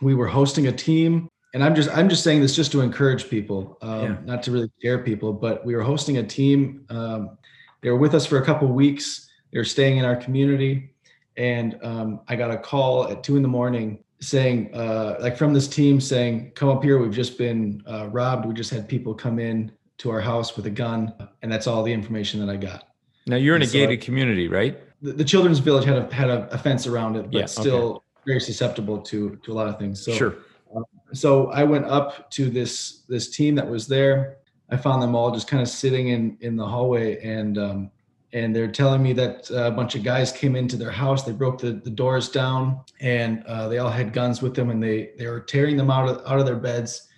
we 0.00 0.14
were 0.14 0.26
hosting 0.26 0.68
a 0.68 0.72
team, 0.72 1.28
and 1.52 1.62
I'm 1.62 1.74
just 1.74 1.90
I'm 1.90 2.08
just 2.08 2.24
saying 2.24 2.40
this 2.40 2.56
just 2.56 2.72
to 2.72 2.80
encourage 2.80 3.28
people, 3.28 3.76
um, 3.82 4.02
yeah. 4.02 4.16
not 4.24 4.42
to 4.44 4.50
really 4.50 4.70
scare 4.78 4.98
people, 4.98 5.34
but 5.34 5.64
we 5.66 5.76
were 5.76 5.82
hosting 5.82 6.16
a 6.16 6.22
team. 6.22 6.86
Um, 6.88 7.36
they 7.82 7.90
were 7.90 7.98
with 7.98 8.14
us 8.14 8.24
for 8.24 8.38
a 8.38 8.44
couple 8.44 8.66
weeks. 8.68 9.28
They 9.52 9.58
were 9.58 9.64
staying 9.64 9.98
in 9.98 10.06
our 10.06 10.16
community, 10.16 10.94
and 11.38 11.78
um, 11.82 12.20
I 12.28 12.36
got 12.36 12.50
a 12.50 12.58
call 12.58 13.08
at 13.08 13.22
two 13.22 13.36
in 13.36 13.42
the 13.42 13.48
morning 13.48 14.04
saying 14.20 14.74
uh, 14.74 15.16
like 15.20 15.36
from 15.36 15.54
this 15.54 15.68
team 15.68 16.00
saying 16.00 16.50
come 16.56 16.68
up 16.68 16.82
here 16.82 16.98
we've 16.98 17.14
just 17.14 17.38
been 17.38 17.80
uh, 17.88 18.08
robbed 18.08 18.44
we 18.46 18.52
just 18.52 18.70
had 18.70 18.88
people 18.88 19.14
come 19.14 19.38
in 19.38 19.72
to 19.98 20.10
our 20.10 20.20
house 20.20 20.56
with 20.56 20.66
a 20.66 20.70
gun, 20.70 21.12
and 21.42 21.52
that's 21.52 21.66
all 21.66 21.82
the 21.82 21.92
information 21.92 22.44
that 22.44 22.50
I 22.50 22.56
got. 22.56 22.88
Now 23.26 23.36
you're 23.36 23.56
in 23.56 23.62
and 23.62 23.68
a 23.68 23.72
so 23.72 23.78
gated 23.78 24.00
I, 24.00 24.04
community, 24.04 24.48
right? 24.48 24.78
The, 25.02 25.12
the, 25.12 25.24
children's 25.24 25.58
village 25.58 25.84
had 25.84 25.98
a 25.98 26.14
had 26.14 26.30
a, 26.30 26.48
a 26.50 26.58
fence 26.58 26.86
around 26.86 27.16
it, 27.16 27.30
but 27.30 27.40
yeah, 27.40 27.46
still 27.46 27.90
okay. 27.90 28.04
very 28.26 28.40
susceptible 28.40 29.00
to 29.02 29.36
to 29.36 29.52
a 29.52 29.54
lot 29.54 29.68
of 29.68 29.78
things. 29.78 30.02
So 30.04 30.12
sure. 30.12 30.36
Uh, 30.74 30.82
so 31.12 31.50
I 31.50 31.64
went 31.64 31.84
up 31.84 32.30
to 32.32 32.48
this 32.48 33.02
this 33.08 33.28
team 33.30 33.54
that 33.56 33.68
was 33.68 33.86
there. 33.86 34.38
I 34.70 34.76
found 34.76 35.02
them 35.02 35.14
all 35.14 35.30
just 35.30 35.48
kind 35.48 35.62
of 35.62 35.68
sitting 35.68 36.08
in 36.08 36.38
in 36.40 36.56
the 36.56 36.66
hallway, 36.66 37.22
and 37.22 37.58
um, 37.58 37.90
and 38.32 38.54
they're 38.54 38.70
telling 38.70 39.02
me 39.02 39.12
that 39.14 39.50
uh, 39.50 39.64
a 39.64 39.70
bunch 39.70 39.94
of 39.94 40.02
guys 40.02 40.30
came 40.30 40.54
into 40.54 40.76
their 40.76 40.90
house. 40.90 41.24
They 41.24 41.32
broke 41.32 41.58
the, 41.58 41.72
the 41.72 41.90
doors 41.90 42.28
down, 42.28 42.80
and 43.00 43.42
uh, 43.46 43.68
they 43.68 43.78
all 43.78 43.90
had 43.90 44.12
guns 44.12 44.42
with 44.42 44.54
them, 44.54 44.70
and 44.70 44.82
they 44.82 45.12
they 45.16 45.26
were 45.26 45.40
tearing 45.40 45.76
them 45.76 45.90
out 45.90 46.08
of 46.08 46.26
out 46.26 46.38
of 46.38 46.46
their 46.46 46.56
beds 46.56 47.08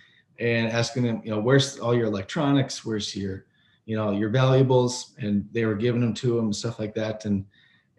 and 0.41 0.67
asking 0.67 1.03
them, 1.03 1.21
you 1.23 1.29
know, 1.29 1.39
where's 1.39 1.79
all 1.79 1.93
your 1.93 2.07
electronics? 2.07 2.83
Where's 2.83 3.15
your, 3.15 3.45
you 3.85 3.95
know, 3.95 4.11
your 4.11 4.29
valuables? 4.29 5.13
And 5.19 5.47
they 5.51 5.65
were 5.65 5.75
giving 5.75 6.01
them 6.01 6.15
to 6.15 6.35
them 6.35 6.45
and 6.45 6.55
stuff 6.55 6.79
like 6.79 6.95
that. 6.95 7.25
And 7.25 7.45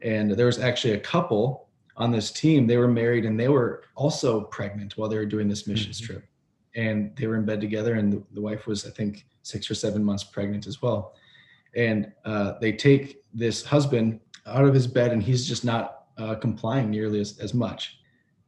and 0.03 0.33
there 0.33 0.47
was 0.47 0.59
actually 0.59 0.95
a 0.95 1.01
couple 1.01 1.69
on 1.97 2.11
this 2.11 2.33
team. 2.33 2.67
They 2.67 2.77
were 2.77 2.89
married 2.89 3.25
and 3.25 3.39
they 3.39 3.49
were 3.49 3.85
also 3.95 4.41
pregnant 4.41 4.99
while 4.99 5.09
they 5.09 5.17
were 5.17 5.27
doing 5.27 5.49
this 5.49 5.69
missions 5.69 6.01
mm-hmm. 6.01 6.15
trip. 6.15 6.29
And 6.75 7.15
they 7.17 7.27
were 7.27 7.37
in 7.37 7.45
bed 7.45 7.61
together, 7.61 7.95
and 7.95 8.11
the, 8.11 8.23
the, 8.33 8.41
wife 8.41 8.67
was, 8.67 8.87
I 8.87 8.91
think, 8.91 9.27
six 9.43 9.71
or 9.71 9.75
seven 9.75 10.03
months 10.03 10.25
pregnant 10.25 10.67
as 10.67 10.81
well. 10.81 11.15
And 11.75 12.13
uh, 12.25 12.55
they 12.61 12.73
take 12.73 13.23
this 13.33 13.65
husband 13.65 14.21
out 14.47 14.65
of 14.65 14.75
his 14.75 14.87
bed, 14.87 15.13
and 15.13 15.23
he's 15.23 15.47
just 15.47 15.65
not 15.65 16.05
uh, 16.19 16.35
complying 16.35 16.91
nearly 16.91 17.21
as, 17.21 17.39
as 17.39 17.55
much 17.55 17.99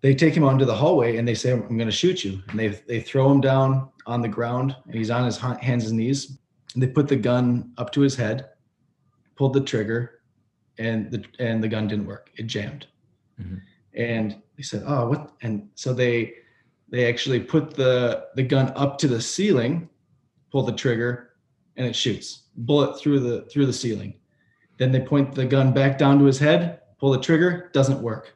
they 0.04 0.14
take 0.14 0.34
him 0.34 0.44
onto 0.44 0.66
the 0.66 0.74
hallway 0.74 1.16
and 1.16 1.26
they 1.26 1.34
say, 1.34 1.50
I'm 1.50 1.78
going 1.78 1.86
to 1.86 1.90
shoot 1.90 2.26
you. 2.26 2.42
And 2.50 2.60
they, 2.60 2.68
they 2.68 3.00
throw 3.00 3.32
him 3.32 3.40
down 3.40 3.88
on 4.04 4.20
the 4.20 4.28
ground 4.28 4.76
and 4.84 4.94
he's 4.94 5.10
on 5.10 5.24
his 5.24 5.38
hands 5.38 5.88
and 5.88 5.96
knees. 5.96 6.36
And 6.74 6.82
they 6.82 6.88
put 6.88 7.08
the 7.08 7.16
gun 7.16 7.72
up 7.78 7.90
to 7.92 8.02
his 8.02 8.14
head, 8.14 8.50
pulled 9.34 9.54
the 9.54 9.62
trigger, 9.62 10.20
and 10.76 11.10
the, 11.10 11.24
and 11.38 11.64
the 11.64 11.68
gun 11.68 11.88
didn't 11.88 12.04
work. 12.04 12.28
It 12.36 12.48
jammed. 12.48 12.86
Mm-hmm. 13.40 13.56
And 13.94 14.42
they 14.58 14.62
said, 14.62 14.82
oh, 14.86 15.08
what? 15.08 15.32
And 15.40 15.70
so 15.74 15.94
they, 15.94 16.34
they 16.90 17.08
actually 17.08 17.40
put 17.40 17.72
the, 17.72 18.26
the 18.34 18.42
gun 18.42 18.74
up 18.76 18.98
to 18.98 19.08
the 19.08 19.22
ceiling, 19.22 19.88
pull 20.52 20.64
the 20.64 20.72
trigger 20.72 21.30
and 21.78 21.86
it 21.86 21.96
shoots 21.96 22.42
bullet 22.56 22.98
through 22.98 23.20
the, 23.20 23.42
through 23.42 23.66
the 23.66 23.72
ceiling. 23.72 24.14
Then 24.78 24.92
they 24.92 25.00
point 25.00 25.34
the 25.34 25.44
gun 25.44 25.72
back 25.72 25.98
down 25.98 26.18
to 26.18 26.24
his 26.24 26.38
head, 26.38 26.80
pull 26.98 27.12
the 27.12 27.20
trigger, 27.20 27.70
doesn't 27.72 28.00
work 28.00 28.34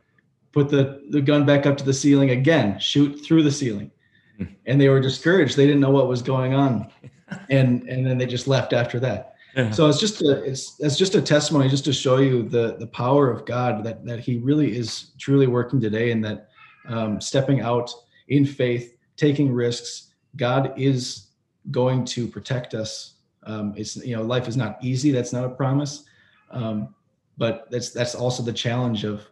put 0.52 0.68
the, 0.68 1.02
the 1.10 1.20
gun 1.20 1.44
back 1.46 1.66
up 1.66 1.76
to 1.76 1.84
the 1.84 1.92
ceiling 1.92 2.30
again, 2.30 2.78
shoot 2.78 3.24
through 3.24 3.42
the 3.42 3.50
ceiling. 3.50 3.90
Hmm. 4.36 4.44
And 4.66 4.80
they 4.80 4.88
were 4.88 5.00
discouraged. 5.00 5.56
They 5.56 5.66
didn't 5.66 5.80
know 5.80 5.90
what 5.90 6.08
was 6.08 6.22
going 6.22 6.54
on. 6.54 6.90
And 7.50 7.86
and 7.90 8.06
then 8.06 8.16
they 8.16 8.24
just 8.24 8.48
left 8.48 8.72
after 8.72 8.98
that. 9.00 9.34
Yeah. 9.54 9.70
So 9.70 9.86
it's 9.86 10.00
just 10.00 10.22
a 10.22 10.42
it's 10.44 10.80
it's 10.80 10.96
just 10.96 11.14
a 11.14 11.20
testimony 11.20 11.68
just 11.68 11.84
to 11.84 11.92
show 11.92 12.16
you 12.16 12.42
the 12.42 12.76
the 12.78 12.86
power 12.86 13.30
of 13.30 13.44
God 13.44 13.84
that 13.84 14.02
that 14.06 14.20
He 14.20 14.38
really 14.38 14.74
is 14.74 15.10
truly 15.18 15.46
working 15.46 15.78
today 15.78 16.10
and 16.10 16.24
that 16.24 16.48
um, 16.88 17.20
stepping 17.20 17.60
out 17.60 17.90
in 18.28 18.46
faith, 18.46 18.96
taking 19.18 19.52
risks, 19.52 20.14
God 20.36 20.72
is 20.78 21.26
going 21.70 22.06
to 22.06 22.26
protect 22.26 22.72
us. 22.72 23.16
Um, 23.48 23.72
it's 23.76 23.96
you 23.96 24.14
know 24.14 24.22
life 24.22 24.46
is 24.46 24.56
not 24.56 24.78
easy. 24.82 25.10
That's 25.10 25.32
not 25.32 25.44
a 25.44 25.48
promise, 25.48 26.04
um, 26.50 26.94
but 27.38 27.68
that's 27.70 27.90
that's 27.90 28.14
also 28.14 28.42
the 28.42 28.52
challenge 28.52 29.04
of 29.04 29.26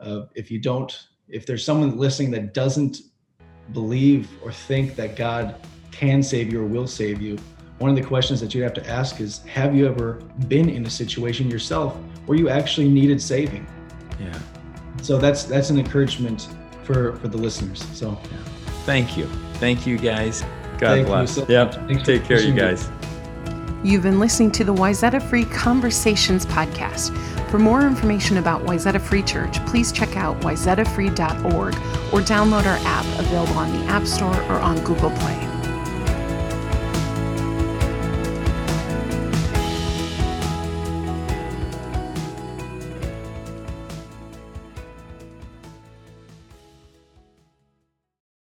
uh, 0.00 0.22
if 0.34 0.50
you 0.50 0.58
don't, 0.58 1.06
if 1.28 1.44
there's 1.44 1.64
someone 1.64 1.98
listening 1.98 2.30
that 2.30 2.54
doesn't 2.54 3.02
believe 3.74 4.30
or 4.42 4.50
think 4.50 4.96
that 4.96 5.16
God 5.16 5.54
can 5.90 6.22
save 6.22 6.50
you 6.50 6.62
or 6.62 6.64
will 6.64 6.86
save 6.86 7.20
you, 7.20 7.36
one 7.78 7.90
of 7.90 7.96
the 7.96 8.02
questions 8.02 8.40
that 8.40 8.54
you 8.54 8.62
have 8.62 8.72
to 8.74 8.88
ask 8.88 9.20
is 9.20 9.44
Have 9.44 9.74
you 9.76 9.86
ever 9.86 10.14
been 10.48 10.70
in 10.70 10.86
a 10.86 10.90
situation 10.90 11.50
yourself 11.50 11.94
where 12.26 12.38
you 12.38 12.48
actually 12.48 12.88
needed 12.88 13.20
saving? 13.20 13.66
Yeah. 14.18 14.38
So 15.02 15.18
that's 15.18 15.44
that's 15.44 15.68
an 15.68 15.78
encouragement 15.78 16.48
for 16.84 17.16
for 17.16 17.28
the 17.28 17.38
listeners. 17.38 17.84
So 17.92 18.18
yeah. 18.30 18.38
thank 18.86 19.16
you. 19.16 19.26
Thank 19.54 19.86
you 19.86 19.98
guys. 19.98 20.42
God 20.78 20.94
Thank 20.94 21.06
bless. 21.08 21.34
So 21.34 21.46
yep. 21.48 21.72
Take 22.04 22.24
care, 22.24 22.40
you 22.40 22.54
guys. 22.54 22.88
You've 23.84 24.02
been 24.02 24.18
listening 24.18 24.50
to 24.52 24.64
the 24.64 24.74
Wayzata 24.74 25.22
Free 25.22 25.44
Conversations 25.44 26.44
podcast. 26.44 27.16
For 27.48 27.60
more 27.60 27.86
information 27.86 28.38
about 28.38 28.64
Wayzata 28.64 29.00
Free 29.00 29.22
Church, 29.22 29.64
please 29.66 29.92
check 29.92 30.16
out 30.16 30.40
wayzatafree.org 30.40 31.74
or 32.12 32.20
download 32.20 32.66
our 32.66 32.78
app 32.84 33.06
available 33.20 33.56
on 33.56 33.70
the 33.72 33.86
App 33.86 34.04
Store 34.04 34.34
or 34.50 34.58
on 34.58 34.82
Google 34.82 35.10
Play. 35.10 35.47